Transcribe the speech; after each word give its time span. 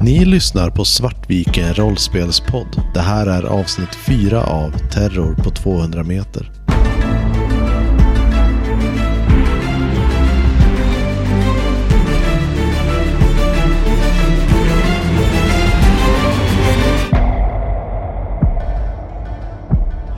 Ni 0.00 0.24
lyssnar 0.24 0.70
på 0.70 0.84
Svartviken 0.84 1.74
rollspelspodd. 1.74 2.82
Det 2.94 3.00
här 3.00 3.26
är 3.26 3.42
avsnitt 3.42 3.94
4 3.94 4.44
av 4.44 4.70
Terror 4.70 5.34
på 5.34 5.50
200 5.50 6.02
meter. 6.02 6.50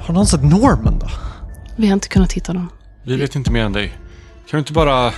Har 0.06 0.14
någon 0.14 0.26
sett 0.26 0.44
Norman 0.44 0.98
då? 0.98 1.06
Vi 1.76 1.86
har 1.86 1.94
inte 1.94 2.08
kunnat 2.08 2.32
hitta 2.32 2.52
dem. 2.52 2.68
Vi 3.02 3.16
vet 3.16 3.34
inte 3.34 3.50
mer 3.50 3.64
än 3.64 3.72
dig. 3.72 3.88
Kan 3.88 3.98
vi 4.52 4.58
inte 4.58 4.72
bara... 4.72 5.10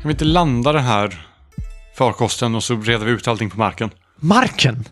Kan 0.00 0.08
vi 0.08 0.10
inte 0.10 0.24
landa 0.24 0.72
den 0.72 0.84
här 0.84 1.27
farkosten 1.98 2.54
och 2.54 2.64
så 2.64 2.76
reder 2.76 3.06
vi 3.06 3.12
ut 3.12 3.28
allting 3.28 3.50
på 3.50 3.58
marken? 3.58 3.90
Marken! 4.20 4.84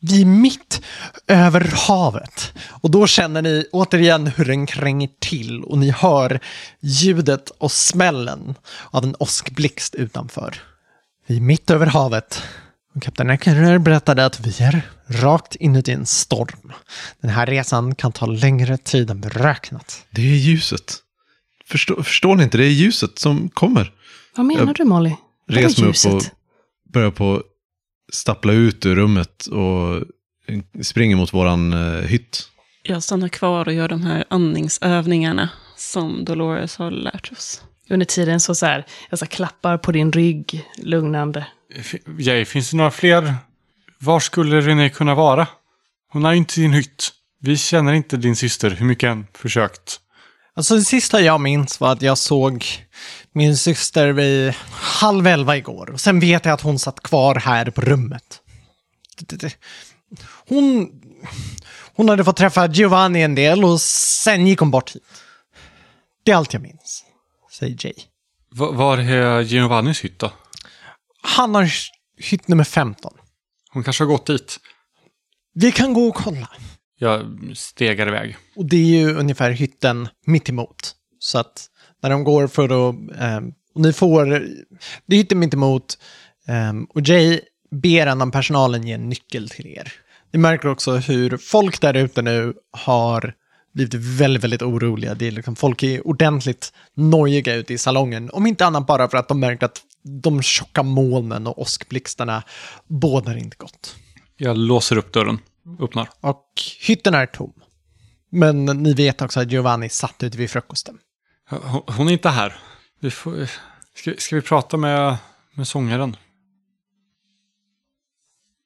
Vi 0.00 0.20
är 0.20 0.26
mitt 0.26 0.82
över 1.26 1.72
havet. 1.88 2.52
Och 2.70 2.90
då 2.90 3.06
känner 3.06 3.42
ni 3.42 3.66
återigen 3.72 4.26
hur 4.26 4.44
den 4.44 4.66
kränger 4.66 5.08
till 5.18 5.64
och 5.64 5.78
ni 5.78 5.90
hör 5.90 6.40
ljudet 6.80 7.50
och 7.50 7.72
smällen 7.72 8.54
av 8.90 9.04
en 9.04 9.16
åskblixt 9.18 9.94
utanför. 9.94 10.62
Vi 11.26 11.36
är 11.36 11.40
mitt 11.40 11.70
över 11.70 11.86
havet. 11.86 12.42
Och 12.94 13.02
kapten 13.02 13.30
Eckerer 13.30 13.78
berättade 13.78 14.26
att 14.26 14.40
vi 14.40 14.64
är 14.64 14.82
rakt 15.06 15.54
inuti 15.54 15.92
en 15.92 16.06
storm. 16.06 16.72
Den 17.20 17.30
här 17.30 17.46
resan 17.46 17.94
kan 17.94 18.12
ta 18.12 18.26
längre 18.26 18.76
tid 18.76 19.10
än 19.10 19.20
beräknat. 19.20 20.04
Det 20.10 20.22
är 20.22 20.36
ljuset. 20.36 20.96
Förstår, 21.66 22.02
förstår 22.02 22.36
ni 22.36 22.42
inte? 22.42 22.58
Det 22.58 22.64
är 22.64 22.70
ljuset 22.70 23.18
som 23.18 23.48
kommer. 23.48 23.92
Vad 24.36 24.46
menar 24.46 24.66
Jag 24.66 24.76
du 24.76 24.84
Molly? 24.84 25.12
Res 25.48 25.78
mig 25.78 25.90
upp 25.90 26.14
och 26.14 26.22
börjar 26.94 27.10
på 27.10 27.42
stappla 28.12 28.52
ut 28.52 28.86
ur 28.86 28.96
rummet 28.96 29.46
och 29.46 30.02
springer 30.82 31.16
mot 31.16 31.34
våran 31.34 31.72
eh, 31.72 32.02
hytt. 32.02 32.48
Jag 32.82 33.02
stannar 33.02 33.28
kvar 33.28 33.68
och 33.68 33.74
gör 33.74 33.88
de 33.88 34.02
här 34.02 34.24
andningsövningarna 34.28 35.50
som 35.76 36.24
Dolores 36.24 36.76
har 36.76 36.90
lärt 36.90 37.32
oss. 37.32 37.62
Under 37.90 38.06
tiden 38.06 38.40
så, 38.40 38.54
så 38.54 38.66
här, 38.66 38.86
jag 39.10 39.18
så 39.18 39.24
här 39.24 39.30
klappar 39.30 39.78
på 39.78 39.92
din 39.92 40.12
rygg, 40.12 40.64
lugnande. 40.76 41.46
Jay, 42.18 42.44
finns 42.44 42.70
det 42.70 42.76
några 42.76 42.90
fler? 42.90 43.34
Var 43.98 44.20
skulle 44.20 44.60
René 44.60 44.88
kunna 44.88 45.14
vara? 45.14 45.46
Hon 46.12 46.24
är 46.24 46.32
ju 46.32 46.36
inte 46.36 46.60
i 46.60 46.62
din 46.62 46.72
hytt. 46.72 47.10
Vi 47.40 47.56
känner 47.56 47.92
inte 47.92 48.16
din 48.16 48.36
syster, 48.36 48.70
hur 48.70 48.86
mycket 48.86 49.08
än 49.08 49.26
försökt. 49.34 50.00
Alltså 50.56 50.74
det 50.76 50.84
sista 50.84 51.20
jag 51.20 51.40
minns 51.40 51.80
var 51.80 51.92
att 51.92 52.02
jag 52.02 52.18
såg 52.18 52.64
min 53.32 53.56
syster 53.56 54.08
vid 54.08 54.54
halv 54.72 55.26
elva 55.26 55.56
igår. 55.56 55.90
Och 55.90 56.00
sen 56.00 56.20
vet 56.20 56.44
jag 56.44 56.54
att 56.54 56.60
hon 56.60 56.78
satt 56.78 57.00
kvar 57.02 57.34
här 57.34 57.70
på 57.70 57.80
rummet. 57.80 58.40
Hon, 60.48 60.90
hon 61.94 62.08
hade 62.08 62.24
fått 62.24 62.36
träffa 62.36 62.66
Giovanni 62.66 63.22
en 63.22 63.34
del 63.34 63.64
och 63.64 63.80
sen 63.80 64.46
gick 64.46 64.58
hon 64.58 64.70
bort 64.70 64.90
hit. 64.96 65.02
Det 66.24 66.32
är 66.32 66.36
allt 66.36 66.52
jag 66.52 66.62
minns, 66.62 67.04
säger 67.52 67.76
Jay. 67.86 67.94
Va- 68.50 68.70
var 68.70 68.98
är 68.98 69.40
Giovannis 69.40 70.00
hytt 70.04 70.18
då? 70.18 70.32
Han 71.22 71.54
har 71.54 71.70
hytt 72.18 72.48
nummer 72.48 72.64
15. 72.64 73.12
Hon 73.70 73.84
kanske 73.84 74.04
har 74.04 74.08
gått 74.08 74.26
dit. 74.26 74.58
Vi 75.54 75.72
kan 75.72 75.94
gå 75.94 76.08
och 76.08 76.14
kolla. 76.14 76.48
Jag 76.98 77.38
stegar 77.54 78.08
iväg. 78.08 78.36
Och 78.56 78.66
det 78.66 78.76
är 78.76 79.00
ju 79.00 79.14
ungefär 79.14 79.50
hytten 79.50 80.08
mitt 80.26 80.48
emot. 80.48 80.94
Så 81.18 81.38
att 81.38 81.66
när 82.02 82.10
de 82.10 82.24
går 82.24 82.46
för 82.46 82.88
att... 82.88 82.94
ehm, 83.20 83.52
och 83.74 83.80
ni 83.80 83.92
får... 83.92 84.26
Det 85.06 85.16
är 85.16 85.18
hytten 85.18 85.38
mitt 85.38 85.54
emot. 85.54 85.98
ehm, 86.48 86.84
och 86.84 87.00
Jay 87.08 87.40
ber 87.70 88.06
en 88.06 88.22
av 88.22 88.30
personalen 88.30 88.86
ge 88.86 88.92
en 88.92 89.08
nyckel 89.08 89.48
till 89.48 89.66
er. 89.66 89.92
Ni 90.32 90.38
märker 90.38 90.68
också 90.68 90.96
hur 90.96 91.36
folk 91.36 91.80
där 91.80 91.94
ute 91.94 92.22
nu 92.22 92.54
har 92.70 93.34
blivit 93.74 93.94
väldigt, 93.94 94.44
väldigt 94.44 94.62
oroliga. 94.62 95.14
Det 95.14 95.26
är 95.26 95.30
liksom, 95.30 95.56
folk 95.56 95.82
är 95.82 96.06
ordentligt 96.06 96.72
nojiga 96.94 97.54
ute 97.54 97.74
i 97.74 97.78
salongen. 97.78 98.30
Om 98.30 98.46
inte 98.46 98.66
annat 98.66 98.86
bara 98.86 99.08
för 99.08 99.18
att 99.18 99.28
de 99.28 99.40
märkt 99.40 99.62
att 99.62 99.80
de 100.22 100.42
tjocka 100.42 100.82
molnen 100.82 101.46
och 101.46 101.60
åskblixtarna 101.62 102.42
bådar 102.86 103.36
inte 103.36 103.56
gott. 103.56 103.96
Jag 104.36 104.58
låser 104.58 104.96
upp 104.98 105.12
dörren. 105.12 105.38
Öppnar. 105.80 106.08
Och 106.20 106.48
hytten 106.80 107.14
är 107.14 107.26
tom. 107.26 107.52
Men 108.30 108.64
ni 108.64 108.94
vet 108.94 109.22
också 109.22 109.40
att 109.40 109.52
Giovanni 109.52 109.88
satt 109.88 110.22
ute 110.22 110.38
vid 110.38 110.50
frukosten. 110.50 110.98
Hon, 111.48 111.82
hon 111.86 112.08
är 112.08 112.12
inte 112.12 112.28
här. 112.28 112.56
Vi 113.00 113.10
får, 113.10 113.50
ska, 113.94 114.14
ska 114.18 114.36
vi 114.36 114.42
prata 114.42 114.76
med, 114.76 115.16
med 115.54 115.68
sångaren? 115.68 116.16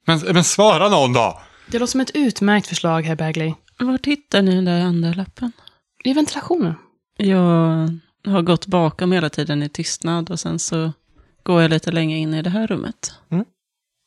Men, 0.07 0.21
men 0.33 0.45
svara 0.45 0.89
någon 0.89 1.13
då! 1.13 1.41
Det 1.71 1.79
låter 1.79 1.91
som 1.91 2.01
ett 2.01 2.11
utmärkt 2.15 2.67
förslag, 2.67 3.03
herr 3.03 3.17
Bagley. 3.17 3.55
Vart 3.79 4.07
hittar 4.07 4.43
ni 4.43 4.55
den 4.55 4.65
där 4.65 4.81
andra 4.81 5.13
lappen? 5.13 5.53
I 6.05 6.13
ventilationen. 6.13 6.75
Jag 7.17 7.99
har 8.25 8.43
gått 8.43 8.67
bakom 8.67 9.13
hela 9.13 9.31
tiden 9.31 9.63
i 9.63 9.69
tystnad 9.69 10.31
och 10.31 10.41
sen 10.41 10.59
så 10.59 10.93
går 11.43 11.63
jag 11.63 11.71
lite 11.71 11.93
längre 11.93 12.19
in 12.19 12.35
i 12.35 12.43
det 12.43 12.51
här 12.51 12.67
rummet. 12.67 13.15
Mm. 13.31 13.45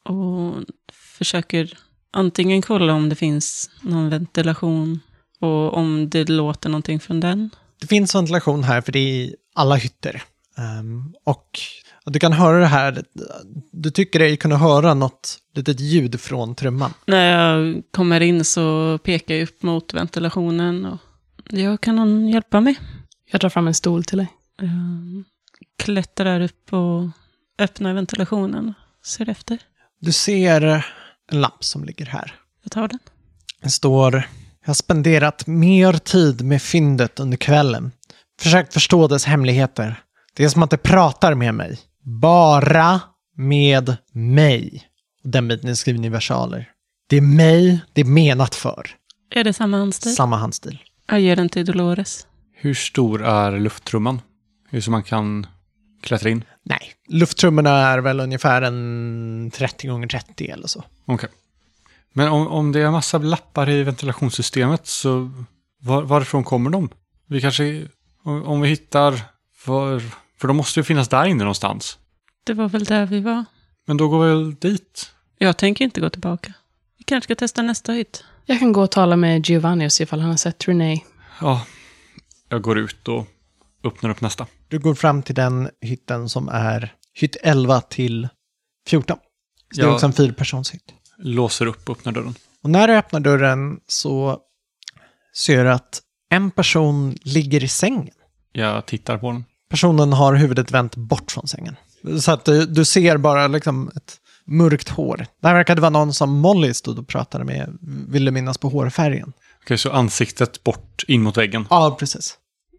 Och 0.05 0.55
försöker 0.91 1.77
antingen 2.11 2.61
kolla 2.61 2.93
om 2.93 3.09
det 3.09 3.15
finns 3.15 3.69
någon 3.81 4.09
ventilation 4.09 4.99
och 5.39 5.73
om 5.73 6.09
det 6.09 6.29
låter 6.29 6.69
någonting 6.69 6.99
från 6.99 7.19
den. 7.19 7.49
Det 7.81 7.87
finns 7.87 8.15
ventilation 8.15 8.63
här 8.63 8.81
för 8.81 8.91
det 8.91 8.99
är 8.99 9.13
i 9.13 9.35
alla 9.55 9.75
hytter. 9.75 10.23
Ehm, 10.57 11.13
och 11.23 11.59
du 12.05 12.19
kan 12.19 12.33
höra 12.33 12.59
det 12.59 12.65
här, 12.65 13.03
du 13.71 13.91
tycker 13.91 14.19
dig 14.19 14.37
kunna 14.37 14.57
höra 14.57 14.93
något 14.93 15.37
litet 15.55 15.79
ljud 15.79 16.21
från 16.21 16.55
trumman. 16.55 16.93
När 17.05 17.31
jag 17.31 17.83
kommer 17.91 18.21
in 18.21 18.45
så 18.45 18.97
pekar 18.97 19.35
jag 19.35 19.43
upp 19.43 19.63
mot 19.63 19.93
ventilationen 19.93 20.85
och 20.85 20.97
jag 21.49 21.81
kan 21.81 21.95
någon 21.95 22.27
hjälpa 22.27 22.61
mig? 22.61 22.79
Jag 23.31 23.41
drar 23.41 23.49
fram 23.49 23.67
en 23.67 23.73
stol 23.73 24.03
till 24.03 24.17
dig. 24.17 24.27
Jag 24.57 25.23
klättrar 25.77 26.41
upp 26.41 26.73
och 26.73 27.09
öppnar 27.59 27.93
ventilationen 27.93 28.73
och 28.99 29.05
ser 29.05 29.29
efter. 29.29 29.59
Du 29.99 30.11
ser 30.11 30.85
en 31.33 31.41
lapp 31.41 31.63
som 31.63 31.83
ligger 31.83 32.05
här. 32.05 32.35
Jag 32.63 32.71
tar 32.71 32.87
den. 32.87 32.99
Det 33.61 33.69
står, 33.69 34.13
jag 34.61 34.67
har 34.67 34.73
spenderat 34.73 35.47
mer 35.47 35.93
tid 35.93 36.45
med 36.45 36.61
fyndet 36.61 37.19
under 37.19 37.37
kvällen. 37.37 37.91
Försökt 38.41 38.73
förstå 38.73 39.07
dess 39.07 39.25
hemligheter. 39.25 40.03
Det 40.33 40.43
är 40.43 40.49
som 40.49 40.63
att 40.63 40.69
det 40.69 40.77
pratar 40.77 41.33
med 41.35 41.55
mig. 41.55 41.79
Bara 42.03 42.99
med 43.37 43.95
mig. 44.13 44.87
Och 45.23 45.29
den 45.29 45.47
biten 45.47 45.69
är 45.69 45.73
skriven 45.73 46.05
i 46.05 46.09
versaler. 46.09 46.69
Det 47.09 47.17
är 47.17 47.21
mig 47.21 47.79
det 47.93 48.01
är 48.01 48.05
menat 48.05 48.55
för. 48.55 48.89
Är 49.31 49.43
det 49.43 49.53
samma 49.53 49.77
handstil? 49.77 50.15
Samma 50.15 50.37
handstil. 50.37 50.79
Jag 51.07 51.19
ger 51.19 51.35
den 51.35 51.49
till 51.49 51.65
Dolores. 51.65 52.27
Hur 52.55 52.73
stor 52.73 53.25
är 53.25 53.59
lufttrumman? 53.59 54.21
Hur 54.69 54.81
så 54.81 54.91
man 54.91 55.03
kan 55.03 55.47
klättra 56.01 56.29
in? 56.29 56.43
Nej, 56.63 56.93
lufttrummorna 57.07 57.69
är 57.69 57.99
väl 57.99 58.19
ungefär 58.19 58.61
en 58.61 59.51
30 59.53 59.87
gånger 59.87 60.07
30 60.07 60.47
eller 60.49 60.67
så. 60.67 60.83
Okej. 61.05 61.29
Men 62.13 62.27
om, 62.27 62.47
om 62.47 62.71
det 62.71 62.79
är 62.79 62.91
massa 62.91 63.17
lappar 63.17 63.69
i 63.69 63.83
ventilationssystemet 63.83 64.87
så 64.87 65.31
var, 65.79 66.01
varifrån 66.01 66.43
kommer 66.43 66.69
de? 66.69 66.89
Vi 67.27 67.41
kanske, 67.41 67.87
om, 68.23 68.43
om 68.43 68.61
vi 68.61 68.69
hittar, 68.69 69.21
var, 69.65 69.99
för 70.37 70.47
de 70.47 70.57
måste 70.57 70.79
ju 70.79 70.83
finnas 70.83 71.07
där 71.07 71.25
inne 71.25 71.43
någonstans. 71.43 71.97
Det 72.43 72.53
var 72.53 72.69
väl 72.69 72.83
där 72.83 73.05
vi 73.05 73.19
var. 73.19 73.45
Men 73.87 73.97
då 73.97 74.07
går 74.07 74.23
vi 74.23 74.29
väl 74.29 74.55
dit? 74.55 75.11
Jag 75.37 75.57
tänker 75.57 75.85
inte 75.85 76.01
gå 76.01 76.09
tillbaka. 76.09 76.53
Vi 76.97 77.03
kanske 77.03 77.25
ska 77.25 77.35
testa 77.35 77.61
nästa 77.61 77.91
hytt. 77.91 78.23
Jag 78.45 78.59
kan 78.59 78.73
gå 78.73 78.81
och 78.81 78.91
tala 78.91 79.15
med 79.15 79.49
Giovanni 79.49 79.87
och 79.87 79.91
se 79.91 80.03
ifall 80.03 80.19
han 80.19 80.29
har 80.29 80.37
sett 80.37 80.67
René. 80.67 80.99
Ja, 81.41 81.65
jag 82.49 82.61
går 82.61 82.77
ut 82.77 83.07
och 83.07 83.27
öppnar 83.83 84.09
upp 84.09 84.21
nästa. 84.21 84.47
Du 84.71 84.79
går 84.79 84.95
fram 84.95 85.23
till 85.23 85.35
den 85.35 85.69
hytten 85.81 86.29
som 86.29 86.49
är 86.49 86.93
hytt 87.13 87.35
11 87.41 87.81
till 87.81 88.27
14. 88.87 89.17
Så 89.75 89.81
det 89.81 89.87
är 89.87 89.93
också 89.93 90.05
en 90.05 90.13
fyrpersonshytt. 90.13 90.93
Låser 91.17 91.65
upp 91.65 91.89
och 91.89 91.97
öppnar 91.97 92.11
dörren. 92.11 92.35
Och 92.63 92.69
när 92.69 92.87
du 92.87 92.93
öppnar 92.93 93.19
dörren 93.19 93.79
så 93.87 94.37
ser 95.35 95.63
du 95.63 95.71
att 95.71 96.01
en 96.29 96.51
person 96.51 97.17
ligger 97.23 97.63
i 97.63 97.67
sängen. 97.67 98.13
Jag 98.51 98.85
tittar 98.85 99.17
på 99.17 99.31
den. 99.31 99.45
Personen 99.69 100.13
har 100.13 100.33
huvudet 100.35 100.71
vänt 100.71 100.95
bort 100.95 101.31
från 101.31 101.47
sängen. 101.47 101.75
Så 102.19 102.31
att 102.31 102.45
du, 102.45 102.65
du 102.65 102.85
ser 102.85 103.17
bara 103.17 103.47
liksom 103.47 103.91
ett 103.95 104.17
mörkt 104.45 104.89
hår. 104.89 105.25
Det 105.41 105.47
här 105.47 105.55
verkade 105.55 105.81
vara 105.81 105.89
någon 105.89 106.13
som 106.13 106.39
Molly 106.39 106.73
stod 106.73 106.99
och 106.99 107.07
pratade 107.07 107.43
med, 107.43 107.77
ville 108.07 108.31
minnas 108.31 108.57
på 108.57 108.69
hårfärgen. 108.69 109.33
Okej, 109.63 109.77
så 109.77 109.91
ansiktet 109.91 110.63
bort 110.63 111.03
in 111.07 111.21
mot 111.21 111.37
väggen. 111.37 111.67
Ja, 111.69 111.95
precis. 111.99 112.37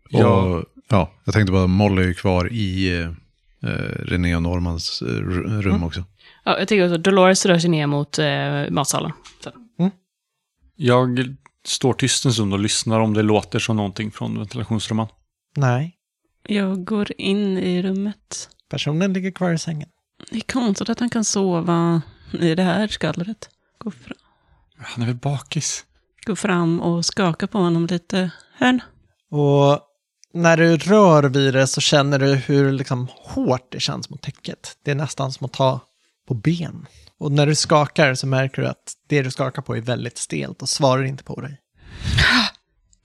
Ja. 0.09 0.62
Ja, 0.88 1.12
jag 1.25 1.34
tänkte 1.34 1.52
bara 1.52 1.67
Molly 1.67 2.02
är 2.02 2.06
ju 2.06 2.14
kvar 2.14 2.52
i 2.52 2.93
eh, 3.62 3.69
René 4.02 4.37
och 4.37 4.43
Normans 4.43 5.02
eh, 5.02 5.06
rum 5.61 5.82
också. 5.84 6.05
Ja, 6.44 6.58
jag 6.58 6.69
tycker 6.69 6.84
också 6.84 6.99
Dolores 6.99 7.46
rör 7.46 7.58
sig 7.58 7.70
ner 7.70 7.87
mot 7.87 8.19
eh, 8.19 8.70
matsalen. 8.70 9.12
Så. 9.44 9.50
Jag 10.76 11.37
står 11.64 11.93
tyst 11.93 12.25
en 12.25 12.32
stund 12.32 12.52
och 12.52 12.58
lyssnar 12.58 13.00
om 13.00 13.14
det 13.14 13.23
låter 13.23 13.58
som 13.58 13.76
någonting 13.76 14.11
från 14.11 14.38
ventilationsrumman. 14.38 15.06
Nej, 15.56 15.96
Jag 16.49 16.84
går 16.84 17.12
in 17.19 17.58
i 17.58 17.82
rummet. 17.82 18.49
personen 18.69 19.12
ligger 19.12 19.31
kvar 19.31 19.52
i 19.52 19.58
sängen. 19.58 19.88
Det 20.31 20.37
är 20.37 20.40
konstigt 20.52 20.88
att 20.88 21.00
han 21.00 21.11
kan 21.11 21.25
sova 21.25 22.02
i 22.40 22.55
det 22.55 22.62
här 22.62 22.88
skallret. 22.88 23.50
Gå, 23.79 23.90
fra, 23.90 24.14
Han 24.79 25.02
är 25.02 25.06
väl 25.06 25.17
bakis? 25.17 25.84
gå 26.26 26.37
fram 26.37 26.81
och 26.81 27.05
skaka 27.05 27.46
på 27.46 27.58
honom 27.58 27.87
lite. 27.87 28.31
Hörn. 28.55 28.81
Och 29.31 29.81
när 30.34 30.56
du 30.56 30.76
rör 30.76 31.23
vid 31.23 31.55
det 31.55 31.67
så 31.67 31.81
känner 31.81 32.19
du 32.19 32.34
hur 32.34 32.73
liksom 32.73 33.08
hårt 33.14 33.73
det 33.73 33.81
känns 33.81 34.11
mot 34.11 34.23
täcket. 34.23 34.76
Det 34.84 34.90
är 34.90 34.94
nästan 34.94 35.32
som 35.32 35.44
att 35.44 35.52
ta 35.52 35.81
på 36.29 36.34
ben. 36.34 36.87
Och 37.19 37.32
när 37.32 37.46
du 37.46 37.55
skakar 37.55 38.14
så 38.14 38.26
märker 38.26 38.62
du 38.62 38.69
att 38.69 38.93
det 39.08 39.23
du 39.23 39.31
skakar 39.31 39.62
på 39.62 39.76
är 39.76 39.81
väldigt 39.81 40.19
stelt 40.19 40.62
och 40.62 40.69
svarar 40.69 41.05
inte 41.05 41.25
på 41.25 41.40
dig. 41.40 41.58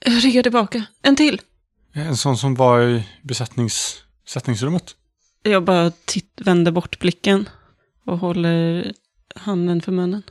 Jag 0.05 0.23
ryggar 0.23 0.43
tillbaka. 0.43 0.85
En 1.01 1.15
till. 1.15 1.41
En 1.93 2.17
sån 2.17 2.37
som 2.37 2.55
var 2.55 2.81
i 2.81 3.07
besättnings, 3.23 4.03
besättningsrummet. 4.25 4.95
Jag 5.43 5.63
bara 5.63 5.91
titt, 6.05 6.41
vänder 6.45 6.71
bort 6.71 6.99
blicken 6.99 7.49
och 8.05 8.17
håller 8.17 8.91
handen 9.35 9.81
för 9.81 9.91
munnen. 9.91 10.21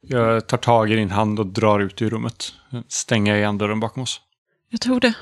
Jag 0.00 0.46
tar 0.46 0.56
tag 0.56 0.90
i 0.90 0.96
din 0.96 1.10
hand 1.10 1.40
och 1.40 1.46
drar 1.46 1.80
ut 1.80 2.02
ur 2.02 2.10
rummet. 2.10 2.52
Stänger 2.88 3.36
igen 3.36 3.58
dörren 3.58 3.80
bakom 3.80 4.02
oss. 4.02 4.20
Jag 4.70 4.80
tror 4.80 5.00
det. 5.00 5.14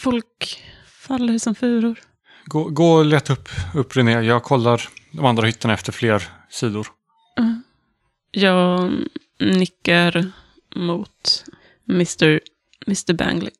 Folk 0.00 0.62
faller 1.06 1.38
som 1.38 1.54
furor. 1.54 1.98
Gå, 2.44 2.68
gå 2.68 2.92
och 2.92 3.04
leta 3.04 3.32
upp, 3.32 3.48
upp 3.74 3.96
René. 3.96 4.20
Jag 4.20 4.42
kollar 4.42 4.82
de 5.12 5.24
andra 5.26 5.46
hytterna 5.46 5.74
efter 5.74 5.92
fler 5.92 6.22
sidor. 6.50 6.86
Jag 8.30 8.92
nickar 9.40 10.32
mot 10.76 11.44
Mr. 11.88 12.40
Mr. 12.86 13.12
Bangley. 13.14 13.50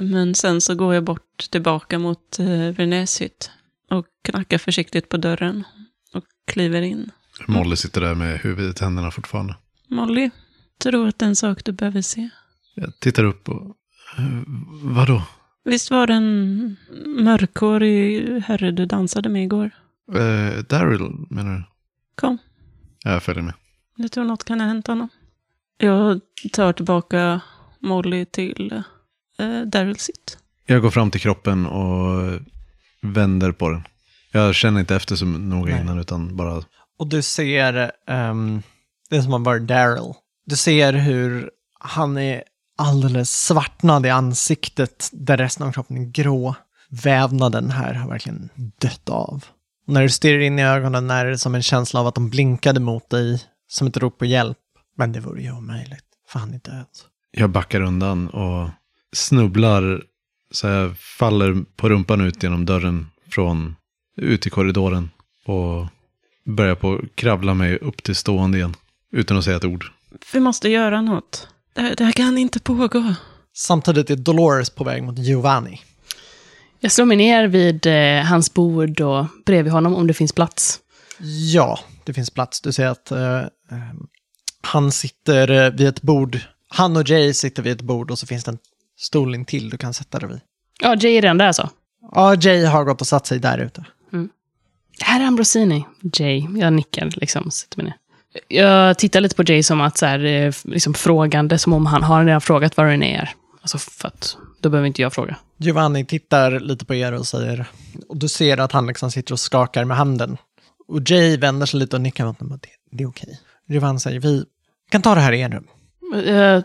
Men 0.00 0.34
sen 0.34 0.60
så 0.60 0.74
går 0.74 0.94
jag 0.94 1.04
bort 1.04 1.50
tillbaka 1.50 1.98
mot 1.98 2.38
eh, 2.38 2.46
Renés 2.72 3.20
hytt 3.20 3.50
och 3.90 4.06
knackar 4.24 4.58
försiktigt 4.58 5.08
på 5.08 5.16
dörren 5.16 5.64
och 6.14 6.24
kliver 6.46 6.82
in. 6.82 7.10
Molly 7.46 7.76
sitter 7.76 8.00
där 8.00 8.14
med 8.14 8.38
huvudet 8.40 8.80
i 8.80 8.84
händerna 8.84 9.10
fortfarande. 9.10 9.56
Molly, 9.88 10.30
tror 10.82 11.08
att 11.08 11.18
det 11.18 11.24
är 11.24 11.28
en 11.28 11.36
sak 11.36 11.64
du 11.64 11.72
behöver 11.72 12.02
se. 12.02 12.28
Jag 12.74 13.00
tittar 13.00 13.24
upp 13.24 13.48
och... 13.48 13.76
eh, 14.18 14.42
vadå? 14.82 15.22
Visst 15.68 15.90
var 15.90 16.06
det 16.06 16.14
en 16.14 16.76
mörkhårig 17.06 18.28
herre 18.42 18.70
du 18.70 18.86
dansade 18.86 19.28
med 19.28 19.42
igår? 19.44 19.70
Eh, 20.14 20.58
Daryl 20.68 21.26
menar 21.30 21.56
du? 21.56 21.64
Kom, 22.14 22.38
Ja, 23.04 23.10
Jag 23.12 23.22
följer 23.22 23.42
med. 23.42 23.54
jag 23.96 24.12
tror 24.12 24.24
något 24.24 24.44
kan 24.44 24.60
ha 24.60 24.66
hänt 24.66 24.86
honom. 24.86 25.08
Jag 25.78 26.20
tar 26.52 26.72
tillbaka 26.72 27.40
Molly 27.80 28.24
till 28.24 28.82
eh, 29.38 29.60
Daryls 29.62 30.08
hytt. 30.08 30.38
Jag 30.66 30.82
går 30.82 30.90
fram 30.90 31.10
till 31.10 31.20
kroppen 31.20 31.66
och 31.66 32.40
vänder 33.02 33.52
på 33.52 33.70
den. 33.70 33.82
Jag 34.32 34.54
känner 34.54 34.80
inte 34.80 34.96
efter 34.96 35.16
så 35.16 35.24
noga 35.24 35.72
Nej. 35.72 35.82
innan 35.82 35.98
utan 35.98 36.36
bara... 36.36 36.62
Och 36.98 37.06
du 37.06 37.22
ser 37.22 37.90
um, 38.06 38.62
det 39.10 39.22
som 39.22 39.32
har 39.32 39.38
varit 39.38 39.66
Daryl. 39.66 40.12
Du 40.46 40.56
ser 40.56 40.92
hur 40.92 41.50
han 41.80 42.18
är 42.18 42.42
alldeles 42.78 43.30
svartnad 43.30 44.06
i 44.06 44.10
ansiktet 44.10 45.10
där 45.12 45.36
resten 45.36 45.66
av 45.66 45.72
kroppen 45.72 45.96
är 45.96 46.04
grå. 46.04 46.54
Vävnaden 46.88 47.70
här 47.70 47.94
har 47.94 48.08
verkligen 48.08 48.48
dött 48.80 49.08
av. 49.08 49.44
Och 49.86 49.92
när 49.92 50.02
du 50.02 50.08
stirrar 50.08 50.40
in 50.40 50.58
i 50.58 50.64
ögonen 50.64 51.10
är 51.10 51.26
det 51.26 51.38
som 51.38 51.54
en 51.54 51.62
känsla 51.62 52.00
av 52.00 52.06
att 52.06 52.14
de 52.14 52.30
blinkade 52.30 52.80
mot 52.80 53.10
dig 53.10 53.42
som 53.68 53.86
ett 53.86 53.96
rop 53.96 54.18
på 54.18 54.24
hjälp. 54.24 54.58
Men 54.96 55.12
det 55.12 55.20
vore 55.20 55.42
ju 55.42 55.52
omöjligt, 55.52 56.04
för 56.28 56.38
han 56.38 56.54
är 56.54 56.58
död. 56.58 56.86
Jag 57.30 57.50
backar 57.50 57.80
undan 57.80 58.28
och 58.28 58.68
snubblar 59.12 60.02
så 60.50 60.66
jag 60.66 60.98
faller 60.98 61.64
på 61.76 61.88
rumpan 61.88 62.20
ut 62.20 62.42
genom 62.42 62.66
dörren 62.66 63.06
från 63.30 63.76
ut 64.16 64.46
i 64.46 64.50
korridoren 64.50 65.10
och 65.44 65.86
börjar 66.44 66.74
på 66.74 66.94
att 66.94 67.16
kravla 67.16 67.54
mig 67.54 67.78
upp 67.78 68.02
till 68.02 68.16
stående 68.16 68.58
igen 68.58 68.74
utan 69.12 69.36
att 69.36 69.44
säga 69.44 69.56
ett 69.56 69.64
ord. 69.64 69.84
Vi 70.32 70.40
måste 70.40 70.68
göra 70.68 71.02
något. 71.02 71.48
Det 71.78 71.82
här, 71.82 71.96
det 71.96 72.04
här 72.04 72.12
kan 72.12 72.38
inte 72.38 72.60
pågå. 72.60 73.14
Samtidigt 73.54 74.10
är 74.10 74.16
Dolores 74.16 74.70
på 74.70 74.84
väg 74.84 75.02
mot 75.02 75.18
Giovanni. 75.18 75.80
Jag 76.80 76.92
slår 76.92 77.06
mig 77.06 77.16
ner 77.16 77.46
vid 77.46 77.86
eh, 77.86 78.24
hans 78.24 78.54
bord 78.54 79.00
och 79.00 79.26
bredvid 79.46 79.72
honom 79.72 79.94
om 79.94 80.06
det 80.06 80.14
finns 80.14 80.32
plats. 80.32 80.78
Ja, 81.52 81.78
det 82.04 82.14
finns 82.14 82.30
plats. 82.30 82.60
Du 82.60 82.72
ser 82.72 82.86
att 82.86 83.10
eh, 83.10 83.38
eh, 83.38 83.48
han 84.62 84.92
sitter 84.92 85.50
eh, 85.50 85.70
vid 85.70 85.88
ett 85.88 86.02
bord. 86.02 86.38
Han 86.68 86.96
och 86.96 87.08
Jay 87.08 87.34
sitter 87.34 87.62
vid 87.62 87.72
ett 87.72 87.82
bord 87.82 88.10
och 88.10 88.18
så 88.18 88.26
finns 88.26 88.44
det 88.44 88.50
en 88.50 88.58
stol 88.96 89.34
in 89.34 89.44
till 89.44 89.70
du 89.70 89.78
kan 89.78 89.94
sätta 89.94 90.18
dig 90.18 90.28
vid. 90.28 90.40
Ja, 90.80 90.96
Jay 91.00 91.16
är 91.16 91.22
redan 91.22 91.38
där 91.38 91.52
så. 91.52 91.70
Ja, 92.12 92.34
Jay 92.34 92.64
har 92.64 92.84
gått 92.84 93.00
och 93.00 93.06
satt 93.06 93.26
sig 93.26 93.38
där 93.38 93.58
ute. 93.58 93.84
Här 95.00 95.20
är 95.20 95.24
Ambrosini. 95.24 95.84
Jay. 96.12 96.46
Jag 96.56 96.72
nickar 96.72 97.12
liksom, 97.16 97.50
sätter 97.50 97.76
mig 97.76 97.86
ner. 97.86 97.96
Jag 98.48 98.98
tittar 98.98 99.20
lite 99.20 99.34
på 99.36 99.42
Jay 99.42 99.62
som 99.62 99.80
att 99.80 99.98
så 99.98 100.06
här, 100.06 100.24
eh, 100.24 100.52
liksom 100.64 100.94
frågande, 100.94 101.58
som 101.58 101.72
om 101.72 101.86
han 101.86 102.02
har 102.02 102.24
redan 102.24 102.40
frågat 102.40 102.76
vad 102.76 102.86
den 102.86 103.02
är. 103.02 103.30
Alltså 103.62 103.78
för 103.78 104.08
att, 104.08 104.36
då 104.60 104.68
behöver 104.70 104.86
inte 104.86 105.02
jag 105.02 105.12
fråga. 105.12 105.36
Giovanni 105.58 106.04
tittar 106.06 106.60
lite 106.60 106.84
på 106.84 106.94
er 106.94 107.12
och 107.12 107.26
säger, 107.26 107.66
och 108.08 108.16
du 108.16 108.28
ser 108.28 108.58
att 108.58 108.72
han 108.72 108.86
liksom 108.86 109.10
sitter 109.10 109.32
och 109.32 109.40
skakar 109.40 109.84
med 109.84 109.96
handen. 109.96 110.36
Och 110.88 111.00
Jay 111.10 111.36
vänder 111.36 111.66
sig 111.66 111.80
lite 111.80 111.96
och 111.96 112.02
nickar 112.02 112.26
mot 112.26 112.40
honom. 112.40 112.58
Det, 112.62 112.96
det 112.96 113.04
är 113.04 113.08
okej. 113.08 113.40
Giovanni 113.68 114.00
säger, 114.00 114.20
vi 114.20 114.44
kan 114.90 115.02
ta 115.02 115.14
det 115.14 115.20
här 115.20 115.32
i 115.32 115.42
en 115.42 115.52
rum. 115.52 115.66
Eh, 116.26 116.62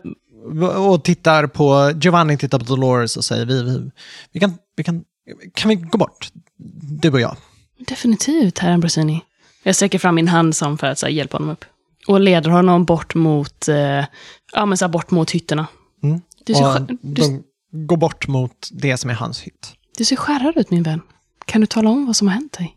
Och 0.77 1.03
tittar 1.03 1.47
på, 1.47 1.91
Giovanni 2.01 2.37
tittar 2.37 2.59
på 2.59 2.65
Dolores 2.65 3.17
och 3.17 3.25
säger, 3.25 3.45
vi, 3.45 3.63
vi, 3.63 3.91
vi 4.31 4.39
kan, 4.39 4.57
vi 4.75 4.83
kan, 4.83 5.03
kan 5.53 5.69
vi 5.69 5.75
gå 5.75 5.97
bort? 5.97 6.29
Du 7.01 7.11
och 7.11 7.19
jag. 7.21 7.37
definitivt, 7.87 8.59
herr 8.59 8.71
Ambrosini. 8.71 9.21
Jag 9.63 9.75
sträcker 9.75 9.99
fram 9.99 10.15
min 10.15 10.27
hand 10.27 10.55
som 10.55 10.77
för 10.77 10.87
att 10.87 10.99
så 10.99 11.05
här, 11.05 11.13
hjälpa 11.13 11.37
honom 11.37 11.49
upp. 11.49 11.65
Och 12.07 12.19
leder 12.19 12.49
honom 12.49 12.85
bort 12.85 13.15
mot, 13.15 13.67
eh, 13.67 14.05
ja 14.53 14.65
men 14.65 14.77
så 14.77 14.85
här, 14.85 14.89
bort 14.91 15.11
mot 15.11 15.31
hytterna. 15.31 15.67
Mm. 16.03 16.21
Du 16.45 16.53
ser, 16.53 16.75
Och 16.75 16.81
du, 16.81 16.97
de 17.01 17.43
går 17.87 17.97
bort 17.97 18.27
mot 18.27 18.69
det 18.71 18.97
som 18.97 19.09
är 19.09 19.13
hans 19.13 19.41
hytt. 19.41 19.73
du 19.97 20.05
ser 20.05 20.15
skärrad 20.15 20.57
ut 20.57 20.71
min 20.71 20.83
vän. 20.83 21.01
Kan 21.45 21.61
du 21.61 21.67
tala 21.67 21.89
om 21.89 22.05
vad 22.05 22.15
som 22.15 22.27
har 22.27 22.35
hänt 22.35 22.53
dig? 22.53 22.75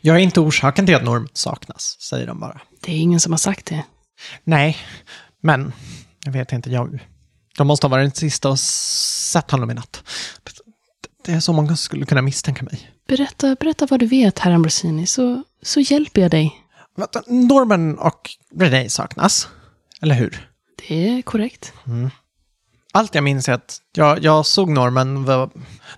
Jag 0.00 0.16
är 0.16 0.20
inte 0.20 0.40
orsaken 0.40 0.86
till 0.86 0.94
att 0.94 1.04
Norm 1.04 1.28
saknas, 1.32 1.96
säger 2.00 2.26
de 2.26 2.40
bara. 2.40 2.60
Det 2.80 2.92
är 2.92 2.96
ingen 2.96 3.20
som 3.20 3.32
har 3.32 3.38
sagt 3.38 3.66
det. 3.66 3.84
Nej, 4.44 4.76
men 5.42 5.72
jag 6.24 6.32
vet 6.32 6.52
inte, 6.52 6.70
jag... 6.70 6.98
De 7.58 7.66
måste 7.66 7.86
ha 7.86 7.90
varit 7.90 8.04
den 8.04 8.14
sista 8.14 8.48
och 8.48 8.60
sett 8.60 9.50
honom 9.50 9.70
i 9.70 9.74
natt. 9.74 10.02
Det, 10.44 10.52
det 11.24 11.32
är 11.32 11.40
så 11.40 11.52
många 11.52 11.76
skulle 11.76 12.06
kunna 12.06 12.22
misstänka 12.22 12.64
mig. 12.64 12.90
Berätta, 13.08 13.54
berätta 13.60 13.86
vad 13.86 14.00
du 14.00 14.06
vet, 14.06 14.38
herr 14.38 14.52
Ambrosini, 14.52 15.06
så, 15.06 15.42
så 15.62 15.80
hjälper 15.80 16.20
jag 16.20 16.30
dig. 16.30 16.56
Vänta, 16.96 17.22
Norman 17.26 17.98
och 17.98 18.30
Renee 18.54 18.90
saknas, 18.90 19.48
eller 20.02 20.14
hur? 20.14 20.48
Det 20.88 21.08
är 21.08 21.22
korrekt. 21.22 21.72
Allt 22.92 23.14
jag 23.14 23.24
minns 23.24 23.48
är 23.48 23.52
att 23.52 23.78
jag, 23.92 24.24
jag 24.24 24.46
såg 24.46 24.70
Norman, 24.70 25.24
var, 25.24 25.50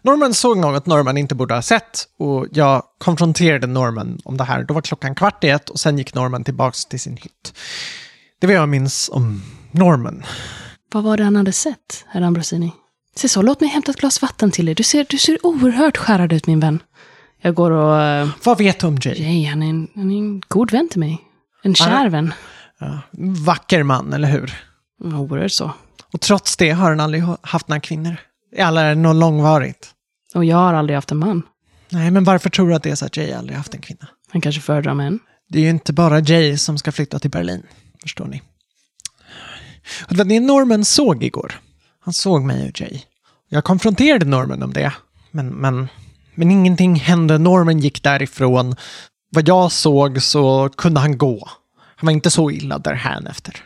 Norman 0.02 0.34
såg 0.34 0.58
något 0.58 0.86
Norman 0.86 1.16
inte 1.16 1.34
borde 1.34 1.54
ha 1.54 1.62
sett 1.62 2.08
och 2.18 2.46
jag 2.50 2.82
konfronterade 2.98 3.66
Norman 3.66 4.20
om 4.24 4.36
det 4.36 4.44
här. 4.44 4.64
Då 4.64 4.74
var 4.74 4.80
klockan 4.80 5.14
kvart 5.14 5.44
i 5.44 5.48
ett 5.48 5.70
och 5.70 5.80
sen 5.80 5.98
gick 5.98 6.14
Norman 6.14 6.44
tillbaks 6.44 6.84
till 6.84 7.00
sin 7.00 7.16
hytt. 7.16 7.54
Det 8.38 8.46
var 8.46 8.54
jag 8.54 8.68
minns 8.68 9.10
om 9.12 9.42
Norman. 9.70 10.22
Vad 10.92 11.04
var 11.04 11.16
det 11.16 11.24
han 11.24 11.36
hade 11.36 11.52
sett, 11.52 12.04
herr 12.08 12.22
Ambrosini? 12.22 12.72
Se 13.16 13.28
så, 13.28 13.42
låt 13.42 13.60
mig 13.60 13.70
hämta 13.70 13.90
ett 13.90 13.96
glas 14.00 14.22
vatten 14.22 14.50
till 14.50 14.66
dig. 14.66 14.74
Du 14.74 14.82
ser, 14.82 15.06
du 15.08 15.18
ser 15.18 15.46
oerhört 15.46 15.96
skärrad 15.96 16.32
ut, 16.32 16.46
min 16.46 16.60
vän. 16.60 16.82
Jag 17.42 17.54
går 17.54 17.70
och... 17.70 18.02
eh, 18.02 18.28
Vad 18.44 18.58
vet 18.58 18.80
du 18.80 18.86
om 18.86 18.98
Jay? 19.02 19.14
Jay, 19.22 19.44
han 19.44 19.62
är, 19.62 19.70
en, 19.70 19.88
han 19.94 20.10
är 20.10 20.16
en 20.18 20.40
god 20.48 20.70
vän 20.70 20.88
till 20.88 21.00
mig. 21.00 21.18
En 21.62 21.74
kär 21.74 22.08
vän. 22.08 22.32
Ja, 22.78 22.98
vacker 23.46 23.82
man, 23.82 24.12
eller 24.12 24.28
hur? 24.28 24.54
Oerhört 25.04 25.52
så. 25.52 25.72
Och 26.12 26.20
trots 26.20 26.56
det 26.56 26.70
har 26.70 26.88
han 26.90 27.00
aldrig 27.00 27.22
ha- 27.22 27.38
haft 27.42 27.68
några 27.68 27.80
kvinnor. 27.80 28.16
Eller 28.56 28.94
något 28.94 29.16
långvarigt? 29.16 29.90
Och 30.34 30.44
jag 30.44 30.56
har 30.56 30.74
aldrig 30.74 30.96
haft 30.96 31.10
en 31.10 31.18
man. 31.18 31.42
Nej, 31.88 32.10
men 32.10 32.24
varför 32.24 32.50
tror 32.50 32.68
du 32.68 32.74
att 32.74 32.82
det 32.82 32.90
är 32.90 32.94
så 32.94 33.06
att 33.06 33.16
Jay 33.16 33.32
aldrig 33.32 33.56
haft 33.56 33.74
en 33.74 33.80
kvinna? 33.80 34.08
Han 34.32 34.40
kanske 34.40 34.60
föredrar 34.60 34.94
män. 34.94 35.18
Det 35.48 35.58
är 35.58 35.62
ju 35.62 35.70
inte 35.70 35.92
bara 35.92 36.20
Jay 36.20 36.56
som 36.58 36.78
ska 36.78 36.92
flytta 36.92 37.18
till 37.18 37.30
Berlin, 37.30 37.62
förstår 38.02 38.24
ni. 38.26 38.42
Det 40.08 40.16
var 40.16 40.24
det 40.24 40.40
Norman 40.40 40.84
såg 40.84 41.24
igår. 41.24 41.60
Han 42.00 42.14
såg 42.14 42.42
mig 42.42 42.68
och 42.68 42.80
Jay. 42.80 43.00
Jag 43.48 43.64
konfronterade 43.64 44.26
Norman 44.26 44.62
om 44.62 44.72
det, 44.72 44.92
men, 45.30 45.48
men, 45.48 45.88
men 46.34 46.50
ingenting 46.50 46.94
hände. 46.94 47.38
Norman 47.38 47.78
gick 47.78 48.02
därifrån. 48.02 48.76
Vad 49.30 49.48
jag 49.48 49.72
såg 49.72 50.22
så 50.22 50.68
kunde 50.76 51.00
han 51.00 51.18
gå. 51.18 51.48
Han 51.96 52.06
var 52.06 52.12
inte 52.12 52.30
så 52.30 52.50
illa 52.50 52.78
där 52.78 53.26
efter. 53.30 53.56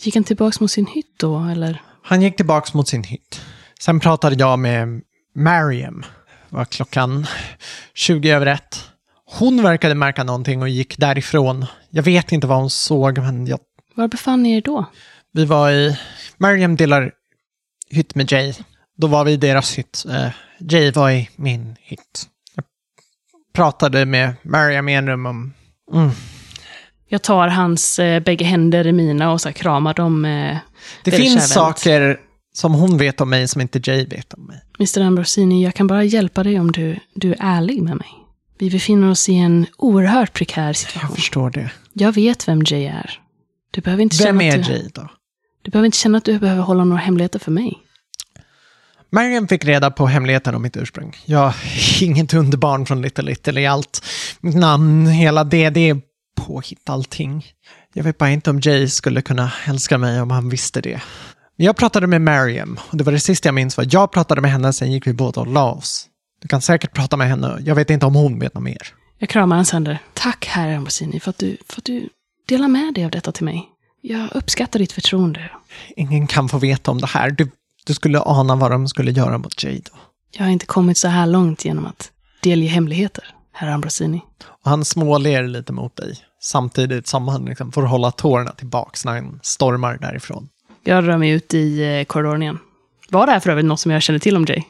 Gick 0.00 0.14
han 0.14 0.24
tillbaks 0.24 0.60
mot 0.60 0.70
sin 0.70 0.86
hytt 0.86 1.14
då, 1.16 1.38
eller? 1.38 1.82
Han 2.02 2.22
gick 2.22 2.36
tillbaks 2.36 2.74
mot 2.74 2.88
sin 2.88 3.04
hytt. 3.04 3.40
Sen 3.80 4.00
pratade 4.00 4.36
jag 4.38 4.58
med 4.58 5.02
Mariam. 5.34 6.00
Det 6.50 6.56
var 6.56 6.64
klockan 6.64 7.26
20 7.94 8.30
över 8.30 8.46
ett. 8.46 8.90
Hon 9.38 9.62
verkade 9.62 9.94
märka 9.94 10.24
någonting 10.24 10.62
och 10.62 10.68
gick 10.68 10.98
därifrån. 10.98 11.66
Jag 11.90 12.02
vet 12.02 12.32
inte 12.32 12.46
vad 12.46 12.58
hon 12.58 12.70
såg, 12.70 13.18
men 13.18 13.46
jag, 13.46 13.58
Var 13.94 14.08
befann 14.08 14.42
ni 14.42 14.56
er 14.56 14.60
då? 14.60 14.86
Vi 15.36 15.44
var 15.44 15.70
i... 15.70 15.96
Mariam 16.38 16.76
delar 16.76 17.12
hytt 17.90 18.14
med 18.14 18.32
Jay. 18.32 18.54
Då 18.96 19.06
var 19.06 19.24
vi 19.24 19.32
i 19.32 19.36
deras 19.36 19.78
hytt. 19.78 20.04
Eh, 20.10 20.28
Jay 20.58 20.90
var 20.90 21.10
i 21.10 21.28
min 21.36 21.76
hytt. 21.80 22.26
Jag 22.54 22.64
pratade 23.54 24.06
med 24.06 24.34
Mariam 24.42 24.88
i 24.88 24.94
en 24.94 25.08
rum 25.08 25.26
om... 25.26 25.52
Mm. 25.92 26.10
Jag 27.08 27.22
tar 27.22 27.48
hans 27.48 27.98
eh, 27.98 28.20
bägge 28.22 28.44
händer 28.44 28.86
i 28.86 28.92
mina 28.92 29.32
och 29.32 29.40
så 29.40 29.52
kramar 29.52 29.94
dem. 29.94 30.24
Eh, 30.24 30.56
Det 31.04 31.10
finns 31.10 31.22
kärvänligt. 31.28 31.48
saker 31.48 32.20
som 32.52 32.74
hon 32.74 32.98
vet 32.98 33.20
om 33.20 33.30
mig 33.30 33.48
som 33.48 33.60
inte 33.60 33.80
Jay 33.84 34.06
vet 34.06 34.34
om 34.34 34.46
mig. 34.46 34.60
Mr 34.78 35.00
Ambrosini, 35.00 35.64
jag 35.64 35.74
kan 35.74 35.86
bara 35.86 36.04
hjälpa 36.04 36.42
dig 36.42 36.60
om 36.60 36.72
du, 36.72 36.98
du 37.14 37.32
är 37.32 37.36
ärlig 37.40 37.82
med 37.82 37.96
mig. 37.96 38.08
Vi 38.58 38.70
befinner 38.70 39.10
oss 39.10 39.28
i 39.28 39.34
en 39.34 39.66
oerhört 39.78 40.32
prekär 40.32 40.66
Jag 40.66 40.76
situation. 40.76 41.16
förstår 41.16 41.50
det. 41.50 41.70
Jag 41.92 42.12
vet 42.12 42.48
vem 42.48 42.62
Jay 42.66 42.84
är. 42.86 43.20
Du 43.70 43.80
behöver 43.80 44.02
inte 44.02 44.16
Vem 44.24 44.38
känna 44.40 44.42
är 44.54 44.58
att 44.60 44.66
du, 44.66 44.72
Jay 44.72 44.88
då? 44.94 45.08
Du 45.66 45.70
behöver 45.70 45.86
inte 45.86 45.98
känna 45.98 46.18
att 46.18 46.24
du 46.24 46.38
behöver 46.38 46.62
hålla 46.62 46.84
några 46.84 47.00
hemligheter 47.00 47.38
för 47.38 47.50
mig. 47.50 47.78
Mariam 49.12 49.48
fick 49.48 49.64
reda 49.64 49.90
på 49.90 50.06
hemligheten 50.06 50.54
om 50.54 50.62
mitt 50.62 50.76
ursprung. 50.76 51.16
Jag 51.24 51.46
är 51.46 52.02
inget 52.02 52.34
underbarn 52.34 52.86
från 52.86 53.02
Little 53.02 53.24
Little 53.24 53.60
i 53.60 53.66
allt. 53.66 54.04
Mitt 54.40 54.56
namn, 54.56 55.06
hela 55.06 55.44
det, 55.44 55.70
det 55.70 55.88
är 55.88 56.00
påhitt 56.36 56.90
allting. 56.90 57.46
Jag 57.94 58.04
vet 58.04 58.18
bara 58.18 58.30
inte 58.30 58.50
om 58.50 58.60
Jay 58.60 58.88
skulle 58.88 59.22
kunna 59.22 59.52
älska 59.66 59.98
mig 59.98 60.20
om 60.20 60.30
han 60.30 60.48
visste 60.48 60.80
det. 60.80 61.00
Jag 61.56 61.76
pratade 61.76 62.06
med 62.06 62.22
Mariam 62.22 62.78
och 62.90 62.96
det 62.96 63.04
var 63.04 63.12
det 63.12 63.20
sista 63.20 63.48
jag 63.48 63.54
minns 63.54 63.76
var 63.76 63.86
jag 63.90 64.12
pratade 64.12 64.40
med 64.40 64.50
henne, 64.50 64.72
sen 64.72 64.92
gick 64.92 65.06
vi 65.06 65.12
båda 65.12 65.40
och 65.40 65.46
la 65.46 65.72
oss. 65.72 66.06
Du 66.42 66.48
kan 66.48 66.62
säkert 66.62 66.92
prata 66.92 67.16
med 67.16 67.28
henne, 67.28 67.58
jag 67.64 67.74
vet 67.74 67.90
inte 67.90 68.06
om 68.06 68.14
hon 68.14 68.38
vet 68.38 68.54
något 68.54 68.62
mer. 68.62 68.82
Jag 69.18 69.28
kramar 69.28 69.56
hans 69.56 69.72
händer. 69.72 69.98
Tack, 70.14 70.46
herr 70.46 70.76
Ambrosini, 70.76 71.20
för 71.20 71.30
att, 71.30 71.38
du, 71.38 71.56
för 71.68 71.80
att 71.80 71.84
du 71.84 72.08
delar 72.48 72.68
med 72.68 72.94
dig 72.94 73.04
av 73.04 73.10
detta 73.10 73.32
till 73.32 73.44
mig. 73.44 73.75
Jag 74.08 74.28
uppskattar 74.34 74.78
ditt 74.78 74.92
förtroende. 74.92 75.50
Ingen 75.96 76.26
kan 76.26 76.48
få 76.48 76.58
veta 76.58 76.90
om 76.90 77.00
det 77.00 77.06
här. 77.06 77.30
Du, 77.30 77.50
du 77.86 77.94
skulle 77.94 78.20
ana 78.20 78.56
vad 78.56 78.70
de 78.70 78.88
skulle 78.88 79.10
göra 79.10 79.38
mot 79.38 79.64
Jay 79.64 79.80
då. 79.84 79.98
Jag 80.30 80.44
har 80.44 80.50
inte 80.50 80.66
kommit 80.66 80.98
så 80.98 81.08
här 81.08 81.26
långt 81.26 81.64
genom 81.64 81.86
att 81.86 82.10
delge 82.42 82.68
hemligheter, 82.68 83.24
herr 83.52 83.68
Ambrosini. 83.68 84.20
Och 84.64 84.70
han 84.70 84.84
småler 84.84 85.46
lite 85.46 85.72
mot 85.72 85.96
dig, 85.96 86.18
samtidigt 86.40 87.06
som 87.06 87.28
han 87.28 87.44
liksom 87.44 87.72
får 87.72 87.82
hålla 87.82 88.10
tårarna 88.10 88.50
tillbaks 88.50 89.04
när 89.04 89.12
han 89.12 89.40
stormar 89.42 89.98
därifrån. 89.98 90.48
Jag 90.84 91.08
rör 91.08 91.16
mig 91.16 91.30
ut 91.30 91.54
i 91.54 91.82
eh, 91.82 92.04
korridoren 92.04 92.42
igen. 92.42 92.58
Var 93.08 93.26
det 93.26 93.32
här 93.32 93.40
för 93.40 93.50
övrigt 93.50 93.66
något 93.66 93.80
som 93.80 93.90
jag 93.90 94.02
kände 94.02 94.20
till 94.20 94.36
om 94.36 94.44
Jay? 94.48 94.62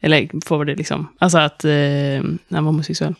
Eller 0.00 0.44
får 0.44 0.64
det 0.64 0.74
liksom, 0.74 1.08
alltså 1.18 1.38
att 1.38 1.64
eh, 1.64 1.70
han 1.70 2.38
var 2.50 2.60
homosexuell. 2.62 3.14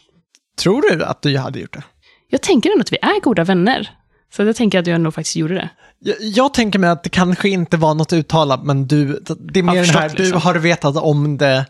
Tror 0.59 0.83
du 0.83 1.05
att 1.05 1.23
du 1.23 1.38
hade 1.38 1.61
gjort 1.61 1.73
det? 1.73 1.83
Jag 2.29 2.43
tänker 2.43 2.71
ändå 2.71 2.81
att 2.81 2.93
vi 2.93 2.99
är 3.03 3.21
goda 3.21 3.45
vänner. 3.45 3.91
Så 4.32 4.42
jag 4.42 4.56
tänker 4.56 4.78
att 4.78 4.87
jag 4.87 5.00
nog 5.00 5.14
faktiskt 5.14 5.37
gjorde 5.37 5.54
det. 5.54 5.70
Jag, 6.00 6.16
jag 6.20 6.54
tänker 6.54 6.78
mig 6.78 6.90
att 6.90 7.02
det 7.02 7.11
kanske 7.11 7.49
inte 7.49 7.76
var 7.76 7.94
något 7.94 8.12
uttalat, 8.12 8.64
men 8.64 8.87
du, 8.87 9.25
det 9.38 9.58
är 9.58 9.62
mer 9.62 9.75
den 9.75 9.85
här, 9.85 10.08
liksom. 10.08 10.25
du 10.25 10.32
har 10.32 10.54
vetat 10.54 10.97
om 10.97 11.38
det, 11.38 11.66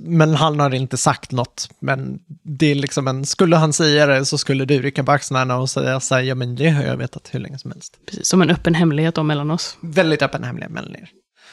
men 0.00 0.34
han 0.34 0.60
har 0.60 0.74
inte 0.74 0.96
sagt 0.96 1.32
något. 1.32 1.68
Men 1.80 2.18
det 2.42 2.70
är 2.70 2.74
liksom 2.74 3.08
en, 3.08 3.26
skulle 3.26 3.56
han 3.56 3.72
säga 3.72 4.06
det 4.06 4.24
så 4.24 4.38
skulle 4.38 4.64
du 4.64 4.82
rycka 4.82 5.04
på 5.04 5.12
axlarna 5.12 5.56
och 5.56 5.70
säga 5.70 6.00
så 6.00 6.14
här, 6.14 6.22
ja 6.22 6.34
men 6.34 6.56
det 6.56 6.70
har 6.70 6.82
jag 6.82 6.96
vetat 6.96 7.28
hur 7.32 7.40
länge 7.40 7.58
som 7.58 7.70
helst. 7.70 7.98
Precis, 8.06 8.26
som 8.26 8.42
en 8.42 8.50
öppen 8.50 8.74
hemlighet 8.74 9.18
om 9.18 9.26
mellan 9.26 9.50
oss. 9.50 9.76
Väldigt 9.80 10.22
öppen 10.22 10.44
hemlighet 10.44 10.72
mellan 10.72 10.96
er. 10.96 11.08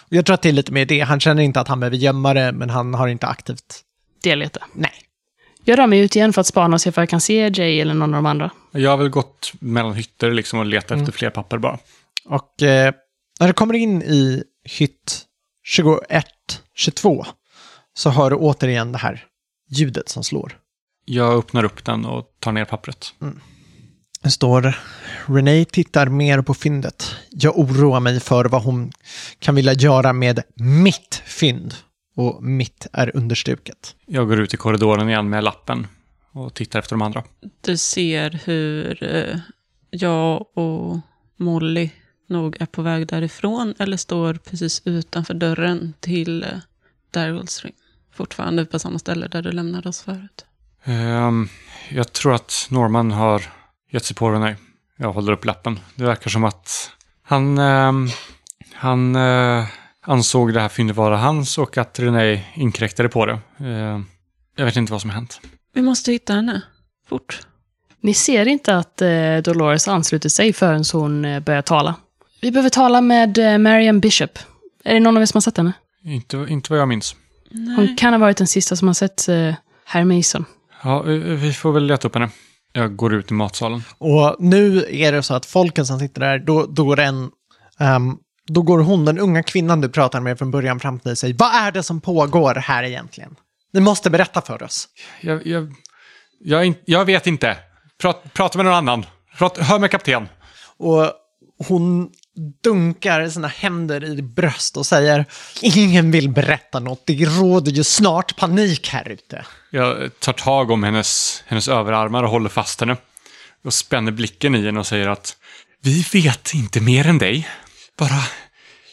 Jag 0.09 0.25
tror 0.25 0.33
att 0.33 0.41
det 0.41 0.49
är 0.49 0.53
lite 0.53 0.71
mer 0.71 0.85
det, 0.85 0.99
han 0.99 1.19
känner 1.19 1.43
inte 1.43 1.59
att 1.59 1.67
han 1.67 1.79
behöver 1.79 1.97
gömma 1.97 2.33
det, 2.33 2.51
men 2.51 2.69
han 2.69 2.93
har 2.93 3.07
inte 3.07 3.27
aktivt, 3.27 3.81
Delgeta. 4.23 4.63
nej. 4.73 4.91
Jag 5.63 5.79
rör 5.79 5.87
mig 5.87 5.99
ut 5.99 6.15
igen 6.15 6.33
för 6.33 6.41
att 6.41 6.47
spana 6.47 6.73
och 6.75 6.81
se 6.81 6.89
om 6.89 6.93
jag 6.95 7.09
kan 7.09 7.21
se 7.21 7.51
Jay 7.53 7.79
eller 7.81 7.93
någon 7.93 8.13
av 8.13 8.23
de 8.23 8.25
andra. 8.25 8.51
Jag 8.71 8.89
har 8.89 8.97
väl 8.97 9.09
gått 9.09 9.53
mellan 9.59 9.93
hytter 9.93 10.31
liksom 10.31 10.59
och 10.59 10.65
letat 10.65 10.91
Mm. 10.91 11.01
efter 11.03 11.17
fler 11.17 11.29
papper 11.29 11.57
bara. 11.57 11.77
Och 12.25 12.61
eh, 12.61 12.93
när 13.39 13.47
du 13.47 13.53
kommer 13.53 13.73
in 13.73 14.01
i 14.01 14.43
hytt 14.63 15.21
21-22 15.77 17.25
så 17.93 18.09
hör 18.09 18.29
du 18.29 18.35
återigen 18.35 18.91
det 18.91 18.97
här 18.97 19.25
ljudet 19.69 20.09
som 20.09 20.23
slår. 20.23 20.57
Jag 21.05 21.33
öppnar 21.37 21.63
upp 21.63 21.85
den 21.85 22.05
och 22.05 22.25
tar 22.39 22.51
ner 22.51 22.65
pappret. 22.65 23.13
Det 24.23 24.29
står 24.31 24.75
Renee 25.25 25.65
tittar 25.65 26.07
mer 26.07 26.41
på 26.41 26.53
fyndet. 26.53 27.15
Jag 27.29 27.59
oroar 27.59 27.99
mig 27.99 28.19
för 28.19 28.45
vad 28.45 28.63
hon 28.63 28.91
kan 29.39 29.55
vilja 29.55 29.73
göra 29.73 30.13
med 30.13 30.43
mitt 30.55 31.21
fynd. 31.25 31.73
Och 32.15 32.43
mitt 32.43 32.87
är 32.93 33.15
understruket. 33.15 33.95
Jag 34.05 34.27
går 34.27 34.39
ut 34.39 34.53
i 34.53 34.57
korridoren 34.57 35.09
igen 35.09 35.29
med 35.29 35.43
lappen 35.43 35.87
och 36.31 36.53
tittar 36.53 36.79
efter 36.79 36.95
de 36.95 37.01
andra. 37.01 37.23
Du 37.61 37.77
ser 37.77 38.39
hur 38.45 39.03
eh, 39.03 39.39
jag 39.89 40.57
och 40.57 40.99
Molly 41.37 41.89
nog 42.27 42.61
är 42.61 42.65
på 42.65 42.81
väg 42.81 43.07
därifrån 43.07 43.73
eller 43.79 43.97
står 43.97 44.33
precis 44.33 44.81
utanför 44.85 45.33
dörren 45.33 45.93
till 45.99 46.43
eh, 46.43 46.49
Darrells 47.11 47.63
ring. 47.63 47.73
Fortfarande 48.13 48.65
på 48.65 48.79
samma 48.79 48.99
ställe 48.99 49.27
där 49.27 49.41
du 49.41 49.51
lämnade 49.51 49.89
oss 49.89 50.01
förut. 50.01 50.45
Ehm, 50.83 51.49
jag 51.89 52.13
tror 52.13 52.33
att 52.33 52.67
Norman 52.69 53.11
har 53.11 53.43
gett 53.91 54.05
sig 54.05 54.15
på 54.15 54.29
Renee. 54.29 54.55
Jag 54.97 55.13
håller 55.13 55.31
upp 55.31 55.45
lappen. 55.45 55.79
Det 55.95 56.03
verkar 56.03 56.29
som 56.29 56.43
att 56.43 56.91
han, 57.23 57.57
ehm, 57.57 58.09
han 58.73 59.15
eh, 59.15 59.65
ansåg 60.05 60.53
det 60.53 60.59
här 60.61 60.69
fyndet 60.69 60.95
vara 60.95 61.17
hans 61.17 61.57
och 61.57 61.77
att 61.77 61.99
Renee 61.99 62.43
inkräktade 62.55 63.09
på 63.09 63.25
det. 63.25 63.39
Ehm, 63.59 64.05
jag 64.55 64.65
vet 64.65 64.75
inte 64.75 64.91
vad 64.91 65.01
som 65.01 65.09
har 65.09 65.15
hänt. 65.15 65.41
Vi 65.73 65.81
måste 65.81 66.11
hitta 66.11 66.33
henne. 66.33 66.61
Fort. 67.09 67.39
Ni 68.01 68.13
ser 68.13 68.47
inte 68.47 68.77
att 68.77 69.01
eh, 69.01 69.37
Dolores 69.43 69.87
ansluter 69.87 70.29
sig 70.29 70.53
förrän 70.53 70.83
hon 70.93 71.25
eh, 71.25 71.39
börjar 71.39 71.61
tala. 71.61 71.95
Vi 72.41 72.51
behöver 72.51 72.69
tala 72.69 73.01
med 73.01 73.37
eh, 73.37 73.57
Marian 73.57 73.99
Bishop. 73.99 74.39
Är 74.83 74.93
det 74.93 74.99
någon 74.99 75.17
av 75.17 75.21
er 75.21 75.25
som 75.25 75.37
har 75.37 75.41
sett 75.41 75.57
henne? 75.57 75.73
Inte, 76.03 76.45
inte 76.49 76.73
vad 76.73 76.79
jag 76.79 76.87
minns. 76.87 77.15
Hon 77.77 77.95
kan 77.97 78.13
ha 78.13 78.19
varit 78.19 78.37
den 78.37 78.47
sista 78.47 78.75
som 78.75 78.87
har 78.87 78.93
sett 78.93 79.27
eh, 79.29 79.53
herr 79.85 80.03
Mason. 80.03 80.45
Ja, 80.83 80.99
eh, 80.99 81.17
vi 81.17 81.53
får 81.53 81.71
väl 81.71 81.85
leta 81.85 82.07
upp 82.07 82.13
henne. 82.13 82.29
Jag 82.73 82.95
går 82.95 83.13
ut 83.13 83.31
i 83.31 83.33
matsalen. 83.33 83.83
Och 83.97 84.35
nu 84.39 84.85
är 84.89 85.11
det 85.11 85.23
så 85.23 85.33
att 85.33 85.45
folken 85.45 85.85
som 85.85 85.99
sitter 85.99 86.21
där, 86.21 86.39
då, 86.39 86.65
då 86.65 86.83
går 86.85 86.95
den... 86.95 87.29
ehm, 87.79 88.17
då 88.53 88.61
går 88.61 88.79
hon, 88.79 89.05
den 89.05 89.19
unga 89.19 89.43
kvinnan 89.43 89.81
du 89.81 89.89
pratar 89.89 90.19
med 90.19 90.37
från 90.37 90.51
början, 90.51 90.79
fram 90.79 90.99
till 90.99 91.15
säger 91.15 91.35
Vad 91.37 91.55
är 91.55 91.71
det 91.71 91.83
som 91.83 92.01
pågår 92.01 92.55
här 92.55 92.83
egentligen? 92.83 93.35
Ni 93.73 93.79
måste 93.79 94.09
berätta 94.09 94.41
för 94.41 94.63
oss. 94.63 94.87
Jag, 95.21 95.47
jag, 95.47 95.73
jag, 96.39 96.73
jag 96.85 97.05
vet 97.05 97.27
inte. 97.27 97.57
Prat, 98.01 98.33
prata 98.33 98.57
med 98.57 98.65
någon 98.65 98.75
annan. 98.75 99.05
Prat, 99.37 99.57
hör 99.57 99.79
med 99.79 99.91
kapten. 99.91 100.29
Och 100.77 101.11
hon 101.67 102.09
dunkar 102.63 103.29
sina 103.29 103.47
händer 103.47 104.03
i 104.03 104.15
ditt 104.15 104.35
bröst 104.35 104.77
och 104.77 104.85
säger 104.85 105.25
Ingen 105.61 106.11
vill 106.11 106.29
berätta 106.29 106.79
något, 106.79 107.01
det 107.05 107.25
råder 107.25 107.71
ju 107.71 107.83
snart 107.83 108.35
panik 108.35 108.89
här 108.89 109.09
ute. 109.09 109.45
Jag 109.69 110.19
tar 110.19 110.33
tag 110.33 110.71
om 110.71 110.83
hennes, 110.83 111.43
hennes 111.47 111.67
överarmar 111.67 112.23
och 112.23 112.29
håller 112.29 112.49
fast 112.49 112.79
henne. 112.79 112.97
Och 113.63 113.73
spänner 113.73 114.11
blicken 114.11 114.55
i 114.55 114.65
henne 114.65 114.79
och 114.79 114.87
säger 114.87 115.07
att 115.07 115.37
vi 115.81 116.05
vet 116.13 116.53
inte 116.53 116.81
mer 116.81 117.07
än 117.07 117.17
dig. 117.17 117.47
Bara 117.97 118.23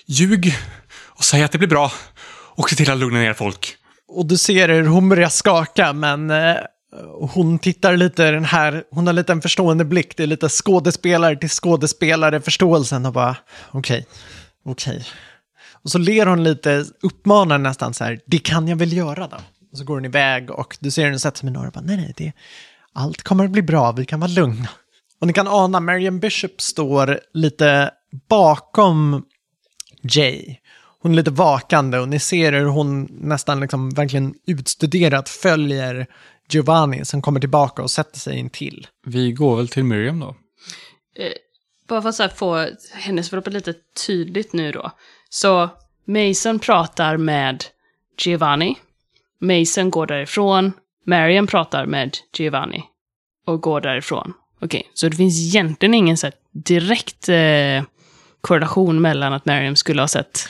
ljug 0.09 0.55
och 1.07 1.25
säg 1.25 1.43
att 1.43 1.53
det 1.53 1.59
blir 1.59 1.69
bra. 1.69 1.93
Och 2.59 2.71
se 2.71 2.77
till 2.77 2.91
att 2.91 2.99
lugna 2.99 3.19
ner 3.19 3.35
folk. 3.35 3.77
Och 4.09 4.27
du 4.27 4.39
ser 4.39 4.69
hur 4.69 4.87
hon 4.87 5.09
börjar 5.09 5.29
skaka, 5.29 5.93
men 5.93 6.31
eh, 6.31 6.57
hon 7.21 7.59
tittar 7.59 7.97
lite 7.97 8.31
den 8.31 8.45
här, 8.45 8.85
hon 8.91 9.07
har 9.07 9.15
lite 9.15 9.33
en 9.33 9.43
förstående 9.43 9.85
blick. 9.85 10.17
Det 10.17 10.23
är 10.23 10.27
lite 10.27 10.49
skådespelare 10.49 11.37
till 11.37 11.49
skådespelare 11.49 12.41
förståelsen 12.41 13.07
och 13.07 13.13
bara 13.13 13.37
okej, 13.71 14.07
okej. 14.65 15.05
Och 15.83 15.91
så 15.91 15.99
ler 15.99 16.27
hon 16.27 16.45
lite, 16.45 16.85
uppmanar 17.03 17.59
nästan 17.59 17.95
så 17.95 18.05
här, 18.05 18.21
det 18.27 18.39
kan 18.39 18.69
jag 18.69 18.77
väl 18.77 18.93
göra 18.93 19.29
då. 19.29 19.37
Och 19.73 19.79
så 19.79 19.85
går 19.85 19.95
hon 19.95 20.05
iväg 20.05 20.51
och 20.51 20.77
du 20.81 20.91
ser 20.91 21.05
henne 21.05 21.19
sätta 21.19 21.37
sig 21.37 21.45
med 21.45 21.53
några 21.53 21.67
och 21.67 21.73
bara, 21.73 21.85
nej, 21.85 21.97
nej, 21.97 22.15
det, 22.17 22.33
allt 22.93 23.23
kommer 23.23 23.45
att 23.45 23.51
bli 23.51 23.63
bra, 23.63 23.93
vi 23.93 24.05
kan 24.05 24.21
vara 24.21 24.31
lugna. 24.31 24.69
Och 25.21 25.27
ni 25.27 25.33
kan 25.33 25.49
ana, 25.49 25.81
Marian 25.81 26.21
Bishop 26.21 26.61
står 26.61 27.21
lite 27.35 27.91
bakom 28.29 29.25
Jay. 30.03 30.57
Hon 31.01 31.13
är 31.13 31.17
lite 31.17 31.31
vakande 31.31 31.99
och 31.99 32.09
ni 32.09 32.19
ser 32.19 32.53
hur 32.53 32.67
hon 32.67 33.09
nästan 33.11 33.61
liksom 33.61 33.91
verkligen 33.91 34.35
utstuderat 34.47 35.29
följer 35.29 36.07
Giovanni 36.49 37.05
som 37.05 37.23
kommer 37.23 37.41
tillbaka 37.41 37.83
och 37.83 37.91
sätter 37.91 38.19
sig 38.19 38.39
in 38.39 38.51
till. 38.51 38.87
Vi 39.07 39.33
går 39.33 39.57
väl 39.57 39.69
till 39.69 39.85
Miriam 39.85 40.21
då. 40.21 40.37
Bara 41.89 42.13
för 42.13 42.25
att 42.25 42.39
få 42.39 42.69
händelseförloppet 42.93 43.53
lite 43.53 43.75
tydligt 44.07 44.53
nu 44.53 44.73
då. 44.73 44.91
Så 45.29 45.69
Mason 46.05 46.59
pratar 46.59 47.17
med 47.17 47.65
Giovanni. 48.19 48.79
Mason 49.41 49.91
går 49.91 50.07
därifrån. 50.07 50.73
Marian 51.07 51.47
pratar 51.47 51.87
med 51.87 52.17
Giovanni. 52.37 52.85
Och 53.47 53.63
går 53.63 53.81
därifrån. 53.81 54.33
Okej, 54.61 54.91
så 54.95 55.09
det 55.09 55.17
finns 55.17 55.39
egentligen 55.39 55.95
ingen 55.95 56.17
så 56.17 56.27
här 56.27 56.35
direkt 56.53 57.29
eh, 57.29 57.83
korrelation 58.49 59.01
mellan 59.01 59.33
att 59.33 59.45
Mariam 59.45 59.77
skulle 59.77 60.03
ha 60.03 60.09
sett 60.09 60.49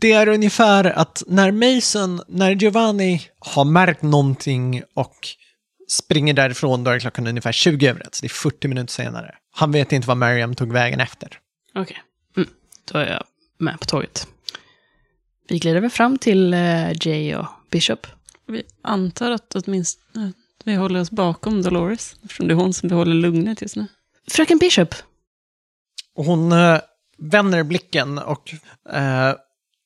Det 0.00 0.12
är 0.12 0.28
ungefär 0.28 0.84
att 0.84 1.22
när 1.26 1.50
Mason, 1.52 2.20
när 2.28 2.50
Giovanni 2.50 3.22
har 3.38 3.64
märkt 3.64 4.02
någonting 4.02 4.82
och 4.94 5.28
springer 5.88 6.34
därifrån, 6.34 6.84
då 6.84 6.90
är 6.90 6.98
klockan 6.98 7.26
ungefär 7.26 7.52
20 7.52 7.88
över 7.88 8.00
ett, 8.00 8.14
så 8.14 8.22
det 8.22 8.26
är 8.26 8.50
40 8.50 8.68
minuter 8.68 8.92
senare. 8.92 9.34
Han 9.52 9.72
vet 9.72 9.92
inte 9.92 10.08
vad 10.08 10.16
Mariam 10.16 10.54
tog 10.54 10.72
vägen 10.72 11.00
efter. 11.00 11.38
Okej. 11.74 12.02
Mm. 12.36 12.48
Då 12.92 12.98
är 12.98 13.06
jag 13.06 13.24
med 13.58 13.80
på 13.80 13.86
tåget. 13.86 14.28
Vi 15.48 15.58
glider 15.58 15.80
väl 15.80 15.90
fram 15.90 16.18
till 16.18 16.54
eh, 16.54 16.92
Jay 17.00 17.34
och 17.34 17.46
Bishop. 17.70 18.06
Vi 18.46 18.62
antar 18.82 19.30
att 19.30 19.54
åtminstone 19.54 20.32
vi 20.64 20.74
håller 20.74 21.00
oss 21.00 21.10
bakom 21.10 21.62
Dolores. 21.62 22.16
Eftersom 22.22 22.48
det 22.48 22.54
är 22.54 22.56
hon 22.56 22.72
som 22.72 22.88
behåller 22.88 23.14
lugnet 23.14 23.62
just 23.62 23.76
nu. 23.76 23.86
Fröken 24.30 24.58
Bishop. 24.58 24.94
Hon 26.14 26.52
eh, 26.52 26.80
vänder 27.18 27.62
blicken 27.62 28.18
och 28.18 28.54
eh, 28.92 29.34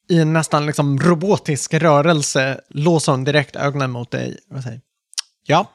i 0.08 0.18
en 0.20 0.32
nästan 0.32 0.66
liksom 0.66 0.98
robotisk 1.00 1.74
rörelse 1.74 2.60
låser 2.68 3.12
hon 3.12 3.24
direkt 3.24 3.56
ögonen 3.56 3.90
mot 3.90 4.10
dig 4.10 4.36
och 4.54 4.62
säger 4.62 4.80
Ja, 5.46 5.70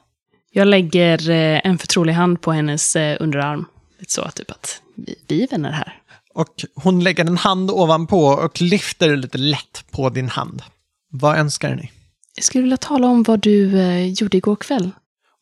Jag 0.51 0.67
lägger 0.67 1.29
eh, 1.29 1.61
en 1.63 1.77
förtrolig 1.77 2.13
hand 2.13 2.41
på 2.41 2.51
hennes 2.51 2.95
eh, 2.95 3.17
underarm. 3.19 3.65
Lite 3.99 4.13
så, 4.13 4.29
typ 4.29 4.51
att 4.51 4.81
vi, 4.95 5.15
vi 5.27 5.43
är 5.43 5.47
vänner 5.47 5.71
här. 5.71 6.01
och 6.33 6.65
hon 6.75 7.03
lägger 7.03 7.25
en 7.25 7.37
hand 7.37 7.71
ovanpå 7.71 8.25
och 8.25 8.61
lyfter 8.61 9.15
lite 9.15 9.37
lätt 9.37 9.85
på 9.91 10.09
din 10.09 10.29
hand. 10.29 10.63
Vad 11.09 11.37
önskar 11.37 11.75
ni? 11.75 11.91
Jag 12.35 12.43
skulle 12.45 12.61
vilja 12.61 12.77
tala 12.77 13.07
om 13.07 13.23
vad 13.23 13.39
du 13.39 13.79
eh, 13.79 14.07
gjorde 14.07 14.37
igår 14.37 14.55
kväll. 14.55 14.91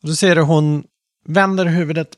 Och 0.02 0.08
då 0.08 0.14
ser 0.14 0.34
du 0.36 0.42
hon 0.42 0.84
vänder 1.26 1.64
huvudet, 1.64 2.08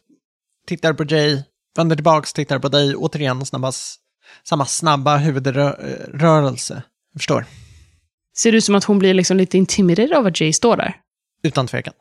tittar 0.67 0.93
på 0.93 1.05
Jay, 1.05 1.43
vänder 1.76 1.97
tillbaks, 1.97 2.33
tittar 2.33 2.59
på 2.59 2.69
dig, 2.69 2.97
återigen 2.97 3.47
snabbas, 3.47 3.97
samma 4.45 4.66
snabba 4.66 5.16
huvudrörelse. 5.16 6.83
Jag 7.12 7.21
förstår, 7.21 7.45
Ser 8.37 8.52
det 8.52 8.59
ut 8.59 8.64
som 8.64 8.75
att 8.75 8.85
hon 8.85 8.99
blir 8.99 9.14
liksom 9.14 9.37
lite 9.37 9.59
intimiderad 9.59 10.12
av 10.12 10.26
att 10.26 10.40
Jay 10.40 10.52
står 10.52 10.76
där? 10.76 10.97
utan 11.43 11.66
tvekan. 11.66 11.95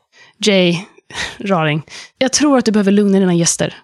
Jay, 0.46 0.77
raring, 1.39 1.84
jag 2.18 2.34
tror 2.34 2.58
att 2.58 2.65
du 2.65 2.72
behöver 2.72 2.92
lugna 2.92 3.20
dina 3.20 3.34
gäster. 3.34 3.75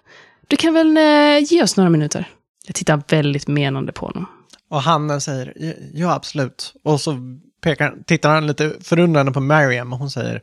Du 0.48 0.56
kan 0.56 0.74
väl 0.74 0.96
eh, 0.96 1.44
ge 1.52 1.62
oss 1.62 1.76
några 1.76 1.90
minuter? 1.90 2.28
Jag 2.66 2.74
tittar 2.74 3.02
väldigt 3.08 3.48
menande 3.48 3.92
på 3.92 4.06
honom. 4.06 4.26
Och 4.70 4.82
han 4.82 5.20
säger, 5.20 5.52
"Ja, 5.56 5.72
ja 5.94 6.14
absolut. 6.14 6.74
Och 6.84 7.00
så 7.00 7.18
pekar, 7.62 7.94
tittar 8.06 8.30
han 8.34 8.46
lite 8.46 8.74
förundrande 8.80 9.32
på 9.32 9.40
Mariam 9.40 9.92
och 9.92 9.98
hon 9.98 10.10
säger, 10.10 10.42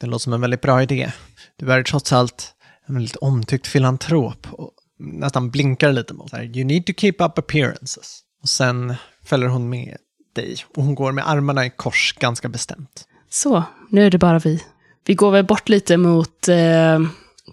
det 0.00 0.06
låter 0.06 0.22
som 0.22 0.32
en 0.32 0.40
väldigt 0.40 0.60
bra 0.60 0.82
idé. 0.82 1.12
Du 1.56 1.72
är 1.72 1.82
trots 1.82 2.12
allt 2.12 2.52
en 2.88 2.94
väldigt 2.94 3.16
omtyckt 3.16 3.66
filantrop. 3.66 4.46
Och 4.50 4.70
nästan 4.98 5.50
blinkar 5.50 5.92
lite 5.92 6.14
mot 6.14 6.32
här, 6.32 6.56
you 6.56 6.64
need 6.64 6.86
to 6.86 6.92
keep 6.96 7.14
up 7.18 7.38
appearances. 7.38 8.20
Och 8.42 8.48
sen 8.48 8.94
följer 9.24 9.48
hon 9.48 9.68
med 9.68 9.96
dig 10.34 10.56
och 10.76 10.82
hon 10.84 10.94
går 10.94 11.12
med 11.12 11.28
armarna 11.28 11.66
i 11.66 11.70
kors 11.70 12.14
ganska 12.20 12.48
bestämt. 12.48 13.04
Så, 13.30 13.62
nu 13.90 14.06
är 14.06 14.10
det 14.10 14.18
bara 14.18 14.38
vi. 14.38 14.62
Vi 15.06 15.14
går 15.14 15.30
väl 15.30 15.44
bort 15.44 15.68
lite 15.68 15.96
mot 15.96 16.48
eh, 16.48 17.00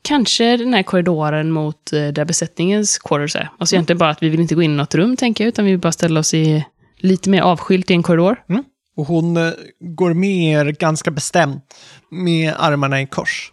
kanske 0.01 0.57
den 0.57 0.73
här 0.73 0.83
korridoren 0.83 1.51
mot 1.51 1.93
eh, 1.93 2.07
där 2.07 2.25
besättningens 2.25 2.97
quarters 2.97 3.35
är. 3.35 3.49
Alltså 3.57 3.75
egentligen 3.75 3.97
bara 3.97 4.09
att 4.09 4.23
vi 4.23 4.29
vill 4.29 4.39
inte 4.39 4.55
gå 4.55 4.61
in 4.61 4.71
i 4.71 4.75
något 4.75 4.95
rum, 4.95 5.17
tänker 5.17 5.43
jag, 5.43 5.49
utan 5.49 5.65
vi 5.65 5.71
vill 5.71 5.79
bara 5.79 5.91
ställa 5.91 6.19
oss 6.19 6.33
i 6.33 6.65
lite 6.97 7.29
mer 7.29 7.41
avskilt 7.41 7.91
i 7.91 7.93
en 7.93 8.03
korridor. 8.03 8.43
Och 8.97 9.07
hon 9.07 9.37
eh, 9.37 9.51
går 9.79 10.13
med 10.13 10.59
er 10.59 10.71
ganska 10.71 11.11
bestämt 11.11 11.75
med 12.09 12.53
armarna 12.57 13.01
i 13.01 13.07
kors. 13.07 13.51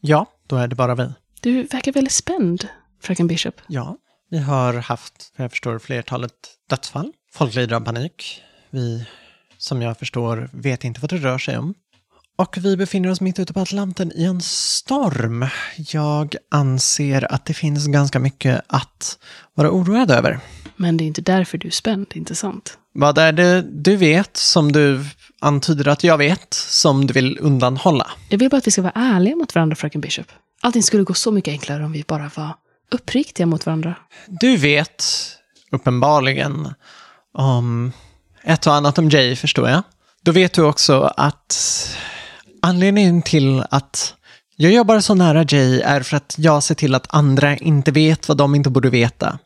Ja, 0.00 0.26
då 0.46 0.56
är 0.56 0.68
det 0.68 0.74
bara 0.74 0.94
vi. 0.94 1.08
Du 1.42 1.62
verkar 1.62 1.92
väldigt 1.92 2.12
spänd, 2.12 2.68
fröken 3.02 3.26
Bishop. 3.26 3.54
Ja, 3.68 3.96
vi 4.30 4.38
har 4.38 4.74
haft, 4.74 5.32
för 5.36 5.44
jag 5.44 5.50
förstår, 5.50 5.78
flertalet 5.78 6.32
dödsfall. 6.70 7.12
Folk 7.32 7.54
lider 7.54 7.76
av 7.76 7.80
panik. 7.80 8.42
Vi, 8.70 9.06
som 9.58 9.82
jag 9.82 9.98
förstår, 9.98 10.50
vet 10.52 10.84
inte 10.84 11.00
vad 11.00 11.10
det 11.10 11.16
rör 11.16 11.38
sig 11.38 11.58
om. 11.58 11.74
Och 12.36 12.58
vi 12.58 12.76
befinner 12.76 13.10
oss 13.10 13.20
mitt 13.20 13.38
ute 13.38 13.52
på 13.52 13.60
Atlanten 13.60 14.12
i 14.14 14.24
en 14.24 14.40
storm. 14.40 15.46
Jag 15.76 16.34
anser 16.50 17.32
att 17.32 17.44
det 17.44 17.54
finns 17.54 17.86
ganska 17.86 18.18
mycket 18.18 18.60
att 18.66 19.18
vara 19.54 19.70
oroad 19.70 20.10
över. 20.10 20.40
Men 20.76 20.96
det 20.96 21.04
är 21.04 21.06
inte 21.06 21.22
därför 21.22 21.58
du 21.58 21.68
är 21.68 21.72
spänd, 21.72 22.06
inte 22.14 22.34
sant? 22.34 22.78
Vad 22.92 23.18
är 23.18 23.32
det 23.32 23.62
du 23.62 23.96
vet 23.96 24.36
som 24.36 24.72
du 24.72 25.04
antyder 25.40 25.88
att 25.88 26.04
jag 26.04 26.18
vet 26.18 26.54
som 26.54 27.06
du 27.06 27.12
vill 27.12 27.38
undanhålla? 27.40 28.10
Jag 28.28 28.38
vill 28.38 28.50
bara 28.50 28.56
att 28.56 28.66
vi 28.66 28.70
ska 28.70 28.82
vara 28.82 28.92
ärliga 28.94 29.36
mot 29.36 29.54
varandra, 29.54 29.76
fröken 29.76 30.00
Bishop. 30.00 30.26
Allting 30.62 30.82
skulle 30.82 31.02
gå 31.02 31.14
så 31.14 31.32
mycket 31.32 31.52
enklare 31.52 31.84
om 31.84 31.92
vi 31.92 32.04
bara 32.08 32.30
var 32.36 32.54
uppriktiga 32.90 33.46
mot 33.46 33.66
varandra. 33.66 33.94
Du 34.26 34.56
vet 34.56 35.04
uppenbarligen 35.70 36.74
om 37.34 37.92
ett 38.42 38.66
och 38.66 38.74
annat 38.74 38.98
om 38.98 39.08
Jay, 39.08 39.36
förstår 39.36 39.68
jag. 39.68 39.82
Då 40.22 40.32
vet 40.32 40.52
du 40.52 40.62
också 40.62 41.12
att 41.16 41.96
anledningen 42.62 43.22
till 43.22 43.64
att 43.70 44.14
jag 44.56 44.72
jobbar 44.72 45.00
så 45.00 45.14
nära 45.14 45.44
Jay 45.48 45.80
är 45.80 46.02
för 46.02 46.16
att 46.16 46.34
jag 46.38 46.62
ser 46.62 46.74
till 46.74 46.94
att 46.94 47.14
andra 47.14 47.56
inte 47.56 47.90
vet 47.90 48.28
vad 48.28 48.36
de 48.36 48.54
inte 48.54 48.70
borde 48.70 48.90
veta. 48.90 49.38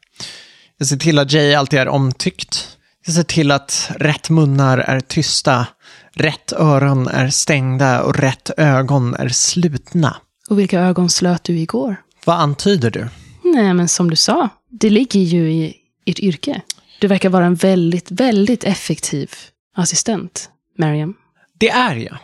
Jag 0.78 0.88
ser 0.88 0.96
till 0.96 1.18
att 1.18 1.32
Jay 1.32 1.54
alltid 1.54 1.78
är 1.78 1.88
omtyckt. 1.88 2.76
Jag 3.06 3.14
ser 3.14 3.22
till 3.22 3.50
att 3.50 3.90
rätt 3.96 4.30
munnar 4.30 4.78
är 4.78 5.00
tysta, 5.00 5.66
rätt 6.12 6.52
öron 6.52 7.08
är 7.08 7.30
stängda 7.30 8.02
och 8.02 8.16
rätt 8.18 8.50
ögon 8.56 9.14
är 9.14 9.28
slutna. 9.28 10.16
Och 10.48 10.58
vilka 10.58 10.80
ögon 10.80 11.10
slöt 11.10 11.44
du 11.44 11.58
igår? 11.58 11.96
Vad 12.24 12.36
antyder 12.36 12.90
du? 12.90 13.08
Nej, 13.44 13.74
men 13.74 13.88
som 13.88 14.10
du 14.10 14.16
sa, 14.16 14.48
det 14.70 14.90
ligger 14.90 15.20
ju 15.20 15.52
i 15.52 15.76
ert 16.06 16.18
yrke. 16.18 16.60
Du 17.00 17.06
verkar 17.06 17.28
vara 17.28 17.46
en 17.46 17.54
väldigt, 17.54 18.10
väldigt 18.10 18.64
effektiv 18.64 19.30
assistent, 19.76 20.50
Mariam. 20.78 21.14
Det 21.58 21.70
är 21.70 21.96
jag. 21.96 22.16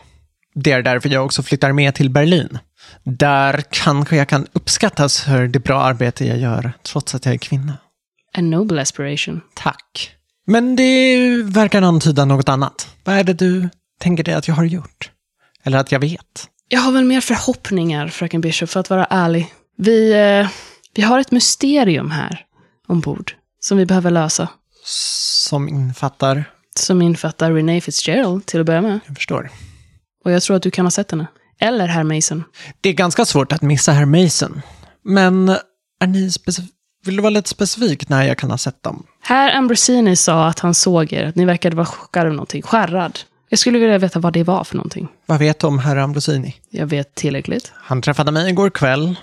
Det 0.54 0.72
är 0.72 0.82
därför 0.82 1.08
jag 1.08 1.24
också 1.24 1.42
flyttar 1.42 1.72
med 1.72 1.94
till 1.94 2.10
Berlin. 2.10 2.58
Där 3.04 3.62
kanske 3.70 4.16
jag 4.16 4.28
kan 4.28 4.46
uppskattas 4.52 5.20
för 5.20 5.46
det 5.46 5.58
bra 5.58 5.82
arbete 5.82 6.24
jag 6.24 6.38
gör, 6.38 6.72
trots 6.82 7.14
att 7.14 7.24
jag 7.24 7.34
är 7.34 7.38
kvinna. 7.38 7.78
A 8.34 8.40
noble 8.40 8.82
aspiration. 8.82 9.40
Tack. 9.54 10.10
Men 10.46 10.76
det 10.76 11.18
verkar 11.42 11.82
antyda 11.82 12.24
något 12.24 12.48
annat. 12.48 12.88
Vad 13.04 13.14
är 13.14 13.24
det 13.24 13.32
du 13.32 13.68
tänker 14.00 14.24
dig 14.24 14.34
att 14.34 14.48
jag 14.48 14.54
har 14.54 14.64
gjort? 14.64 15.10
Eller 15.62 15.78
att 15.78 15.92
jag 15.92 16.00
vet? 16.00 16.48
Jag 16.72 16.80
har 16.80 16.92
väl 16.92 17.04
mer 17.04 17.20
förhoppningar, 17.20 18.08
fröken 18.08 18.40
Bishop, 18.40 18.70
för 18.70 18.80
att 18.80 18.90
vara 18.90 19.04
ärlig. 19.04 19.54
Vi, 19.76 20.12
eh, 20.12 20.48
vi 20.94 21.02
har 21.02 21.18
ett 21.18 21.30
mysterium 21.30 22.10
här 22.10 22.44
ombord 22.88 23.34
som 23.60 23.78
vi 23.78 23.86
behöver 23.86 24.10
lösa. 24.10 24.48
Som 24.84 25.68
infattar... 25.68 26.44
Som 26.76 27.02
infattar 27.02 27.52
Renee 27.52 27.80
Fitzgerald 27.80 28.46
till 28.46 28.60
att 28.60 28.66
börja 28.66 28.80
med. 28.80 29.00
Jag 29.06 29.16
förstår. 29.16 29.50
Och 30.24 30.30
jag 30.30 30.42
tror 30.42 30.56
att 30.56 30.62
du 30.62 30.70
kan 30.70 30.86
ha 30.86 30.90
sett 30.90 31.10
henne. 31.10 31.26
Eller 31.60 31.86
herr 31.86 32.04
Mason. 32.04 32.44
Det 32.80 32.88
är 32.88 32.92
ganska 32.92 33.24
svårt 33.24 33.52
att 33.52 33.62
missa 33.62 33.92
herr 33.92 34.04
Mason. 34.04 34.62
Men 35.02 35.48
är 36.00 36.06
ni 36.06 36.30
Vill 37.04 37.16
du 37.16 37.22
vara 37.22 37.30
lite 37.30 37.48
specifik 37.48 38.08
när 38.08 38.22
jag 38.22 38.38
kan 38.38 38.50
ha 38.50 38.58
sett 38.58 38.82
dem? 38.82 39.06
Herr 39.22 39.56
Ambrosini 39.56 40.16
sa 40.16 40.46
att 40.46 40.58
han 40.58 40.74
såg 40.74 41.12
er, 41.12 41.24
att 41.24 41.36
ni 41.36 41.44
verkade 41.44 41.76
vara 41.76 41.86
chockade 41.86 42.28
av 42.28 42.34
någonting. 42.34 42.62
Skärrad. 42.62 43.18
Jag 43.52 43.58
skulle 43.58 43.78
vilja 43.78 43.98
veta 43.98 44.18
vad 44.18 44.32
det 44.32 44.42
var 44.42 44.64
för 44.64 44.76
någonting. 44.76 45.08
Vad 45.26 45.38
vet 45.38 45.60
du 45.60 45.66
om 45.66 45.78
herr 45.78 45.96
Ambrosini? 45.96 46.54
Jag 46.70 46.86
vet 46.86 47.14
tillräckligt. 47.14 47.72
Han 47.76 48.02
träffade 48.02 48.32
mig 48.32 48.50
igår 48.50 48.70
kväll 48.70 49.14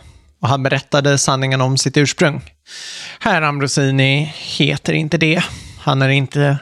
och 0.42 0.48
han 0.48 0.64
berättade 0.64 1.18
sanningen 1.18 1.62
om 1.62 1.78
sitt 1.78 1.98
ursprung. 1.98 2.42
Herr 3.20 3.42
Ambrosini 3.42 4.34
heter 4.36 4.94
inte 4.94 5.18
det. 5.18 5.44
Han 5.80 6.02
är 6.02 6.10
inte 6.10 6.58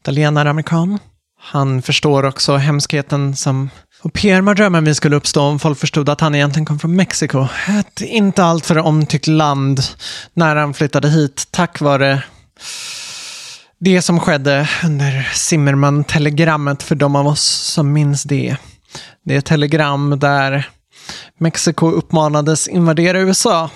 italienare-amerikan. 0.00 0.98
Han 1.40 1.82
förstår 1.82 2.24
också 2.24 2.56
hemskheten 2.56 3.36
som 3.36 3.70
och 4.02 4.12
PR-mardrömmen 4.12 4.84
vi 4.84 4.94
skulle 4.94 5.16
uppstå 5.16 5.42
om 5.42 5.58
folk 5.58 5.78
förstod 5.78 6.08
att 6.08 6.20
han 6.20 6.34
egentligen 6.34 6.66
kom 6.66 6.78
från 6.78 6.96
Mexiko. 6.96 7.46
Ett 7.80 8.00
inte 8.00 8.44
alltför 8.44 8.78
omtyckt 8.78 9.26
land 9.26 9.80
när 10.34 10.56
han 10.56 10.74
flyttade 10.74 11.08
hit 11.08 11.48
tack 11.50 11.80
vare 11.80 12.22
det 13.80 14.02
som 14.02 14.20
skedde 14.20 14.68
under 14.84 15.28
Zimmerman-telegrammet 15.34 16.82
för 16.82 16.94
de 16.94 17.16
av 17.16 17.26
oss 17.26 17.42
som 17.42 17.92
minns 17.92 18.22
det. 18.22 18.56
Det 19.24 19.34
är 19.34 19.38
ett 19.38 19.44
telegram 19.44 20.18
där 20.18 20.68
Mexiko 21.38 21.90
uppmanades 21.90 22.68
invadera 22.68 23.20
USA. 23.20 23.70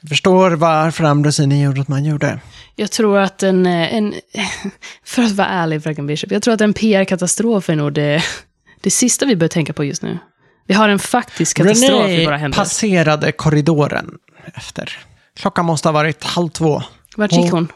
Jag 0.00 0.08
förstår 0.08 0.50
varför 0.50 1.04
Ambrosini 1.04 1.62
gjorde 1.62 1.78
vad 1.78 1.90
man 1.90 2.04
gjorde. 2.04 2.40
Jag 2.76 2.90
tror 2.90 3.18
att 3.18 3.42
en, 3.42 3.66
eh, 3.66 3.94
en 3.94 4.14
för 5.04 5.22
att 5.22 5.32
vara 5.32 5.48
ärlig, 5.48 5.82
fröken 5.82 6.06
Bishop, 6.06 6.32
jag 6.32 6.42
tror 6.42 6.54
att 6.54 6.60
en 6.60 6.72
PR-katastrof 6.72 7.68
är 7.68 7.76
nog 7.76 7.92
det, 7.92 8.22
det 8.80 8.90
sista 8.90 9.26
vi 9.26 9.36
bör 9.36 9.48
tänka 9.48 9.72
på 9.72 9.84
just 9.84 10.02
nu. 10.02 10.18
Vi 10.66 10.74
har 10.74 10.88
en 10.88 10.98
faktisk 10.98 11.56
katastrof 11.56 12.08
i 12.08 12.24
våra 12.24 12.34
René 12.34 12.36
händer. 12.36 12.58
passerade 12.58 13.32
korridoren 13.32 14.10
efter. 14.54 14.98
Klockan 15.36 15.64
måste 15.64 15.88
ha 15.88 15.92
varit 15.92 16.24
halv 16.24 16.48
två. 16.48 16.82
Vart 17.16 17.32
gick 17.32 17.50
hon? 17.50 17.68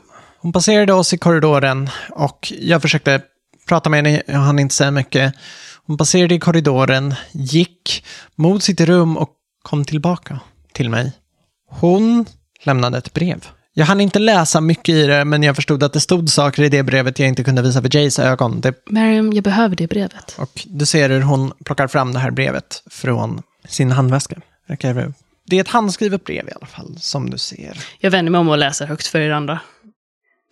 Hon 0.44 0.52
passerade 0.52 0.92
oss 0.92 1.12
i 1.12 1.18
korridoren 1.18 1.90
och 2.10 2.52
jag 2.58 2.82
försökte 2.82 3.20
prata 3.68 3.90
med 3.90 4.06
henne, 4.06 4.22
jag 4.26 4.38
hann 4.38 4.58
inte 4.58 4.74
säga 4.74 4.90
mycket. 4.90 5.34
Hon 5.86 5.98
passerade 5.98 6.34
i 6.34 6.38
korridoren, 6.38 7.14
gick 7.32 8.04
mot 8.34 8.62
sitt 8.62 8.80
rum 8.80 9.16
och 9.16 9.30
kom 9.62 9.84
tillbaka 9.84 10.40
till 10.72 10.90
mig. 10.90 11.12
Hon 11.70 12.26
lämnade 12.62 12.98
ett 12.98 13.12
brev. 13.12 13.46
Jag 13.74 13.86
hann 13.86 14.00
inte 14.00 14.18
läsa 14.18 14.60
mycket 14.60 14.94
i 14.94 15.06
det, 15.06 15.24
men 15.24 15.42
jag 15.42 15.56
förstod 15.56 15.82
att 15.82 15.92
det 15.92 16.00
stod 16.00 16.30
saker 16.30 16.62
i 16.62 16.68
det 16.68 16.82
brevet 16.82 17.18
jag 17.18 17.28
inte 17.28 17.44
kunde 17.44 17.62
visa 17.62 17.82
för 17.82 17.96
Jays 17.96 18.18
ögon. 18.18 18.60
Det, 18.60 18.74
Mariam, 18.90 19.32
jag 19.32 19.44
behöver 19.44 19.76
det 19.76 19.86
brevet. 19.86 20.34
och 20.38 20.66
du 20.66 20.86
ser 20.86 21.10
hur 21.10 21.20
hon 21.20 21.52
plockar 21.64 21.86
fram 21.86 22.12
det 22.12 22.18
här 22.18 22.30
brevet 22.30 22.82
från 22.90 23.42
sin 23.68 23.90
handväska. 23.92 24.36
Det 25.46 25.56
är 25.56 25.60
ett 25.60 25.68
handskrivet 25.68 26.24
brev 26.24 26.48
i 26.48 26.52
alla 26.52 26.66
fall, 26.66 26.96
som 26.98 27.30
du 27.30 27.38
ser. 27.38 27.78
Jag 27.98 28.10
vänder 28.10 28.32
mig 28.32 28.38
om 28.38 28.48
och 28.48 28.58
läser 28.58 28.86
högt 28.86 29.06
för 29.06 29.20
er 29.20 29.30
andra. 29.30 29.60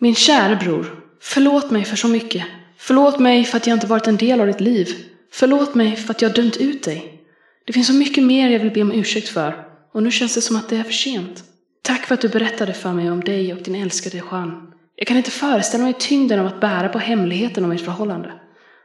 Min 0.02 0.14
kära 0.14 0.56
bror, 0.56 1.04
förlåt 1.20 1.70
mig 1.70 1.84
för 1.84 1.96
så 1.96 2.08
mycket. 2.08 2.44
Förlåt 2.76 3.18
mig 3.18 3.44
för 3.44 3.56
att 3.56 3.66
jag 3.66 3.76
inte 3.76 3.86
varit 3.86 4.06
en 4.06 4.16
del 4.16 4.40
av 4.40 4.46
ditt 4.46 4.60
liv. 4.60 4.88
Förlåt 5.32 5.74
mig 5.74 5.96
för 5.96 6.10
att 6.10 6.22
jag 6.22 6.34
dömt 6.34 6.56
ut 6.56 6.82
dig. 6.82 7.22
Det 7.64 7.72
finns 7.72 7.86
så 7.86 7.92
mycket 7.92 8.24
mer 8.24 8.50
jag 8.50 8.60
vill 8.60 8.70
be 8.70 8.82
om 8.82 8.92
ursäkt 8.92 9.28
för. 9.28 9.66
Och 9.92 10.02
nu 10.02 10.10
känns 10.10 10.34
det 10.34 10.40
som 10.40 10.56
att 10.56 10.68
det 10.68 10.76
är 10.76 10.82
för 10.82 10.92
sent. 10.92 11.44
Tack 11.82 12.06
för 12.06 12.14
att 12.14 12.20
du 12.20 12.28
berättade 12.28 12.74
för 12.74 12.92
mig 12.92 13.10
om 13.10 13.20
dig 13.20 13.52
och 13.52 13.62
din 13.62 13.74
älskade 13.74 14.22
Jean. 14.30 14.72
Jag 14.96 15.06
kan 15.06 15.16
inte 15.16 15.30
föreställa 15.30 15.84
mig 15.84 15.94
tyngden 15.98 16.40
av 16.40 16.46
att 16.46 16.60
bära 16.60 16.88
på 16.88 16.98
hemligheten 16.98 17.64
om 17.64 17.72
ert 17.72 17.84
förhållande. 17.84 18.32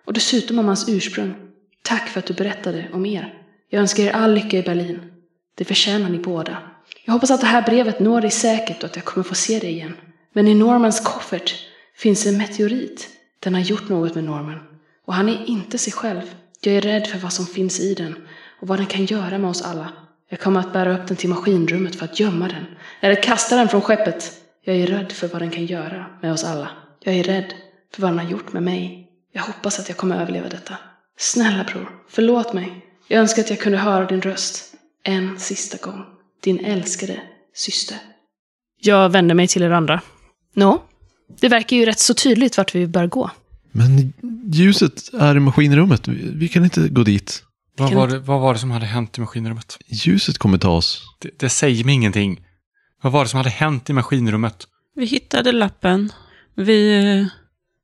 Och 0.05 0.13
dessutom 0.13 0.59
om 0.59 0.65
hans 0.65 0.89
ursprung. 0.89 1.33
Tack 1.81 2.07
för 2.07 2.19
att 2.19 2.25
du 2.25 2.33
berättade 2.33 2.85
om 2.93 3.05
er. 3.05 3.33
Jag 3.69 3.79
önskar 3.79 4.03
er 4.03 4.11
all 4.11 4.33
lycka 4.33 4.57
i 4.57 4.63
Berlin. 4.63 4.99
Det 5.55 5.65
förtjänar 5.65 6.09
ni 6.09 6.17
båda. 6.17 6.57
Jag 7.05 7.13
hoppas 7.13 7.31
att 7.31 7.41
det 7.41 7.47
här 7.47 7.61
brevet 7.61 7.99
når 7.99 8.21
dig 8.21 8.31
säkert 8.31 8.83
och 8.83 8.89
att 8.89 8.95
jag 8.95 9.05
kommer 9.05 9.23
få 9.23 9.35
se 9.35 9.59
dig 9.59 9.71
igen. 9.71 9.93
Men 10.33 10.47
i 10.47 10.53
Normans 10.53 10.99
koffert 10.99 11.55
finns 11.95 12.25
en 12.25 12.37
meteorit. 12.37 13.09
Den 13.39 13.53
har 13.53 13.61
gjort 13.61 13.89
något 13.89 14.15
med 14.15 14.23
Norman. 14.23 14.59
Och 15.05 15.13
han 15.13 15.29
är 15.29 15.45
inte 15.45 15.77
sig 15.77 15.93
själv. 15.93 16.21
Jag 16.61 16.75
är 16.75 16.81
rädd 16.81 17.07
för 17.07 17.17
vad 17.17 17.33
som 17.33 17.45
finns 17.45 17.79
i 17.79 17.93
den 17.93 18.27
och 18.61 18.67
vad 18.67 18.79
den 18.79 18.85
kan 18.85 19.05
göra 19.05 19.37
med 19.37 19.49
oss 19.49 19.61
alla. 19.61 19.93
Jag 20.29 20.39
kommer 20.39 20.59
att 20.59 20.73
bära 20.73 20.97
upp 20.97 21.07
den 21.07 21.17
till 21.17 21.29
maskinrummet 21.29 21.95
för 21.95 22.05
att 22.05 22.19
gömma 22.19 22.47
den. 22.47 22.65
Eller 23.01 23.23
kasta 23.23 23.55
den 23.55 23.69
från 23.69 23.81
skeppet. 23.81 24.33
Jag 24.63 24.75
är 24.75 24.87
rädd 24.87 25.11
för 25.11 25.27
vad 25.27 25.41
den 25.41 25.49
kan 25.49 25.65
göra 25.65 26.05
med 26.21 26.33
oss 26.33 26.43
alla. 26.43 26.69
Jag 26.99 27.15
är 27.15 27.23
rädd 27.23 27.53
för 27.93 28.01
vad 28.01 28.11
den 28.11 28.19
har 28.19 28.25
gjort 28.25 28.53
med 28.53 28.63
mig. 28.63 29.07
Jag 29.31 29.41
hoppas 29.41 29.79
att 29.79 29.89
jag 29.89 29.97
kommer 29.97 30.21
överleva 30.21 30.49
detta. 30.49 30.77
Snälla 31.17 31.63
bror, 31.63 31.89
förlåt 32.09 32.53
mig. 32.53 32.85
Jag 33.07 33.19
önskar 33.19 33.41
att 33.41 33.49
jag 33.49 33.59
kunde 33.59 33.77
höra 33.77 34.05
din 34.05 34.21
röst. 34.21 34.73
En 35.03 35.39
sista 35.39 35.77
gång. 35.91 36.05
Din 36.39 36.65
älskade 36.65 37.21
syster. 37.53 37.97
Jag 38.79 39.09
vänder 39.09 39.35
mig 39.35 39.47
till 39.47 39.63
er 39.63 39.71
andra. 39.71 40.01
Nå, 40.57 40.83
det 41.39 41.49
verkar 41.49 41.77
ju 41.77 41.85
rätt 41.85 41.99
så 41.99 42.13
tydligt 42.13 42.57
vart 42.57 42.75
vi 42.75 42.87
bör 42.87 43.07
gå. 43.07 43.31
Men 43.71 44.13
ljuset 44.53 45.13
är 45.13 45.37
i 45.37 45.39
maskinrummet. 45.39 46.07
Vi, 46.07 46.31
vi 46.35 46.47
kan 46.47 46.63
inte 46.63 46.89
gå 46.89 47.03
dit. 47.03 47.43
Vad 47.77 47.93
var, 47.93 48.07
det, 48.07 48.19
vad 48.19 48.41
var 48.41 48.53
det 48.53 48.59
som 48.59 48.71
hade 48.71 48.85
hänt 48.85 49.17
i 49.17 49.21
maskinrummet? 49.21 49.77
Ljuset 49.87 50.37
kommer 50.37 50.57
ta 50.57 50.69
oss. 50.69 51.03
Det, 51.19 51.29
det 51.39 51.49
säger 51.49 51.83
mig 51.83 51.95
ingenting. 51.95 52.45
Vad 53.01 53.13
var 53.13 53.23
det 53.23 53.29
som 53.29 53.37
hade 53.37 53.49
hänt 53.49 53.89
i 53.89 53.93
maskinrummet? 53.93 54.67
Vi 54.95 55.05
hittade 55.05 55.51
lappen. 55.51 56.11
Vi, 56.55 57.05
eh, 57.05 57.27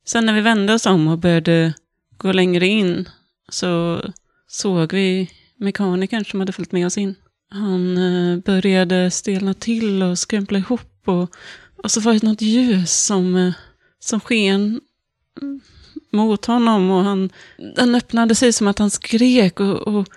sen 0.06 0.26
när 0.26 0.34
vi 0.34 0.42
vände 0.42 0.74
oss 0.74 0.86
om 0.86 1.08
och 1.08 1.18
började 1.18 1.74
gå 2.18 2.32
längre 2.32 2.68
in 2.68 3.10
så 3.50 4.02
såg 4.48 4.94
vi 4.94 5.30
mekanikern 5.58 6.26
som 6.26 6.40
hade 6.40 6.52
följt 6.52 6.72
med 6.72 6.86
oss 6.86 6.98
in. 6.98 7.16
Han 7.50 7.98
eh, 7.98 8.40
började 8.40 9.12
stelna 9.12 9.54
till 9.54 10.04
och 10.04 10.20
skrämpla 10.20 10.58
ihop 10.58 11.02
och, 11.06 11.30
och 11.84 11.92
så 11.92 12.00
var 12.00 12.14
det 12.14 12.24
något 12.24 12.42
ljus 12.42 12.92
som, 13.06 13.36
eh, 13.36 13.54
som 14.00 14.20
sken 14.20 14.82
mot 16.12 16.46
honom 16.46 16.92
och 16.92 17.04
han, 17.04 17.30
den 17.76 17.96
öppnade 17.96 18.36
sig 18.36 18.54
som 18.54 18.68
att 18.68 18.80
han 18.80 18.90
skrek 18.92 19.60
och, 19.60 19.88
och 19.88 20.08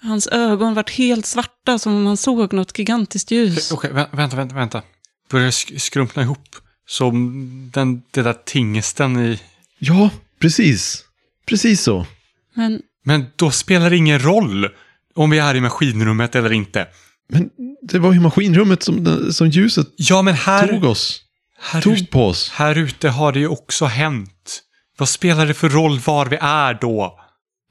hans 0.00 0.26
ögon 0.28 0.74
vart 0.74 0.90
helt 0.90 1.26
svarta 1.26 1.78
som 1.78 1.94
om 1.94 2.06
han 2.06 2.16
såg 2.16 2.52
något 2.52 2.78
gigantiskt 2.78 3.30
ljus. 3.30 3.72
Okej, 3.72 3.90
vä- 3.90 4.16
vänta, 4.16 4.36
vänta, 4.36 4.54
vänta. 4.54 4.82
Börjar 5.30 5.50
sk- 5.50 5.78
skrumpna 5.78 6.22
ihop. 6.22 6.56
Som 6.88 7.70
den, 7.74 8.02
det 8.10 8.22
där 8.22 8.36
tingesten 8.44 9.16
i... 9.16 9.40
Ja, 9.78 10.10
precis. 10.40 11.04
Precis 11.46 11.82
så. 11.82 12.06
Men 12.54 12.82
Men 13.04 13.24
då 13.36 13.50
spelar 13.50 13.90
det 13.90 13.96
ingen 13.96 14.18
roll 14.18 14.68
om 15.14 15.30
vi 15.30 15.38
är 15.38 15.54
i 15.54 15.60
maskinrummet 15.60 16.34
eller 16.34 16.52
inte. 16.52 16.86
Men 17.28 17.50
det 17.82 17.98
var 17.98 18.12
ju 18.12 18.20
maskinrummet 18.20 18.82
som, 18.82 19.28
som 19.32 19.48
ljuset 19.48 19.86
Ja, 19.96 20.22
men 20.22 20.34
här, 20.34 20.68
tog 20.68 20.84
oss. 20.84 21.20
här, 21.60 21.80
Tog 21.80 21.92
ut, 21.92 22.10
på 22.10 22.26
oss. 22.26 22.50
här 22.50 22.78
ute 22.78 23.08
har 23.08 23.32
det 23.32 23.38
ju 23.38 23.48
också 23.48 23.84
hänt. 23.84 24.62
Vad 24.98 25.08
spelar 25.08 25.46
det 25.46 25.54
för 25.54 25.68
roll 25.68 25.98
var 25.98 26.26
vi 26.26 26.36
är 26.40 26.74
då? 26.74 27.18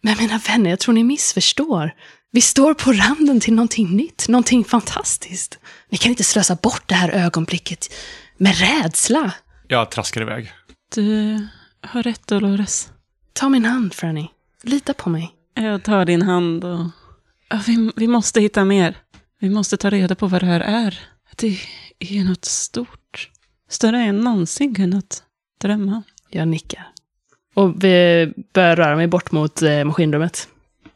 Men 0.04 0.18
mina 0.20 0.40
vänner, 0.48 0.70
jag 0.70 0.80
tror 0.80 0.94
ni 0.94 1.04
missförstår. 1.04 1.92
Vi 2.32 2.42
står 2.42 2.74
på 2.74 2.94
randen 2.94 3.40
till 3.40 3.54
någonting 3.54 3.96
nytt, 3.96 4.28
någonting 4.28 4.64
fantastiskt. 4.66 5.58
Vi 5.90 5.98
kan 5.98 6.10
inte 6.10 6.24
slösa 6.24 6.56
bort 6.56 6.84
det 6.86 6.96
här 6.96 7.10
ögonblicket 7.10 7.94
med 8.38 8.58
rädsla. 8.60 9.32
Jag 9.68 9.92
traskar 9.92 10.22
iväg. 10.22 10.52
du 10.96 11.38
har 11.82 12.04
rätt, 12.04 12.28
Dolores. 12.28 12.90
Ta 13.34 13.50
min 13.50 13.66
hand, 13.66 13.94
Franny. 13.94 14.28
Lita 14.64 14.94
på 14.94 15.10
mig. 15.10 15.32
Jag 15.54 15.84
tar 15.84 16.06
din 16.06 16.22
hand 16.22 16.64
och... 16.64 16.80
Ja, 17.50 17.60
vi, 17.68 17.92
vi 17.96 18.08
måste 18.08 18.42
hitta 18.42 18.66
mer. 18.66 18.98
Vi 19.40 19.50
måste 19.50 19.78
ta 19.78 19.90
reda 19.90 20.16
på 20.16 20.28
vad 20.28 20.42
det 20.42 20.46
här 20.46 20.60
är. 20.60 21.00
Det 21.36 21.58
är 22.00 22.24
något 22.24 22.46
stort. 22.46 23.30
Större 23.70 23.98
än 23.98 24.06
jag 24.06 24.16
någonsin 24.16 24.76
kunnat 24.76 25.24
drömma. 25.62 26.04
Jag 26.30 26.48
nickar. 26.48 26.88
Och 27.54 27.84
vi 27.84 28.34
börjar 28.54 28.76
röra 28.76 28.96
mig 28.96 29.08
bort 29.08 29.32
mot 29.32 29.62
eh, 29.62 29.84
maskinrummet. 29.84 30.48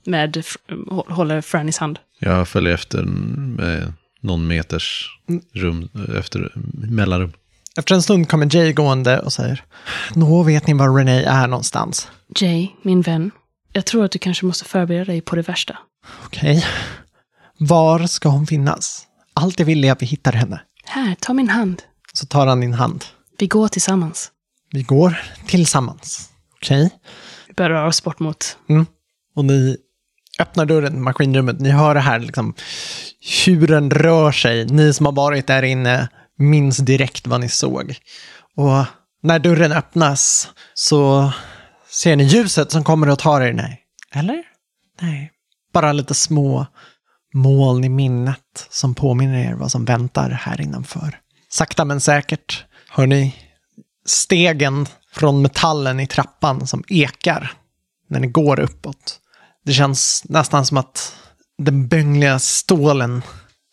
Med, 0.06 0.44
hå- 0.68 1.12
håller 1.12 1.42
Frannys 1.42 1.78
hand. 1.78 2.00
Jag 2.20 2.48
följer 2.48 2.74
efter 2.74 3.04
med 3.04 3.94
någon 4.22 4.48
meters 4.48 5.08
rum 5.54 5.90
efter 6.18 6.52
mellanrum. 6.74 7.34
Efter 7.78 7.96
en 7.96 8.02
stund 8.02 8.30
kommer 8.30 8.56
Jay 8.56 8.74
gående 8.74 9.20
och 9.20 9.34
säger 9.34 9.64
Nå, 10.16 10.44
vet 10.44 10.68
ni 10.68 10.74
var 10.74 10.98
Renee 10.98 11.26
är 11.26 11.48
någonstans? 11.48 12.08
Jay, 12.40 12.68
min 12.82 13.02
vän. 13.02 13.32
Jag 13.74 13.86
tror 13.86 14.06
att 14.06 14.12
du 14.12 14.20
kanske 14.20 14.46
måste 14.46 14.66
förbereda 14.66 15.06
dig 15.06 15.22
på 15.22 15.36
det 15.36 15.42
värsta. 15.42 15.78
Okej. 16.26 16.66
Var 17.60 18.08
ska 18.08 18.30
hon 18.30 18.48
finnas? 18.48 19.08
Allt 19.34 19.60
jag 19.60 19.66
vill 19.66 19.86
är 19.86 19.92
att 19.92 20.02
vi 20.02 20.06
hittar 20.06 20.34
henne. 20.34 20.62
Här, 20.84 21.16
ta 21.20 21.34
min 21.34 21.50
hand. 21.50 21.82
Så 22.14 22.26
tar 22.26 22.48
han 22.48 22.60
din 22.60 22.74
hand. 22.74 23.06
Vi 23.38 23.48
går 23.48 23.68
tillsammans. 23.68 24.32
Vi 24.72 24.84
går 24.84 25.22
tillsammans. 25.48 26.30
Okej? 26.56 26.90
Vi 27.48 27.54
börjar 27.54 27.70
röra 27.70 27.88
oss 27.88 28.04
bort 28.04 28.20
mot... 28.20 28.58
Och 29.36 29.46
ni 29.46 29.78
öppnar 30.40 30.66
dörren 30.66 30.92
till 30.92 31.02
maskinrummet. 31.02 31.60
Ni 31.60 31.70
hör 31.70 31.94
det 31.94 32.00
här 32.00 32.20
liksom, 32.20 32.54
hur 33.46 33.68
den 33.68 33.92
rör 33.92 34.32
sig. 34.32 34.66
Ni 34.66 34.94
som 34.94 35.06
har 35.06 35.14
varit 35.14 35.48
där 35.48 35.64
inne 35.64 36.10
minns 36.38 36.78
direkt 36.78 37.28
vad 37.28 37.42
ni 37.42 37.50
såg. 37.50 37.96
Och 38.56 38.86
när 39.24 39.40
dörren 39.40 39.72
öppnas 39.72 40.50
så 40.74 41.32
ser 41.90 42.16
ni 42.16 42.24
ljuset 42.24 42.72
som 42.72 42.84
kommer 42.84 43.08
att 43.08 43.20
ta 43.20 43.44
er. 43.44 43.54
Nej. 43.54 43.82
Eller? 44.14 44.44
Nej. 45.02 45.32
Bara 45.74 45.94
lite 45.94 46.14
små 46.14 46.68
moln 47.34 47.84
i 47.84 47.90
minnet 47.90 48.68
som 48.70 48.96
påminner 48.96 49.50
er 49.50 49.54
vad 49.54 49.72
som 49.72 49.86
väntar 49.86 50.30
här 50.30 50.62
innanför. 50.62 51.20
Sakta 51.50 51.86
men 51.86 52.02
säkert 52.02 52.66
hör 52.90 53.08
ni 53.08 53.36
stegen 54.06 54.88
från 55.12 55.42
metallen 55.42 56.00
i 56.00 56.08
trappan 56.08 56.68
som 56.68 56.84
ekar 56.88 57.54
när 58.08 58.20
ni 58.20 58.28
går 58.28 58.60
uppåt. 58.60 59.20
Det 59.66 59.74
känns 59.74 60.24
nästan 60.30 60.66
som 60.66 60.78
att 60.78 61.16
den 61.58 61.88
böngliga 61.88 62.40
stålen 62.40 63.22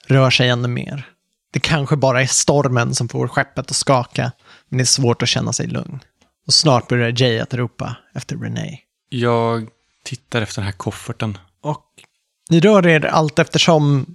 rör 0.06 0.30
sig 0.30 0.48
ännu 0.48 0.68
mer. 0.68 1.08
Det 1.52 1.60
kanske 1.60 1.96
bara 1.96 2.22
är 2.22 2.26
stormen 2.26 2.94
som 2.94 3.08
får 3.08 3.28
skeppet 3.28 3.70
att 3.70 3.76
skaka, 3.76 4.32
men 4.68 4.78
det 4.78 4.82
är 4.82 4.86
svårt 4.86 5.22
att 5.22 5.28
känna 5.28 5.52
sig 5.52 5.66
lugn. 5.66 6.00
Och 6.46 6.54
snart 6.54 6.88
börjar 6.88 7.22
Jay 7.22 7.38
att 7.38 7.54
ropa 7.54 7.96
efter 8.14 8.36
Renee. 8.36 8.78
Jag 9.08 9.68
tittar 10.04 10.42
efter 10.42 10.60
den 10.60 10.66
här 10.66 10.72
kofferten. 10.72 11.38
Och 11.60 11.84
ni 12.50 12.60
rör 12.60 12.86
er 12.86 13.06
allt 13.06 13.38
eftersom 13.38 14.06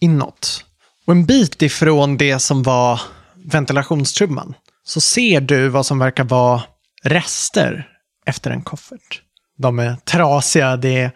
inåt. 0.00 0.64
Och 1.06 1.12
en 1.12 1.26
bit 1.26 1.62
ifrån 1.62 2.16
det 2.16 2.38
som 2.38 2.62
var 2.62 3.00
ventilationstrumman 3.44 4.54
så 4.84 5.00
ser 5.00 5.40
du 5.40 5.68
vad 5.68 5.86
som 5.86 5.98
verkar 5.98 6.24
vara 6.24 6.62
rester 7.02 7.88
efter 8.26 8.50
en 8.50 8.62
koffert. 8.62 9.22
De 9.58 9.78
är 9.78 9.96
trasiga, 9.96 10.76
det 10.76 11.00
är 11.00 11.10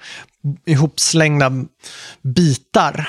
ihopslängda 0.67 1.53
bitar. 2.23 3.09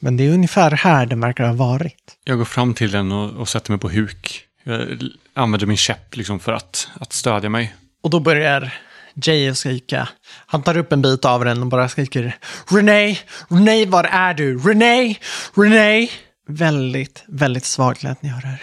Men 0.00 0.16
det 0.16 0.26
är 0.26 0.30
ungefär 0.30 0.70
här 0.70 1.06
den 1.06 1.20
verkar 1.20 1.46
ha 1.46 1.54
varit. 1.54 2.16
Jag 2.24 2.38
går 2.38 2.44
fram 2.44 2.74
till 2.74 2.90
den 2.90 3.12
och, 3.12 3.30
och 3.30 3.48
sätter 3.48 3.70
mig 3.70 3.80
på 3.80 3.88
huk. 3.88 4.44
Jag 4.64 4.98
använder 5.34 5.66
min 5.66 5.76
käpp 5.76 6.16
liksom 6.16 6.40
för 6.40 6.52
att, 6.52 6.88
att 7.00 7.12
stödja 7.12 7.50
mig. 7.50 7.74
Och 8.02 8.10
då 8.10 8.20
börjar 8.20 8.74
Jay 9.14 9.48
att 9.48 9.58
skrika. 9.58 10.08
Han 10.46 10.62
tar 10.62 10.76
upp 10.76 10.92
en 10.92 11.02
bit 11.02 11.24
av 11.24 11.44
den 11.44 11.62
och 11.62 11.66
bara 11.66 11.88
skriker 11.88 12.36
Renee, 12.68 13.18
Renee, 13.48 13.86
var 13.86 14.04
är 14.04 14.34
du? 14.34 14.58
Renee, 14.58 15.16
Renee. 15.54 16.08
Väldigt, 16.48 17.24
väldigt 17.26 17.64
svagt 17.64 18.02
lät 18.02 18.22
ni 18.22 18.28
höra 18.28 18.40
det 18.40 18.46
här. 18.48 18.62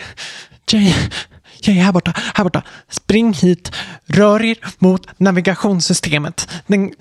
Jay, 0.71 0.93
Jay, 1.61 1.75
här 1.75 1.91
borta, 1.91 2.13
här 2.35 2.43
borta. 2.43 2.63
Spring 2.89 3.33
hit, 3.33 3.71
rör 4.05 4.43
er 4.43 4.57
mot 4.79 5.19
navigationssystemet. 5.19 6.49
Den... 6.67 6.91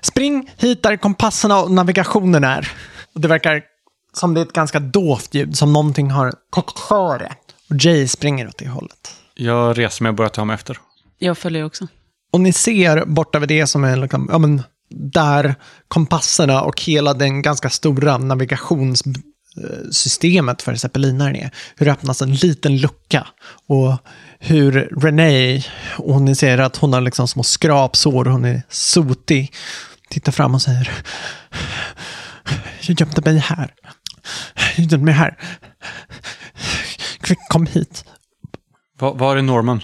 Spring 0.00 0.50
hit 0.56 0.82
där 0.82 0.96
kompasserna 0.96 1.60
och 1.60 1.70
navigationen 1.70 2.44
är. 2.44 2.72
Och 3.14 3.20
det 3.20 3.28
verkar 3.28 3.62
som 4.12 4.34
det 4.34 4.40
är 4.40 4.44
ett 4.44 4.52
ganska 4.52 4.80
dovt 4.80 5.34
ljud, 5.34 5.56
som 5.56 5.72
någonting 5.72 6.10
har 6.10 6.32
täckt 6.54 6.78
för 6.78 7.18
det. 7.18 7.32
Och 7.70 7.76
Jay 7.80 8.08
springer 8.08 8.48
åt 8.48 8.58
det 8.58 8.68
hållet. 8.68 9.16
Jag 9.34 9.78
reser 9.78 10.02
mig 10.02 10.10
och 10.10 10.16
börjar 10.16 10.30
ta 10.30 10.44
mig 10.44 10.54
efter. 10.54 10.78
Jag 11.18 11.38
följer 11.38 11.64
också. 11.64 11.86
Och 12.32 12.40
ni 12.40 12.52
ser 12.52 13.04
bort 13.04 13.34
över 13.34 13.46
det 13.46 13.66
som 13.66 13.84
är 13.84 13.96
liksom, 13.96 14.28
ja 14.32 14.38
men, 14.38 14.62
där 14.94 15.54
kompasserna 15.88 16.62
och 16.62 16.80
hela 16.80 17.14
den 17.14 17.42
ganska 17.42 17.70
stora 17.70 18.18
navigationssystemet 18.18 20.62
för 20.62 20.74
zeppelinaren 20.74 21.36
är. 21.36 21.50
Hur 21.76 21.86
det 21.86 21.92
öppnas 21.92 22.22
en 22.22 22.34
liten 22.34 22.76
lucka. 22.76 23.26
Och 23.68 23.96
hur 24.38 24.72
Renee, 25.00 25.64
och 25.98 26.22
ni 26.22 26.34
ser 26.34 26.58
att 26.58 26.76
hon 26.76 26.92
har 26.92 27.00
liksom 27.00 27.28
små 27.28 27.42
skrapsår, 27.42 28.24
hon 28.24 28.44
är 28.44 28.62
sotig, 28.68 29.54
tittar 30.08 30.32
fram 30.32 30.54
och 30.54 30.62
säger 30.62 30.90
Jag 32.80 33.00
gömde 33.00 33.22
mig 33.24 33.38
här. 33.38 33.74
Jag 34.76 34.78
gömde 34.78 35.04
mig 35.04 35.14
här. 35.14 35.38
Kvick, 37.20 37.38
kom 37.48 37.66
hit. 37.66 38.04
Var, 38.98 39.14
var 39.14 39.36
är 39.36 39.42
Norman? 39.42 39.80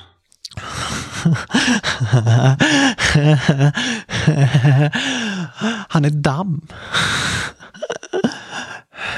Han 5.88 6.05
är 6.05 6.11
damm. 6.11 6.66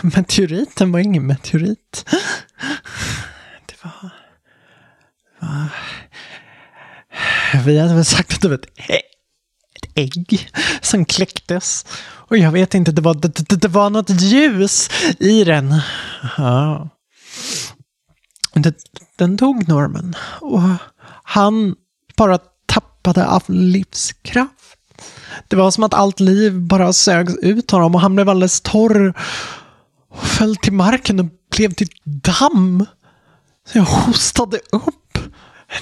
Meteoriten 0.02 0.92
var 0.92 1.00
ingen 1.00 1.26
meteorit. 1.26 2.04
Det 3.66 3.74
var... 3.82 4.10
var... 5.38 5.68
Vi 7.64 7.78
hade 7.78 7.94
väl 7.94 8.04
sagt 8.04 8.32
att 8.32 8.40
det 8.40 8.48
var 8.48 8.54
ett, 8.54 8.66
ägg 9.94 10.50
som 10.80 11.04
kläcktes. 11.04 11.86
Och 12.02 12.38
jag 12.38 12.52
vet 12.52 12.74
inte, 12.74 12.92
det 12.92 13.02
var, 13.02 13.14
det, 13.14 13.48
det, 13.48 13.56
det 13.56 13.68
var 13.68 13.90
något 13.90 14.10
ljus 14.10 14.90
i 15.18 15.44
den. 15.44 15.80
Ja. 16.36 16.88
Det, 18.54 18.74
den 19.16 19.38
tog 19.38 19.68
normen. 19.68 20.16
Och 20.40 20.60
han 21.30 21.74
bara 22.16 22.38
tappade 22.66 23.26
av 23.26 23.42
livskraft. 23.48 24.78
Det 25.48 25.56
var 25.56 25.70
som 25.70 25.84
att 25.84 25.94
allt 25.94 26.20
liv 26.20 26.60
bara 26.60 26.92
sögs 26.92 27.36
ut 27.36 27.70
honom 27.70 27.94
och 27.94 28.00
han 28.00 28.14
blev 28.14 28.28
alldeles 28.28 28.60
torr 28.60 29.14
och 30.10 30.26
föll 30.26 30.56
till 30.56 30.72
marken 30.72 31.20
och 31.20 31.26
blev 31.56 31.72
till 31.72 31.88
damm. 32.04 32.86
Så 33.68 33.78
jag 33.78 33.84
hostade 33.84 34.56
upp. 34.72 35.18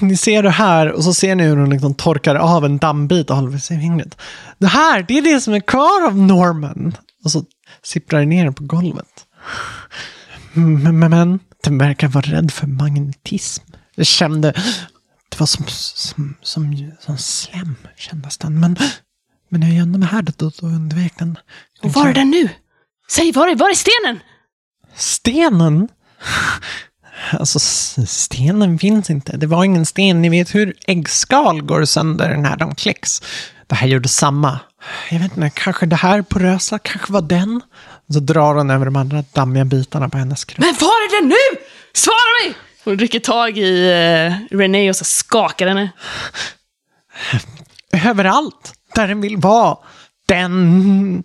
Ni 0.01 0.17
ser 0.17 0.43
det 0.43 0.51
här 0.51 0.93
och 0.93 1.05
så 1.05 1.15
ser 1.15 1.35
ni 1.35 1.45
hur 1.45 1.57
hon 1.57 1.71
liksom 1.71 1.95
torkar 1.95 2.35
av 2.35 2.65
en 2.65 2.79
dammbit 2.79 3.31
och 3.31 3.37
håller 3.37 3.59
sig 3.59 3.77
i 3.77 3.81
fingret. 3.81 4.17
Det 4.59 4.67
här, 4.67 5.05
det 5.09 5.19
är 5.19 5.23
det 5.23 5.41
som 5.41 5.55
är 5.55 5.61
kvar 5.61 6.07
av 6.07 6.19
Norman. 6.19 6.97
Och 7.25 7.31
så 7.31 7.45
sipprar 7.83 8.21
det 8.21 8.27
ner 8.27 8.51
på 8.51 8.65
golvet. 8.65 9.27
Men, 10.53 10.99
men, 10.99 11.11
men 11.11 11.41
den 11.65 11.79
verkar 11.79 12.09
vara 12.09 12.27
rädd 12.27 12.53
för 12.53 12.67
magnetism. 12.67 13.65
Jag 13.95 14.07
kände, 14.07 14.55
det 15.29 15.41
var 15.41 15.47
som, 15.47 15.65
som, 15.69 16.35
som, 16.43 16.93
som 17.01 17.19
slem 17.19 17.77
kändes 17.97 18.39
den. 18.39 18.61
Men, 18.61 18.77
men 19.49 19.63
jag 19.63 19.73
gömde 19.73 19.99
mig 19.99 20.09
här 20.09 20.25
då 20.37 20.51
undvek 20.63 21.13
den. 21.19 21.39
Och 21.83 21.93
var 21.93 22.09
är 22.09 22.15
den 22.15 22.31
nu? 22.31 22.49
Säg, 23.11 23.33
var 23.33 23.49
är, 23.49 23.57
var 23.57 23.71
är 23.71 23.75
stenen? 23.75 24.21
Stenen? 24.95 25.89
Alltså 27.33 27.59
stenen 28.07 28.79
finns 28.79 29.11
inte. 29.11 29.37
Det 29.37 29.47
var 29.47 29.65
ingen 29.65 29.87
sten. 29.87 30.23
Ni 30.23 30.29
vet 30.29 30.55
hur 30.55 30.75
äggskal 30.87 31.63
går 31.63 31.85
sönder 31.85 32.37
när 32.37 32.57
de 32.57 32.75
kläcks. 32.75 33.23
Det 33.67 33.75
här 33.75 33.89
gjorde 33.89 34.09
samma. 34.09 34.61
Jag 35.11 35.19
vet 35.19 35.37
inte, 35.37 35.51
kanske 35.55 35.87
det 35.87 35.97
här 35.97 36.23
porösa, 36.23 36.79
kanske 36.79 37.13
var 37.13 37.23
den. 37.23 37.61
Så 38.13 38.21
drar 38.21 38.55
hon 38.55 38.71
över 38.71 38.85
de 38.85 38.97
andra 38.97 39.25
dammiga 39.33 39.65
bitarna 39.65 40.09
på 40.09 40.19
hennes 40.19 40.45
kropp. 40.45 40.65
Men 40.65 40.75
var 40.81 40.89
är 40.89 41.21
den 41.21 41.29
nu? 41.29 41.61
Svara 41.95 42.15
mig! 42.45 42.68
Hon 42.85 42.99
rycker 42.99 43.21
tag 43.21 43.59
i 43.59 43.91
uh, 43.91 44.57
René 44.57 44.91
och 44.91 44.97
så 44.97 45.05
skakar 45.05 45.67
henne. 45.67 45.91
Överallt 48.05 48.73
där 48.95 49.09
den 49.09 49.21
vill 49.21 49.37
vara. 49.37 49.77
Den... 50.27 51.25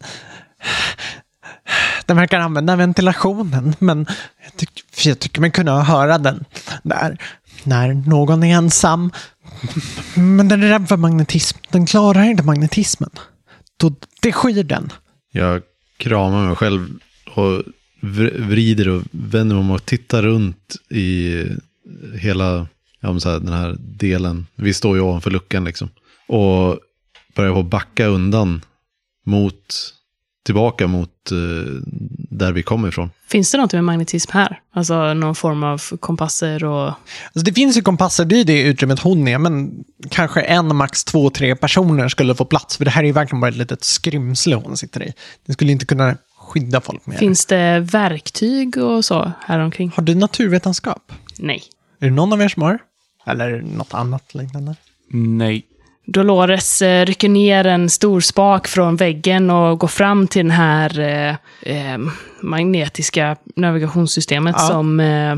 Den 2.06 2.18
verkar 2.18 2.40
använda 2.40 2.76
ventilationen, 2.76 3.76
men 3.80 4.06
jag 4.44 4.58
tycker, 4.58 4.84
för 4.92 5.10
jag 5.10 5.20
tycker 5.20 5.42
mig 5.42 5.52
kunna 5.52 5.84
höra 5.84 6.18
den 6.18 6.46
där 6.84 7.18
när 7.64 7.94
någon 7.94 8.44
är 8.44 8.56
ensam. 8.56 9.12
Men 10.16 10.48
den 10.48 10.64
är 10.64 10.68
rädd 10.68 10.88
för 10.88 10.98
magnetism. 10.98 11.58
Den 11.70 11.86
klarar 11.86 12.24
inte 12.24 12.44
magnetismen. 12.44 13.10
Då, 13.78 13.92
det 14.22 14.32
skyr 14.32 14.64
den. 14.64 14.92
Jag 15.32 15.62
kramar 15.98 16.48
mig 16.48 16.56
själv 16.56 16.90
och 17.36 17.64
vrider 18.04 18.90
och 18.90 19.04
vänder 19.12 19.56
om 19.56 19.72
och 19.72 19.86
tittar 19.86 20.22
runt 20.22 20.76
i 20.90 21.44
hela 22.20 22.68
ja, 23.00 23.20
så 23.20 23.30
här, 23.30 23.40
den 23.40 23.54
här 23.54 23.76
delen. 23.80 24.48
Vi 24.56 24.74
står 24.74 24.96
ju 24.96 25.02
ovanför 25.02 25.32
luckan 25.32 25.64
liksom. 25.64 25.90
Och 26.28 26.80
börjar 27.36 27.54
på 27.54 27.64
backa 27.64 28.06
undan 28.06 28.62
mot, 29.26 29.94
tillbaka 30.46 30.88
mot 30.88 31.32
eh, 31.32 31.72
där 32.30 32.52
vi 32.52 32.64
kommer 32.64 32.88
ifrån. 32.88 33.10
Finns 33.28 33.52
det 33.52 33.58
något 33.58 33.74
med 33.74 33.84
magnetism 33.84 34.32
här? 34.34 34.62
Alltså 34.74 35.14
någon 35.14 35.36
form 35.36 35.64
av 35.64 35.82
kompasser 36.00 36.64
och... 36.64 36.86
Alltså 36.88 37.46
det 37.46 37.54
finns 37.54 37.78
ju 37.78 37.82
kompasser, 37.82 38.26
det 38.26 38.40
är 38.40 38.46
det 38.46 38.62
utrymmet 38.62 39.00
hon 39.00 39.28
är, 39.28 39.38
men 39.38 39.84
kanske 40.10 40.42
en, 40.42 40.76
max 40.76 41.04
två, 41.04 41.30
tre 41.30 41.56
personer 41.56 42.10
skulle 42.10 42.36
få 42.36 42.46
plats. 42.46 42.78
För 42.78 42.86
det 42.86 42.92
här 42.92 43.04
är 43.04 43.08
ju 43.08 43.14
verkligen 43.14 43.42
bara 43.42 43.52
ett 43.52 43.58
litet 43.58 43.84
skrymsle 43.84 44.56
hon 44.56 44.78
sitter 44.78 45.04
i. 45.04 45.14
Det 45.46 45.54
skulle 45.54 45.72
inte 45.72 45.86
kunna 45.86 46.18
skydda 46.54 46.82
folk 46.82 47.06
mer. 47.06 47.18
Finns 47.18 47.46
det 47.46 47.80
verktyg 47.80 48.78
och 48.78 49.06
så 49.06 49.32
här 49.40 49.60
omkring? 49.60 49.92
Har 49.96 50.04
du 50.04 50.16
naturvetenskap? 50.16 51.12
Nej. 51.40 51.64
Är 52.00 52.06
det 52.06 52.12
någon 52.14 52.34
av 52.34 52.42
er 52.42 52.48
som 52.48 52.62
har? 52.64 52.80
Eller 53.26 53.62
något 53.62 53.94
annat 53.94 54.34
liknande? 54.36 54.76
Nej. 55.12 55.66
Dolores 56.06 56.82
eh, 56.82 57.06
rycker 57.06 57.30
ner 57.30 57.66
en 57.68 57.90
stor 57.90 58.20
spak 58.22 58.68
från 58.68 58.96
väggen 58.96 59.50
och 59.50 59.80
går 59.80 59.88
fram 59.88 60.28
till 60.28 60.42
den 60.46 60.52
här 60.52 61.00
eh, 61.00 61.36
eh, 61.62 61.98
magnetiska 62.42 63.36
navigationssystemet 63.56 64.56
Ja. 64.58 64.68
som 64.68 65.00
eh, 65.00 65.36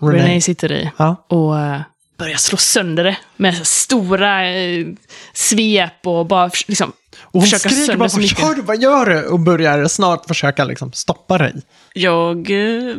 René 0.00 0.40
sitter 0.40 0.72
i. 0.72 0.90
Ja. 0.96 1.26
Och 1.28 1.58
eh, 1.58 1.80
börjar 2.22 2.36
slå 2.36 2.58
sönder 2.58 3.04
det 3.04 3.16
med 3.36 3.66
stora 3.66 4.50
eh, 4.50 4.86
svep 5.32 6.06
och 6.06 6.26
bara 6.26 6.50
liksom 6.66 6.92
Och 7.20 7.32
hon 7.32 7.42
försöka 7.42 7.58
skriker 7.68 7.76
sönder 7.76 7.96
bara, 7.96 8.08
så 8.08 8.16
vad 8.16 8.22
mycket. 8.22 8.38
gör 8.40 8.54
du, 8.54 8.62
vad 8.62 8.82
gör 8.82 9.06
du? 9.06 9.26
Och 9.26 9.40
börjar 9.40 9.88
snart 9.88 10.26
försöka 10.26 10.64
liksom 10.64 10.92
stoppa 10.92 11.38
dig. 11.38 11.62
Jag 11.94 12.50
eh, 12.50 12.96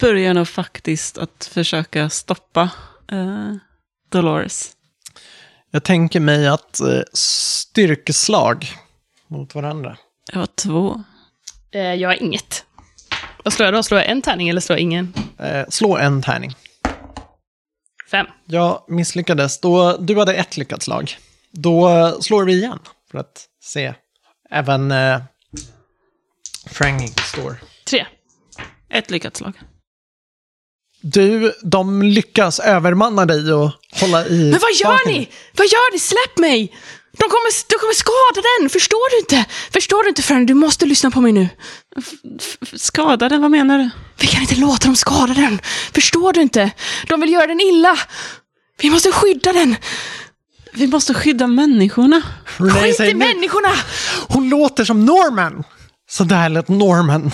börjar 0.00 0.34
nog 0.34 0.48
faktiskt 0.48 1.18
att 1.18 1.50
försöka 1.52 2.10
stoppa 2.10 2.70
eh, 3.12 3.54
Dolores. 4.12 4.70
Jag 5.70 5.84
tänker 5.84 6.20
mig 6.20 6.46
att 6.48 6.80
eh, 6.80 7.00
styrkeslag 7.12 8.72
mot 9.28 9.54
varandra. 9.54 9.96
Jag 10.32 10.38
har 10.38 10.46
två. 10.46 11.04
Eh, 11.70 11.80
jag 11.80 12.08
har 12.08 12.22
inget. 12.22 12.64
Vad 13.44 13.52
slår 13.52 13.64
jag 13.66 13.74
då? 13.74 13.82
Slår 13.82 14.00
jag 14.00 14.10
en 14.10 14.22
tärning 14.22 14.48
eller 14.48 14.60
slår 14.60 14.78
jag 14.78 14.82
ingen? 14.82 15.14
Eh, 15.38 15.64
slå 15.68 15.96
en 15.96 16.22
tärning. 16.22 16.54
Fem. 18.10 18.26
Jag 18.44 18.84
misslyckades. 18.88 19.60
Då, 19.60 19.96
du 19.96 20.18
hade 20.18 20.34
ett 20.34 20.56
lyckat 20.56 20.82
slag. 20.82 21.16
Då 21.50 22.16
slår 22.20 22.44
vi 22.44 22.52
igen 22.52 22.78
för 23.10 23.18
att 23.18 23.44
se. 23.62 23.94
Även 24.50 24.90
eh, 24.90 25.20
Frank 26.66 27.20
står. 27.20 27.56
Tre. 27.84 28.06
Ett 28.90 29.10
lyckat 29.10 29.36
slag. 29.36 29.52
Du, 31.00 31.54
de 31.62 32.02
lyckas 32.02 32.60
övermanna 32.60 33.26
dig 33.26 33.52
och 33.52 33.70
hålla 34.00 34.26
i... 34.26 34.50
Men 34.50 34.60
vad 34.60 34.70
gör 34.70 34.96
spaken. 34.96 35.12
ni? 35.12 35.28
Vad 35.56 35.66
gör 35.66 35.92
ni? 35.92 35.98
Släpp 35.98 36.38
mig! 36.38 36.72
De 37.18 37.24
kommer, 37.28 37.68
de 37.68 37.78
kommer 37.78 37.94
skada 37.94 38.40
den! 38.60 38.70
Förstår 38.70 39.10
du 39.10 39.18
inte? 39.18 39.44
Förstår 39.72 40.02
du 40.02 40.08
inte 40.08 40.22
Fran? 40.22 40.46
Du 40.46 40.54
måste 40.54 40.86
lyssna 40.86 41.10
på 41.10 41.20
mig 41.20 41.32
nu. 41.32 41.48
F- 42.38 42.68
skada 42.76 43.28
den, 43.28 43.42
vad 43.42 43.50
menar 43.50 43.78
du? 43.78 43.90
Vi 44.20 44.26
kan 44.26 44.40
inte 44.42 44.54
låta 44.56 44.84
dem 44.86 44.96
skada 44.96 45.34
den. 45.34 45.60
Förstår 45.94 46.32
du 46.32 46.40
inte? 46.42 46.70
De 47.08 47.20
vill 47.20 47.32
göra 47.32 47.46
den 47.46 47.60
illa. 47.60 47.98
Vi 48.80 48.90
måste 48.90 49.12
skydda 49.12 49.52
den. 49.52 49.76
Vi 50.72 50.86
måste 50.86 51.14
skydda 51.14 51.46
människorna. 51.46 52.22
Renee 52.56 52.92
Skit 52.92 53.00
i 53.00 53.14
människorna! 53.14 53.68
Hon 54.28 54.48
låter 54.48 54.84
som 54.84 55.04
Norman. 55.06 55.64
Så 56.10 56.24
där 56.24 56.48
lät 56.48 56.68
Norman. 56.68 57.30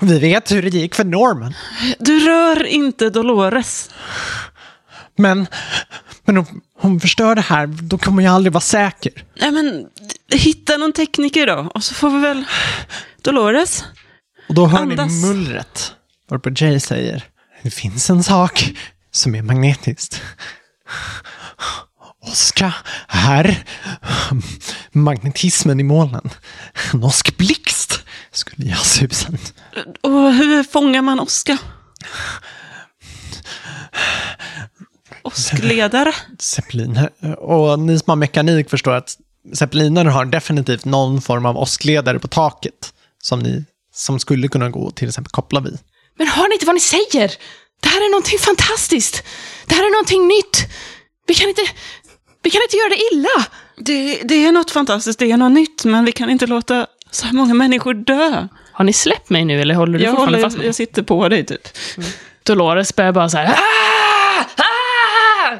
Vi 0.00 0.18
vet 0.18 0.52
hur 0.52 0.62
det 0.62 0.68
gick 0.68 0.94
för 0.94 1.04
Norman. 1.04 1.54
Du 1.98 2.20
rör 2.20 2.64
inte 2.66 3.10
Dolores. 3.10 3.90
Men, 5.18 5.46
men 6.26 6.38
om 6.38 6.60
hon 6.78 7.00
förstör 7.00 7.34
det 7.34 7.40
här, 7.40 7.66
då 7.66 7.98
kommer 7.98 8.22
jag 8.22 8.34
aldrig 8.34 8.52
vara 8.52 8.60
säker. 8.60 9.12
Nej 9.40 9.50
men, 9.50 9.86
hitta 10.32 10.76
någon 10.76 10.92
tekniker 10.92 11.46
då. 11.46 11.70
Och 11.74 11.84
så 11.84 11.94
får 11.94 12.10
vi 12.10 12.20
väl... 12.20 12.44
Dolores? 13.22 13.84
Och 14.48 14.54
då 14.54 14.66
hör 14.66 14.78
Andas. 14.78 15.12
ni 15.12 15.26
mullret. 15.26 15.94
Varpå 16.28 16.50
Jay 16.56 16.80
säger, 16.80 17.24
det 17.62 17.70
finns 17.70 18.10
en 18.10 18.22
sak 18.22 18.72
som 19.10 19.34
är 19.34 19.42
magnetiskt. 19.42 20.22
Oska, 22.22 22.74
här. 23.08 23.64
Magnetismen 24.92 25.80
i 25.80 25.82
molnen. 25.82 26.30
En 26.92 27.04
åskblixt 27.04 28.04
skulle 28.32 28.68
jag 28.68 28.78
susen. 28.78 29.38
Och 30.00 30.32
hur 30.34 30.64
fångar 30.64 31.02
man 31.02 31.20
Oskar? 31.20 31.58
Åskledare? 35.26 36.12
Zeppeliner. 36.38 37.10
Och 37.38 37.78
ni 37.78 37.98
som 37.98 38.10
har 38.10 38.16
mekanik 38.16 38.70
förstår 38.70 38.92
att 38.94 39.16
zeppeliner 39.54 40.04
har 40.04 40.24
definitivt 40.24 40.84
någon 40.84 41.20
form 41.22 41.46
av 41.46 41.56
åskledare 41.58 42.18
på 42.18 42.28
taket. 42.28 42.92
Som, 43.22 43.38
ni, 43.40 43.64
som 43.94 44.18
skulle 44.18 44.48
kunna 44.48 44.70
gå 44.70 44.90
till 44.90 45.08
exempel 45.08 45.30
koppla 45.30 45.60
vid. 45.60 45.78
Men 46.18 46.26
hör 46.26 46.48
ni 46.48 46.54
inte 46.54 46.66
vad 46.66 46.74
ni 46.74 46.80
säger? 46.80 47.32
Det 47.82 47.88
här 47.88 47.96
är 48.06 48.10
någonting 48.10 48.38
fantastiskt. 48.38 49.22
Det 49.66 49.74
här 49.74 49.82
är 49.86 49.90
någonting 49.90 50.26
nytt. 50.28 50.72
Vi 51.26 51.34
kan 51.34 51.48
inte... 51.48 51.62
Vi 52.42 52.50
kan 52.50 52.62
inte 52.62 52.76
göra 52.76 52.88
det 52.88 53.14
illa. 53.14 53.46
Det, 53.78 54.20
det 54.24 54.46
är 54.46 54.52
något 54.52 54.70
fantastiskt, 54.70 55.18
det 55.18 55.30
är 55.32 55.36
något 55.36 55.52
nytt, 55.52 55.84
men 55.84 56.04
vi 56.04 56.12
kan 56.12 56.30
inte 56.30 56.46
låta 56.46 56.86
så 57.10 57.26
här 57.26 57.32
många 57.32 57.54
människor 57.54 57.94
dö. 57.94 58.48
Har 58.72 58.84
ni 58.84 58.92
släppt 58.92 59.30
mig 59.30 59.44
nu 59.44 59.60
eller 59.60 59.74
håller 59.74 59.98
du 59.98 60.04
Jag, 60.04 60.10
fortfarande 60.10 60.38
håller, 60.38 60.46
fast 60.46 60.56
mig? 60.56 60.66
jag 60.66 60.74
sitter 60.74 61.02
på 61.02 61.28
dig 61.28 61.46
typ. 61.46 61.68
Dolores 62.42 62.96
börjar 62.96 63.12
bara 63.12 63.28
så 63.28 63.36
här... 63.36 63.46
"Ah! 63.46 64.44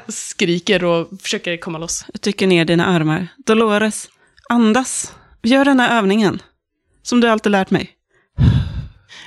Ah!" 0.06 0.12
Skriker 0.12 0.84
och 0.84 1.08
försöker 1.22 1.56
komma 1.56 1.78
loss. 1.78 2.04
Jag 2.12 2.20
trycker 2.20 2.46
ner 2.46 2.64
dina 2.64 2.86
armar. 2.86 3.28
Dolores, 3.46 4.08
andas. 4.48 5.14
Gör 5.42 5.64
den 5.64 5.80
här 5.80 5.98
övningen. 5.98 6.42
Som 7.02 7.20
du 7.20 7.28
alltid 7.28 7.52
lärt 7.52 7.70
mig. 7.70 7.90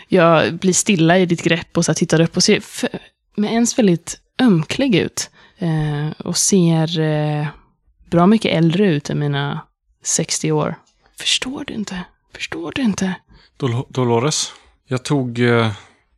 Jag 0.08 0.54
blir 0.54 0.74
stilla 0.74 1.18
i 1.20 1.26
ditt 1.26 1.44
grepp 1.44 1.78
och 1.78 1.86
så 1.86 1.94
tittar 1.94 2.22
upp 2.22 2.36
och 2.38 2.44
ser 2.44 2.64
med 3.36 3.52
ens 3.54 3.78
väldigt 3.80 4.20
ömklig 4.42 4.96
ut. 4.96 5.30
Eh, 5.58 6.10
och 6.26 6.38
ser 6.38 7.00
eh, 7.00 7.48
bra 8.12 8.28
mycket 8.28 8.52
äldre 8.58 8.86
ut 8.88 9.10
än 9.10 9.20
mina 9.20 9.62
60 10.04 10.52
år. 10.52 10.76
Förstår 11.20 11.64
du 11.68 11.74
inte? 11.74 12.04
Förstår 12.36 12.72
du 12.76 12.82
inte? 12.82 13.16
Dol- 13.58 13.86
Dolores, 13.90 14.52
jag 14.88 15.04
tog, 15.04 15.40
eh, 15.40 15.72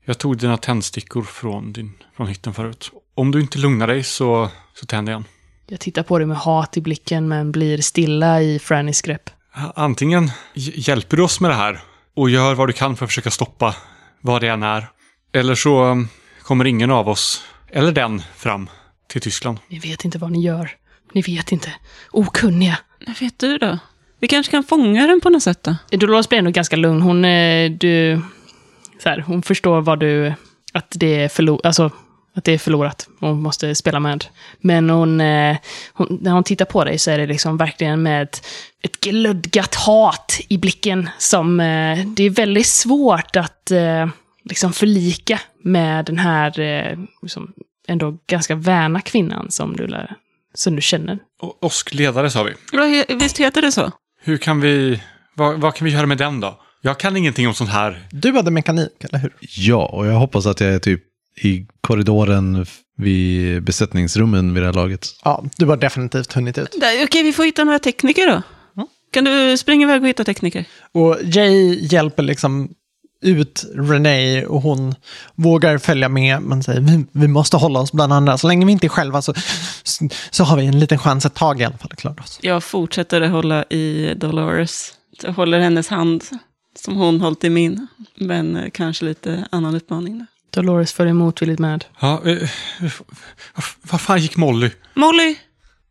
jag 0.06 0.18
tog 0.18 0.38
dina 0.38 0.58
tändstickor 0.58 1.24
från, 1.24 1.74
din, 1.74 1.94
från 2.16 2.28
hytten 2.28 2.54
förut. 2.54 2.92
Om 3.16 3.32
du 3.32 3.42
inte 3.42 3.58
lugnar 3.58 3.88
dig 3.88 4.04
så, 4.04 4.50
så 4.74 4.86
tänder 4.86 5.12
jag 5.14 5.20
en. 5.20 5.26
Jag 5.68 5.80
tittar 5.80 6.04
på 6.04 6.18
dig 6.18 6.28
med 6.28 6.38
hat 6.38 6.78
i 6.78 6.82
blicken 6.82 7.28
men 7.28 7.52
blir 7.52 7.78
stilla 7.78 8.42
i 8.42 8.60
Frannys 8.60 9.02
grepp. 9.02 9.30
Antingen 9.76 10.28
hj- 10.54 10.74
hjälper 10.90 11.18
du 11.18 11.24
oss 11.24 11.40
med 11.40 11.52
det 11.52 11.56
här 11.56 11.80
och 12.16 12.30
gör 12.30 12.56
vad 12.56 12.70
du 12.70 12.74
kan 12.74 12.96
för 12.98 13.06
att 13.06 13.10
försöka 13.12 13.32
stoppa 13.32 13.76
vad 14.22 14.42
det 14.42 14.48
än 14.48 14.64
är. 14.64 14.88
Eller 15.34 15.56
så 15.56 15.84
um, 15.86 16.08
kommer 16.42 16.66
ingen 16.66 16.92
av 16.92 17.10
oss, 17.10 17.44
eller 17.72 17.92
den, 17.92 18.22
fram 18.36 18.70
till 19.08 19.22
Tyskland. 19.22 19.58
Ni 19.68 19.80
vet 19.80 20.06
inte 20.06 20.18
vad 20.18 20.32
ni 20.32 20.42
gör. 20.42 20.72
Ni 21.14 21.22
vet 21.22 21.52
inte. 21.52 21.74
Okunniga. 22.12 22.78
Vad 23.08 23.20
vet 23.20 23.40
du 23.40 23.58
då? 23.58 23.80
Vi 24.20 24.28
kanske 24.28 24.52
kan 24.52 24.64
fånga 24.64 25.08
den 25.08 25.22
på 25.22 25.30
något 25.30 25.44
sätt 25.44 25.64
då? 25.64 25.98
Dolores 25.98 26.30
blir 26.30 26.40
ändå 26.40 26.52
ganska 26.52 26.76
lugn. 26.76 27.02
Hon, 27.02 27.26
eh, 27.26 27.72
du, 27.72 28.22
så 29.04 29.10
här, 29.10 29.20
hon 29.28 29.42
förstår 29.42 29.82
vad 29.82 30.00
du, 30.00 30.34
att 30.74 30.88
det 30.96 31.24
är, 31.24 31.30
förlo, 31.30 31.60
alltså, 31.64 31.92
att 32.36 32.44
det 32.44 32.52
är 32.52 32.58
förlorat. 32.58 33.08
Hon 33.20 33.42
måste 33.42 33.76
spela 33.76 34.00
med. 34.00 34.26
Men 34.62 34.90
hon, 34.90 35.22
eh, 35.22 35.58
hon, 35.94 36.18
när 36.22 36.32
hon 36.32 36.44
tittar 36.44 36.66
på 36.66 36.84
dig 36.84 36.98
så 37.00 37.12
är 37.12 37.18
det 37.18 37.26
liksom 37.28 37.58
verkligen 37.58 38.04
med 38.04 38.24
ett, 38.24 38.46
ett 38.84 39.00
glödgat 39.00 39.76
hat 39.76 40.40
i 40.50 40.58
blicken. 40.58 41.10
Som, 41.18 41.60
eh, 41.60 42.06
det 42.06 42.24
är 42.24 42.30
väldigt 42.30 42.68
svårt 42.68 43.36
att 43.36 43.72
eh, 43.72 44.08
liksom 44.44 44.74
förlika 44.74 45.40
med 45.64 46.06
den 46.06 46.20
här 46.20 46.60
eh, 46.60 46.98
liksom, 47.22 47.54
ändå 47.88 48.18
ganska 48.28 48.56
väna 48.56 49.02
kvinnan 49.02 49.52
som 49.52 49.76
du, 49.76 49.88
lär, 49.88 50.16
som 50.54 50.76
du 50.76 50.82
känner. 50.82 51.20
O- 51.42 51.58
Oskledare 51.62 52.30
sa 52.30 52.44
vi. 52.44 52.54
Visst 53.16 53.38
heter 53.38 53.62
det 53.62 53.72
så? 53.72 53.92
Hur 54.24 54.38
kan 54.38 54.62
vi, 54.62 55.02
vad, 55.36 55.60
vad 55.60 55.76
kan 55.76 55.86
vi 55.86 55.92
göra 55.92 56.06
med 56.06 56.18
den 56.18 56.40
då? 56.40 56.60
Jag 56.82 57.00
kan 57.00 57.18
ingenting 57.18 57.48
om 57.48 57.54
sånt 57.54 57.70
här. 57.70 58.08
Du 58.12 58.32
hade 58.34 58.52
mekanik, 58.52 59.04
eller 59.04 59.18
hur? 59.20 59.34
Ja, 59.40 59.86
och 59.86 60.06
jag 60.08 60.14
hoppas 60.14 60.46
att 60.46 60.60
jag 60.60 60.70
är 60.74 60.80
typ 60.80 61.04
i 61.44 61.66
korridoren 61.82 62.66
vid 62.98 63.64
besättningsrummen 63.64 64.54
vid 64.54 64.64
det 64.64 64.68
här 64.68 64.74
laget. 64.74 65.08
Ja, 65.24 65.44
du 65.58 65.66
har 65.66 65.78
definitivt 65.78 66.34
hunnit 66.34 66.58
ut. 66.58 66.76
Okej, 67.04 67.24
vi 67.24 67.34
får 67.34 67.44
hitta 67.44 67.64
några 67.64 67.80
tekniker 67.80 68.28
då. 68.28 68.42
Kan 69.12 69.24
du 69.24 69.58
springa 69.58 69.88
iväg 69.88 70.02
och 70.02 70.08
hitta 70.08 70.24
tekniker? 70.24 70.66
Och 70.92 71.18
Jay 71.24 71.80
hjälper 71.82 72.24
liksom 72.24 72.70
ut 73.22 73.66
Renee 73.76 74.46
och 74.46 74.62
hon 74.62 74.96
vågar 75.36 75.78
följa 75.78 76.10
med 76.10 76.42
men 76.42 76.64
säger 76.64 76.82
vi, 76.82 77.06
vi 77.12 77.28
måste 77.28 77.58
hålla 77.58 77.80
oss 77.80 77.92
bland 77.92 78.14
andra. 78.14 78.38
Så 78.38 78.48
länge 78.48 78.66
vi 78.66 78.72
inte 78.72 78.88
är 78.88 78.90
själva 78.90 79.22
så, 79.22 79.34
så 80.32 80.44
har 80.44 80.58
vi 80.58 80.66
en 80.66 80.80
liten 80.80 80.98
chans 80.98 81.26
ett 81.26 81.34
tag 81.34 81.62
i 81.62 81.64
alla 81.64 81.78
fall 81.78 81.90
att 81.92 82.00
klara 82.00 82.24
oss. 82.24 82.40
Jag 82.42 82.64
fortsätter 82.64 83.22
att 83.22 83.32
hålla 83.32 83.64
i 83.64 84.14
Dolores. 84.18 84.94
Jag 85.24 85.34
håller 85.34 85.60
hennes 85.60 85.88
hand 85.88 86.24
som 86.80 86.96
hon 86.96 87.22
hållit 87.22 87.44
i 87.44 87.50
min. 87.50 87.88
Men 88.16 88.72
kanske 88.74 89.06
lite 89.06 89.48
annan 89.52 89.76
utmaning. 89.76 90.26
Dolores 90.52 90.94
följer 90.94 91.14
motvilligt 91.14 91.60
med. 91.60 91.86
Ja, 92.00 92.22
eh, 92.26 92.50
vad, 93.92 94.02
fan 94.02 94.20
gick 94.22 94.38
Molly? 94.38 94.70
Molly! 94.94 95.36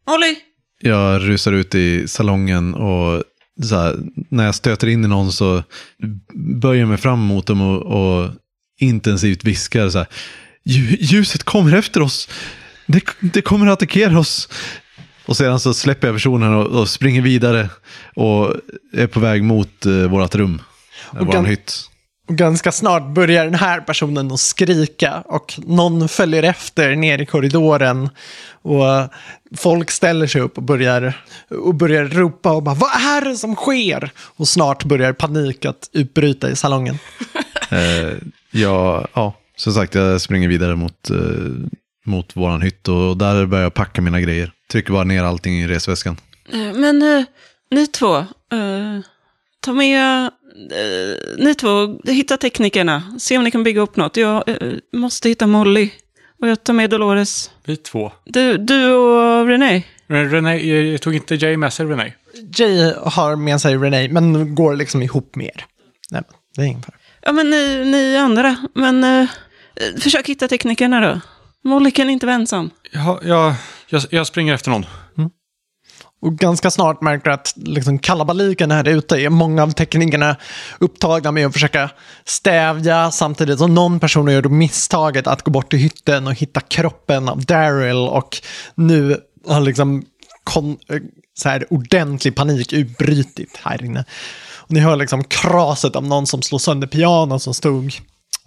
Molly! 0.07 0.37
Jag 0.83 1.29
rusar 1.29 1.53
ut 1.53 1.75
i 1.75 2.09
salongen 2.09 2.75
och 2.75 3.23
så 3.63 3.77
här, 3.77 3.97
när 4.29 4.45
jag 4.45 4.55
stöter 4.55 4.87
in 4.87 5.05
i 5.05 5.09
någon 5.09 5.33
så 5.33 5.63
böjer 6.61 6.81
jag 6.81 6.89
mig 6.89 6.99
fram 6.99 7.19
mot 7.19 7.47
dem 7.47 7.61
och, 7.61 7.83
och 7.83 8.31
intensivt 8.81 9.45
viskar 9.45 9.89
så 9.91 9.99
här. 9.99 10.07
"Lju- 10.65 10.97
Ljuset 11.01 11.43
kommer 11.45 11.77
efter 11.77 12.03
oss. 12.03 12.29
Det, 12.87 13.03
det 13.21 13.43
kommer 13.43 13.67
att 13.67 13.73
attackera 13.73 14.19
oss. 14.19 14.49
Och 15.27 15.37
sedan 15.37 15.61
så 15.61 15.75
släpper 15.75 16.09
jag 16.09 16.15
personen 16.17 16.55
och, 16.55 16.67
och 16.67 16.89
springer 16.89 17.23
vidare 17.23 17.69
och 18.15 18.55
är 18.93 19.07
på 19.07 19.21
väg 19.21 19.45
mot 19.45 19.87
uh, 19.87 20.07
vårt 20.09 20.35
rum. 20.35 20.63
Och 21.07 21.27
Vår 21.27 21.45
hytt. 21.45 21.90
Och 22.31 22.37
ganska 22.37 22.73
snart 22.73 23.07
börjar 23.07 23.45
den 23.45 23.55
här 23.55 23.81
personen 23.81 24.33
att 24.33 24.41
skrika 24.41 25.23
och 25.27 25.61
någon 25.67 26.09
följer 26.09 26.43
efter 26.43 26.97
ner 26.97 27.19
i 27.19 27.27
korridoren. 27.27 28.09
Och 28.63 28.85
folk 29.57 29.91
ställer 29.91 30.27
sig 30.27 30.41
upp 30.41 30.57
och 30.57 30.63
börjar, 30.63 31.25
och 31.49 31.75
börjar 31.75 32.05
ropa 32.05 32.53
och 32.53 32.63
bara 32.63 32.75
vad 32.75 32.91
är 32.91 33.25
det 33.25 33.37
som 33.37 33.55
sker? 33.57 34.11
Och 34.37 34.49
snart 34.49 34.85
börjar 34.85 35.13
panik 35.13 35.65
att 35.65 35.91
utbryta 35.93 36.51
i 36.51 36.57
salongen. 36.57 36.99
Eh, 37.71 38.17
ja, 38.51 39.09
ja, 39.15 39.35
som 39.57 39.73
sagt, 39.73 39.95
jag 39.95 40.21
springer 40.21 40.49
vidare 40.49 40.77
mot, 40.77 41.11
eh, 41.11 41.17
mot 42.07 42.37
våran 42.37 42.63
hytt 42.63 42.89
och 42.89 43.17
där 43.17 43.47
börjar 43.47 43.63
jag 43.63 43.75
packa 43.75 44.03
mina 44.03 44.21
grejer. 44.21 44.53
Trycker 44.73 44.93
bara 44.93 45.05
ner 45.05 45.23
allting 45.23 45.61
i 45.61 45.67
resväskan. 45.67 46.17
Eh, 46.53 46.73
Men 46.75 47.03
eh, 47.03 47.25
ni 47.71 47.87
två, 47.87 48.17
eh, 48.17 49.01
ta 49.61 49.73
med, 49.73 50.31
eh, 50.71 51.45
ni 51.45 51.55
två, 51.55 51.99
hitta 52.05 52.37
teknikerna. 52.37 53.03
Se 53.19 53.39
om 53.39 53.45
ni 53.45 53.51
kan 53.51 53.63
bygga 53.63 53.81
upp 53.81 53.97
något. 53.97 54.17
Jag 54.17 54.49
eh, 54.49 54.57
måste 54.93 55.29
hitta 55.29 55.47
Molly. 55.47 55.91
Och 56.43 56.49
jag 56.49 56.65
tar 56.65 56.73
med 56.73 56.91
Dolores. 56.91 57.51
Vi 57.65 57.77
två. 57.77 58.13
Du, 58.25 58.59
du 58.59 58.93
och 58.93 59.47
René. 59.47 59.83
René, 60.07 60.93
eh, 60.93 60.99
tog 60.99 61.15
inte 61.15 61.35
Jay 61.35 61.57
med 61.57 61.73
sig 61.73 61.87
René? 61.87 62.13
Jay 62.57 62.93
har 63.05 63.37
med 63.37 63.61
sig 63.61 63.77
Renee 63.77 64.09
men 64.09 64.55
går 64.55 64.77
liksom 64.77 65.03
ihop 65.03 65.37
med 65.37 65.47
er. 65.47 65.67
Nej, 66.11 66.23
det 66.57 66.63
är 66.63 66.67
ingen 66.67 66.83
fara. 66.83 66.97
Ja, 67.23 67.33
men 67.33 67.51
ni, 67.51 67.85
ni 67.85 68.17
andra. 68.17 68.57
Men 68.75 69.05
eh, 69.05 69.21
eh, 69.21 70.01
försök 70.01 70.29
hitta 70.29 70.49
teknikerna 70.49 71.01
då. 71.01 71.21
Molly 71.65 71.91
kan 71.91 72.11
inte 72.11 72.27
vara 72.27 72.37
ensam. 72.37 72.71
Ja, 72.93 73.21
jag, 73.23 73.55
jag, 73.89 74.03
jag 74.11 74.27
springer 74.27 74.55
efter 74.55 74.71
någon. 74.71 74.87
Och 76.23 76.37
ganska 76.37 76.71
snart 76.71 77.01
märker 77.01 77.25
du 77.25 77.33
att 77.33 77.55
liksom 77.57 77.99
kalabaliken 77.99 78.71
här 78.71 78.89
ute 78.89 79.17
är 79.17 79.31
många 79.31 79.63
av 79.63 79.71
teknikerna 79.71 80.37
upptagna 80.79 81.33
med 81.33 81.47
att 81.47 81.53
försöka 81.53 81.91
stävja 82.25 83.11
samtidigt 83.11 83.59
som 83.59 83.75
någon 83.75 84.01
person 84.01 84.29
gör 84.29 84.43
då 84.43 84.49
misstaget 84.49 85.27
att 85.27 85.43
gå 85.43 85.51
bort 85.51 85.71
till 85.71 85.79
hytten 85.79 86.27
och 86.27 86.35
hitta 86.35 86.61
kroppen 86.61 87.29
av 87.29 87.45
Daryl 87.45 88.09
och 88.09 88.37
nu 88.75 89.17
har 89.47 89.61
liksom 89.61 90.05
kon- 90.45 90.79
så 91.39 91.49
här 91.49 91.73
ordentlig 91.73 92.37
panik 92.37 92.73
utbrytit 92.73 93.61
här 93.63 93.85
inne. 93.85 94.05
Och 94.57 94.71
ni 94.73 94.81
hör 94.81 94.97
liksom 94.97 95.25
kraset 95.25 95.97
av 95.97 96.05
någon 96.05 96.27
som 96.27 96.43
slår 96.43 96.59
sönder 96.59 96.87
pianon 96.87 97.41
som 97.41 97.55
stod 97.55 97.93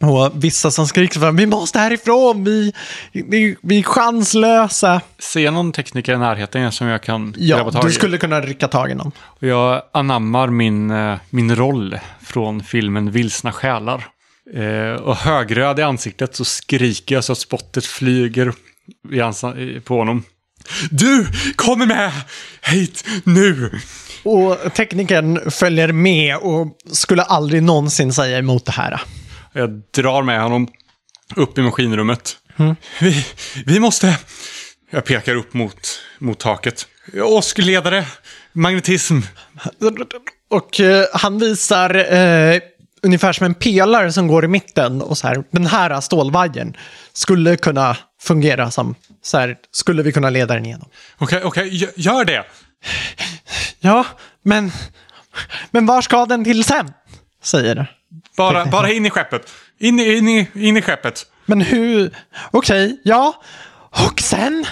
och 0.02 0.32
vissa 0.44 0.72
som 0.72 0.88
skriker 0.88 1.20
för 1.20 1.32
vi 1.32 1.46
måste 1.46 1.80
härifrån, 1.80 2.44
vi, 2.44 2.74
vi, 3.12 3.56
vi 3.62 3.80
är 3.80 3.84
chanslösa. 3.84 5.02
Ser 5.20 5.40
jag 5.40 5.54
någon 5.54 5.72
tekniker 5.72 6.14
i 6.14 6.18
närheten 6.18 6.72
som 6.72 6.88
jag 6.88 7.04
kan 7.04 7.32
grabba 7.38 7.64
Ja, 7.66 7.72
tag 7.72 7.84
i? 7.84 7.88
du 7.88 7.94
skulle 7.94 8.18
kunna 8.18 8.42
rycka 8.42 8.68
tag 8.68 8.92
i 8.92 8.96
någon. 8.96 9.12
Jag 9.40 9.82
anammar 9.94 10.48
min, 10.48 10.92
eh, 10.92 11.18
min 11.30 11.56
roll 11.56 12.00
från 12.22 12.64
filmen 12.64 13.12
Vilsna 13.12 13.52
själar. 13.52 14.06
Eh, 14.56 15.02
och 15.02 15.16
högröd 15.16 15.80
i 15.80 15.82
ansiktet 15.82 16.36
så 16.36 16.46
skriker 16.46 17.16
jag 17.16 17.24
så 17.24 17.32
att 17.32 17.38
spottet 17.40 17.86
flyger 17.86 18.54
i- 19.58 19.80
på 19.80 19.98
honom. 19.98 20.24
Du 20.92 21.28
kommer 21.56 21.86
med 21.86 22.12
hit 22.62 23.06
nu! 23.24 23.80
Och 24.24 24.58
teknikern 24.74 25.52
följer 25.52 25.92
med 25.92 26.38
och 26.38 26.68
skulle 26.92 27.22
aldrig 27.24 27.64
någonsin 27.64 28.14
säga 28.14 28.38
emot 28.38 28.66
det 28.66 28.72
här. 28.72 29.02
Jag 29.54 29.70
drar 29.96 30.24
med 30.24 30.42
honom 30.42 30.68
upp 31.36 31.58
i 31.58 31.62
maskinrummet. 31.62 32.38
Vi, 33.02 33.26
vi 33.66 33.80
måste... 33.80 34.18
Jag 34.90 35.06
pekar 35.06 35.36
upp 35.36 35.54
mot, 35.54 36.00
mot 36.20 36.40
taket. 36.40 36.88
Åskledare, 37.24 38.06
magnetism. 38.54 39.20
Och 40.50 40.80
eh, 40.80 41.06
han 41.14 41.40
visar 41.40 42.14
eh, 42.14 42.60
ungefär 43.02 43.34
som 43.34 43.46
en 43.46 43.54
pelare 43.54 44.12
som 44.14 44.28
går 44.28 44.46
i 44.46 44.48
mitten 44.48 45.02
och 45.02 45.18
så 45.18 45.28
här, 45.28 45.44
den 45.52 45.66
här 45.66 46.02
stålvajern 46.02 46.78
skulle 47.14 47.58
kunna 47.58 47.98
fungera 48.22 48.72
som, 48.72 48.96
så 49.22 49.38
här, 49.38 49.56
skulle 49.72 50.04
vi 50.04 50.12
kunna 50.12 50.30
leda 50.30 50.54
den 50.54 50.66
igenom. 50.66 50.90
Okej, 51.18 51.44
okej, 51.44 51.70
gö- 51.70 51.92
gör 51.96 52.26
det! 52.26 52.46
Ja, 53.80 54.06
men, 54.44 54.72
men 55.72 55.86
var 55.86 56.02
ska 56.02 56.26
den 56.26 56.44
till 56.44 56.64
sen? 56.64 56.94
Säger. 57.44 57.92
Bara, 58.38 58.66
bara 58.72 58.92
in 58.92 59.06
i 59.06 59.10
skeppet. 59.10 59.52
In, 59.80 60.00
i- 60.00 60.18
in, 60.18 60.28
i, 60.30 60.48
in 60.56 60.78
i 60.78 60.82
skeppet. 60.82 61.26
Men 61.46 61.62
hur, 61.62 62.16
okej, 62.52 63.02
ja, 63.04 63.42
och 63.90 64.20
sen? 64.22 64.66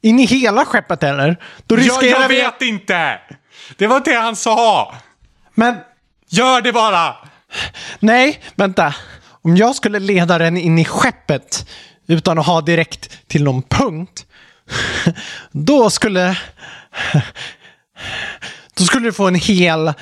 In 0.00 0.18
i 0.20 0.24
hela 0.24 0.64
skeppet 0.64 1.02
eller? 1.02 1.36
Då 1.66 1.74
Jag, 1.74 1.80
riskerar 1.84 2.20
jag 2.20 2.28
vi... 2.28 2.36
vet 2.42 2.62
inte! 2.62 3.20
Det 3.76 3.86
var 3.86 4.00
det 4.04 4.14
han 4.14 4.36
sa! 4.36 4.94
Men 5.54 5.76
Gör 6.28 6.60
det 6.62 6.72
bara! 6.72 7.16
Nej, 8.00 8.42
vänta. 8.54 8.94
Om 9.42 9.56
jag 9.56 9.74
skulle 9.76 9.98
leda 9.98 10.38
den 10.38 10.56
in 10.56 10.78
i 10.78 10.84
skeppet 10.84 11.68
utan 12.06 12.38
att 12.38 12.46
ha 12.46 12.60
direkt 12.60 13.28
till 13.28 13.44
någon 13.44 13.62
punkt, 13.62 14.26
då 15.52 15.90
skulle... 15.90 16.38
Då 18.76 18.84
skulle 18.84 19.08
du 19.08 19.12
få 19.12 19.26
en 19.28 19.34
hel, 19.34 19.92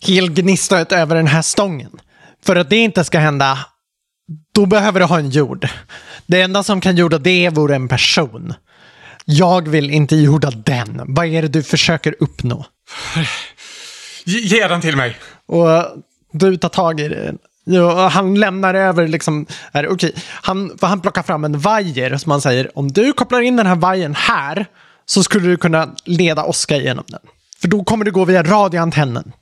hel 0.00 0.30
gnista 0.30 0.96
över 0.96 1.16
den 1.16 1.26
här 1.26 1.42
stången. 1.42 1.90
För 2.44 2.56
att 2.56 2.70
det 2.70 2.76
inte 2.76 3.04
ska 3.04 3.18
hända, 3.18 3.58
då 4.54 4.66
behöver 4.66 5.00
du 5.00 5.06
ha 5.06 5.18
en 5.18 5.30
jord. 5.30 5.68
Det 6.26 6.42
enda 6.42 6.62
som 6.62 6.80
kan 6.80 6.96
jorda 6.96 7.18
det 7.18 7.50
vore 7.50 7.74
en 7.74 7.88
person. 7.88 8.54
Jag 9.24 9.68
vill 9.68 9.90
inte 9.90 10.16
jorda 10.16 10.50
den. 10.50 11.02
Vad 11.06 11.26
är 11.26 11.42
det 11.42 11.48
du 11.48 11.62
försöker 11.62 12.14
uppnå? 12.18 12.66
Ge, 14.24 14.68
den 14.68 14.80
till 14.80 14.96
mig! 14.96 15.16
Och 15.46 15.68
du 16.32 16.56
tar 16.56 16.68
tag 16.68 17.00
i. 17.00 17.30
Ja, 17.64 18.08
han 18.08 18.34
lämnar 18.34 18.74
över 18.74 19.08
liksom, 19.08 19.46
är, 19.72 19.88
okej, 19.88 20.14
han, 20.28 20.78
han 20.80 21.00
plockar 21.00 21.22
fram 21.22 21.44
en 21.44 21.58
vajer 21.58 22.16
som 22.16 22.32
han 22.32 22.40
säger, 22.40 22.78
om 22.78 22.92
du 22.92 23.12
kopplar 23.12 23.40
in 23.40 23.56
den 23.56 23.66
här 23.66 23.76
vajern 23.76 24.14
här 24.14 24.66
så 25.06 25.22
skulle 25.22 25.48
du 25.48 25.56
kunna 25.56 25.94
leda 26.04 26.44
Oskar 26.44 26.76
genom 26.76 27.04
den. 27.08 27.20
För 27.60 27.68
då 27.68 27.84
kommer 27.84 28.04
du 28.04 28.10
gå 28.10 28.24
via 28.24 28.42
radioantennen. 28.42 29.32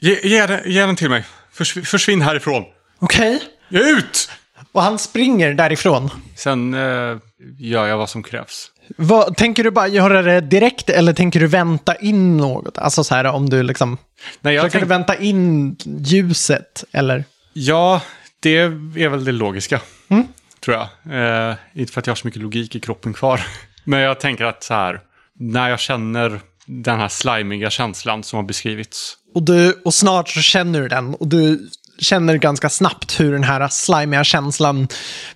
Ge, 0.00 0.20
ge, 0.22 0.46
den, 0.46 0.60
ge 0.72 0.80
den 0.80 0.96
till 0.96 1.10
mig. 1.10 1.24
Försv, 1.52 1.82
försvinn 1.84 2.22
härifrån. 2.22 2.64
Okej? 2.98 3.42
Ge 3.68 3.78
ut! 3.78 4.30
Och 4.72 4.82
han 4.82 4.98
springer 4.98 5.54
därifrån. 5.54 6.10
Sen 6.36 6.74
eh, 6.74 7.16
gör 7.58 7.86
jag 7.86 7.98
vad 7.98 8.10
som 8.10 8.22
krävs. 8.22 8.70
Vad, 8.96 9.36
tänker 9.36 9.64
du 9.64 9.70
bara 9.70 9.88
göra 9.88 10.22
det 10.22 10.40
direkt 10.40 10.90
eller 10.90 11.12
tänker 11.12 11.40
du 11.40 11.46
vänta 11.46 11.94
in 11.94 12.36
något? 12.36 12.78
Alltså 12.78 13.04
så 13.04 13.14
här 13.14 13.24
om 13.24 13.50
du 13.50 13.62
liksom... 13.62 13.98
Nej, 14.40 14.54
jag 14.54 14.72
tänk, 14.72 14.84
du 14.84 14.88
vänta 14.88 15.16
in 15.16 15.76
ljuset 15.84 16.84
eller? 16.92 17.24
ja, 17.52 18.02
det 18.40 18.56
är 18.56 19.08
väl 19.08 19.24
det 19.24 19.32
logiska. 19.32 19.80
Tror 20.60 20.76
jag. 20.76 20.88
Eh, 21.50 21.56
inte 21.74 21.92
för 21.92 22.00
att 22.00 22.06
jag 22.06 22.10
har 22.10 22.16
så 22.16 22.26
mycket 22.26 22.42
logik 22.42 22.74
i 22.76 22.80
kroppen 22.80 23.12
kvar. 23.12 23.40
Men 23.84 24.00
jag 24.00 24.20
tänker 24.20 24.44
att 24.44 24.62
så 24.62 24.74
här, 24.74 25.00
när 25.38 25.68
jag 25.70 25.80
känner 25.80 26.40
den 26.68 26.98
här 26.98 27.08
slimiga 27.08 27.70
känslan 27.70 28.22
som 28.22 28.36
har 28.36 28.44
beskrivits. 28.44 29.16
Och, 29.34 29.42
du, 29.42 29.72
och 29.84 29.94
snart 29.94 30.28
så 30.28 30.40
känner 30.40 30.80
du 30.80 30.88
den 30.88 31.14
och 31.14 31.28
du 31.28 31.68
känner 31.98 32.36
ganska 32.36 32.68
snabbt 32.68 33.20
hur 33.20 33.32
den 33.32 33.42
här 33.44 33.68
slimiga 33.68 34.24
känslan 34.24 34.88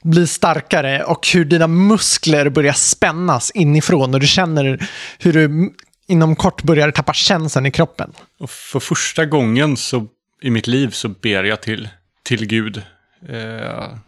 blir 0.02 0.26
starkare 0.26 1.04
och 1.04 1.28
hur 1.28 1.44
dina 1.44 1.66
muskler 1.66 2.48
börjar 2.48 2.72
spännas 2.72 3.50
inifrån 3.50 4.14
och 4.14 4.20
du 4.20 4.26
känner 4.26 4.88
hur 5.18 5.32
du 5.32 5.72
inom 6.06 6.36
kort 6.36 6.62
börjar 6.62 6.90
tappa 6.90 7.12
känseln 7.12 7.66
i 7.66 7.70
kroppen. 7.70 8.12
Och 8.38 8.50
för 8.50 8.80
första 8.80 9.24
gången 9.26 9.76
så, 9.76 10.06
i 10.42 10.50
mitt 10.50 10.66
liv 10.66 10.90
så 10.90 11.08
ber 11.08 11.44
jag 11.44 11.62
till, 11.62 11.88
till 12.22 12.46
Gud. 12.46 12.82
Eh, 13.28 13.98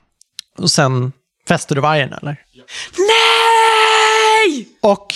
Och 0.58 0.70
sen 0.70 1.12
fäster 1.48 1.74
du 1.74 1.80
vajern 1.80 2.12
eller? 2.12 2.36
Nej! 2.98 4.68
Och 4.80 5.06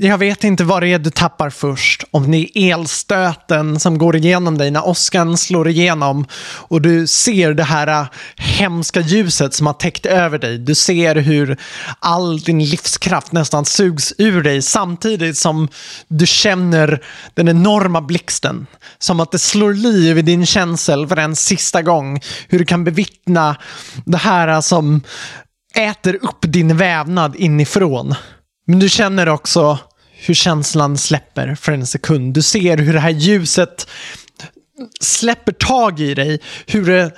jag 0.00 0.18
vet 0.18 0.44
inte 0.44 0.64
vad 0.64 0.82
det 0.82 0.88
är 0.88 0.98
du 0.98 1.10
tappar 1.10 1.50
först. 1.50 2.04
Om 2.10 2.30
det 2.30 2.58
är 2.58 2.72
elstöten 2.72 3.80
som 3.80 3.98
går 3.98 4.16
igenom 4.16 4.58
dig 4.58 4.70
när 4.70 4.88
åskan 4.88 5.36
slår 5.36 5.68
igenom 5.68 6.26
och 6.42 6.82
du 6.82 7.06
ser 7.06 7.54
det 7.54 7.64
här 7.64 7.86
äh, 7.86 8.06
hemska 8.36 9.00
ljuset 9.00 9.54
som 9.54 9.66
har 9.66 9.74
täckt 9.74 10.06
över 10.06 10.38
dig. 10.38 10.58
Du 10.58 10.74
ser 10.74 11.16
hur 11.16 11.56
all 11.98 12.38
din 12.38 12.64
livskraft 12.64 13.32
nästan 13.32 13.64
sugs 13.64 14.14
ur 14.18 14.42
dig 14.42 14.62
samtidigt 14.62 15.36
som 15.36 15.68
du 16.08 16.26
känner 16.26 17.02
den 17.34 17.48
enorma 17.48 18.00
blixten. 18.00 18.66
Som 18.98 19.20
att 19.20 19.32
det 19.32 19.38
slår 19.38 19.74
liv 19.74 20.18
i 20.18 20.22
din 20.22 20.46
känsel 20.46 21.06
för 21.08 21.16
en 21.16 21.36
sista 21.36 21.82
gång. 21.82 22.20
Hur 22.48 22.58
du 22.58 22.64
kan 22.64 22.84
bevittna 22.84 23.56
det 24.04 24.18
här 24.18 24.48
äh, 24.48 24.60
som 24.60 25.02
äter 25.74 26.18
upp 26.22 26.38
din 26.40 26.76
vävnad 26.76 27.36
inifrån. 27.36 28.14
Men 28.64 28.78
du 28.78 28.88
känner 28.88 29.28
också 29.28 29.78
hur 30.12 30.34
känslan 30.34 30.98
släpper 30.98 31.54
för 31.54 31.72
en 31.72 31.86
sekund. 31.86 32.34
Du 32.34 32.42
ser 32.42 32.76
hur 32.76 32.92
det 32.92 33.00
här 33.00 33.10
ljuset 33.10 33.88
släpper 35.00 35.52
tag 35.52 36.00
i 36.00 36.14
dig. 36.14 36.40
Hur 36.66 36.86
det 36.86 37.12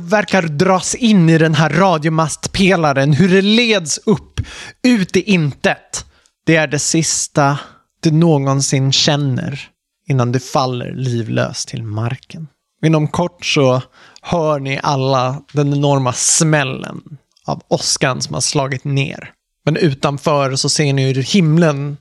verkar 0.00 0.42
dras 0.42 0.94
in 0.94 1.30
i 1.30 1.38
den 1.38 1.54
här 1.54 1.70
radiomastpelaren. 1.70 3.12
Hur 3.12 3.28
det 3.28 3.42
leds 3.42 3.98
upp, 3.98 4.40
ut 4.82 5.16
i 5.16 5.22
intet. 5.22 6.04
Det 6.46 6.56
är 6.56 6.66
det 6.66 6.78
sista 6.78 7.58
du 8.00 8.10
någonsin 8.10 8.92
känner 8.92 9.68
innan 10.08 10.32
du 10.32 10.40
faller 10.40 10.92
livlös 10.92 11.66
till 11.66 11.82
marken. 11.82 12.48
Inom 12.84 13.08
kort 13.08 13.44
så 13.44 13.82
hör 14.22 14.60
ni 14.60 14.80
alla 14.82 15.42
den 15.52 15.72
enorma 15.72 16.12
smällen 16.12 17.02
av 17.44 17.62
åskan 17.68 18.22
som 18.22 18.34
har 18.34 18.40
slagit 18.40 18.84
ner. 18.84 19.32
Men 19.64 19.76
utanför 19.76 20.56
så 20.56 20.68
ser 20.68 20.92
ni 20.92 21.12
hur 21.12 21.22
himlen 21.22 21.96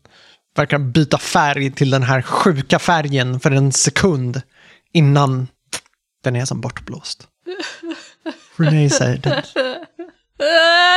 verkar 0.56 0.80
byta 0.80 1.18
färg 1.18 1.72
till 1.72 1.90
den 1.90 2.04
här 2.04 2.22
sjuka 2.22 2.80
färgen 2.80 3.40
för 3.40 3.52
en 3.52 3.72
sekund 3.72 4.42
innan 4.94 5.48
den 6.24 6.36
är 6.36 6.46
som 6.46 6.62
bortblåst. 6.62 7.28
Renee 8.56 8.90
säger 8.90 9.18
det. 9.18 9.44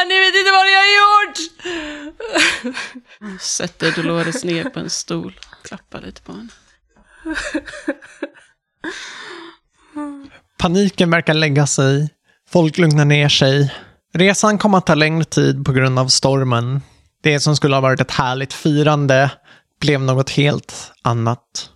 Ni 0.09 0.19
vet 0.19 0.35
inte 0.35 0.51
vad 0.51 0.67
ni 0.67 0.75
har 0.75 0.87
gjort! 0.99 1.39
Sätter 3.41 3.93
Dolores 3.93 4.45
ner 4.45 4.65
på 4.65 4.81
en 4.81 4.91
stol. 4.91 5.41
Klappar 5.63 6.01
lite 6.01 6.23
på 6.23 6.33
henne. 6.33 6.49
Paniken 10.59 11.11
verkar 11.11 11.35
lägga 11.35 11.67
sig. 11.67 12.11
Folk 12.49 12.79
lugnar 12.79 13.05
ner 13.05 13.29
sig. 13.29 13.75
Resan 14.19 14.59
kom 14.59 14.75
att 14.75 14.87
ta 14.87 14.95
längre 14.95 15.25
tid 15.25 15.65
på 15.65 15.73
grund 15.73 15.99
av 15.99 16.09
stormen. 16.09 16.83
Det 17.23 17.41
som 17.41 17.57
skulle 17.57 17.77
ha 17.77 17.81
varit 17.81 18.01
ett 18.01 18.11
härligt 18.11 18.53
firande 18.53 19.31
blev 19.81 20.01
något 20.01 20.31
helt 20.31 20.93
annat. 21.03 21.71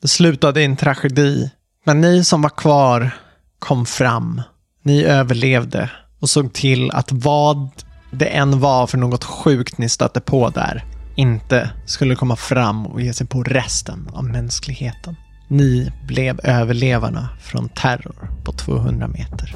Det 0.00 0.08
slutade 0.08 0.60
i 0.60 0.64
en 0.64 0.76
tragedi. 0.76 1.50
Men 1.84 2.00
ni 2.00 2.24
som 2.24 2.42
var 2.42 2.50
kvar 2.50 3.10
kom 3.58 3.86
fram. 3.86 4.42
Ni 4.82 5.04
överlevde 5.04 5.90
och 6.20 6.30
såg 6.30 6.52
till 6.52 6.90
att 6.90 7.12
vad 7.12 7.70
det 8.10 8.26
än 8.26 8.60
var 8.60 8.86
för 8.86 8.98
något 8.98 9.24
sjukt 9.24 9.78
ni 9.78 9.88
stötte 9.88 10.20
på 10.20 10.50
där 10.50 10.84
inte 11.16 11.70
skulle 11.86 12.16
komma 12.16 12.36
fram 12.36 12.86
och 12.86 13.00
ge 13.00 13.12
sig 13.12 13.26
på 13.26 13.42
resten 13.42 14.08
av 14.12 14.24
mänskligheten. 14.24 15.16
Ni 15.48 15.92
blev 16.06 16.40
överlevarna 16.42 17.28
från 17.40 17.68
terror 17.68 18.30
på 18.44 18.52
200 18.52 19.08
meter. 19.08 19.54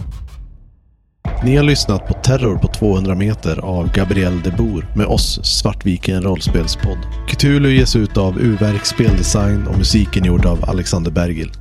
Ni 1.44 1.56
har 1.56 1.64
lyssnat 1.64 2.08
på 2.08 2.14
Terror 2.14 2.58
på 2.58 2.68
200 2.68 3.14
meter 3.14 3.58
av 3.58 3.92
Gabriel 3.92 4.40
de 4.42 4.50
Boer 4.50 4.86
med 4.96 5.06
oss 5.06 5.40
Svartviken 5.42 6.22
rollspelspodd. 6.22 6.98
Cthulhu 7.28 7.70
ges 7.70 7.96
ut 7.96 8.16
av 8.16 8.40
Uverk 8.40 8.86
Speldesign 8.86 9.66
och 9.66 9.78
musiken 9.78 10.24
gjord 10.24 10.46
av 10.46 10.70
Alexander 10.70 11.10
Bergil. 11.10 11.52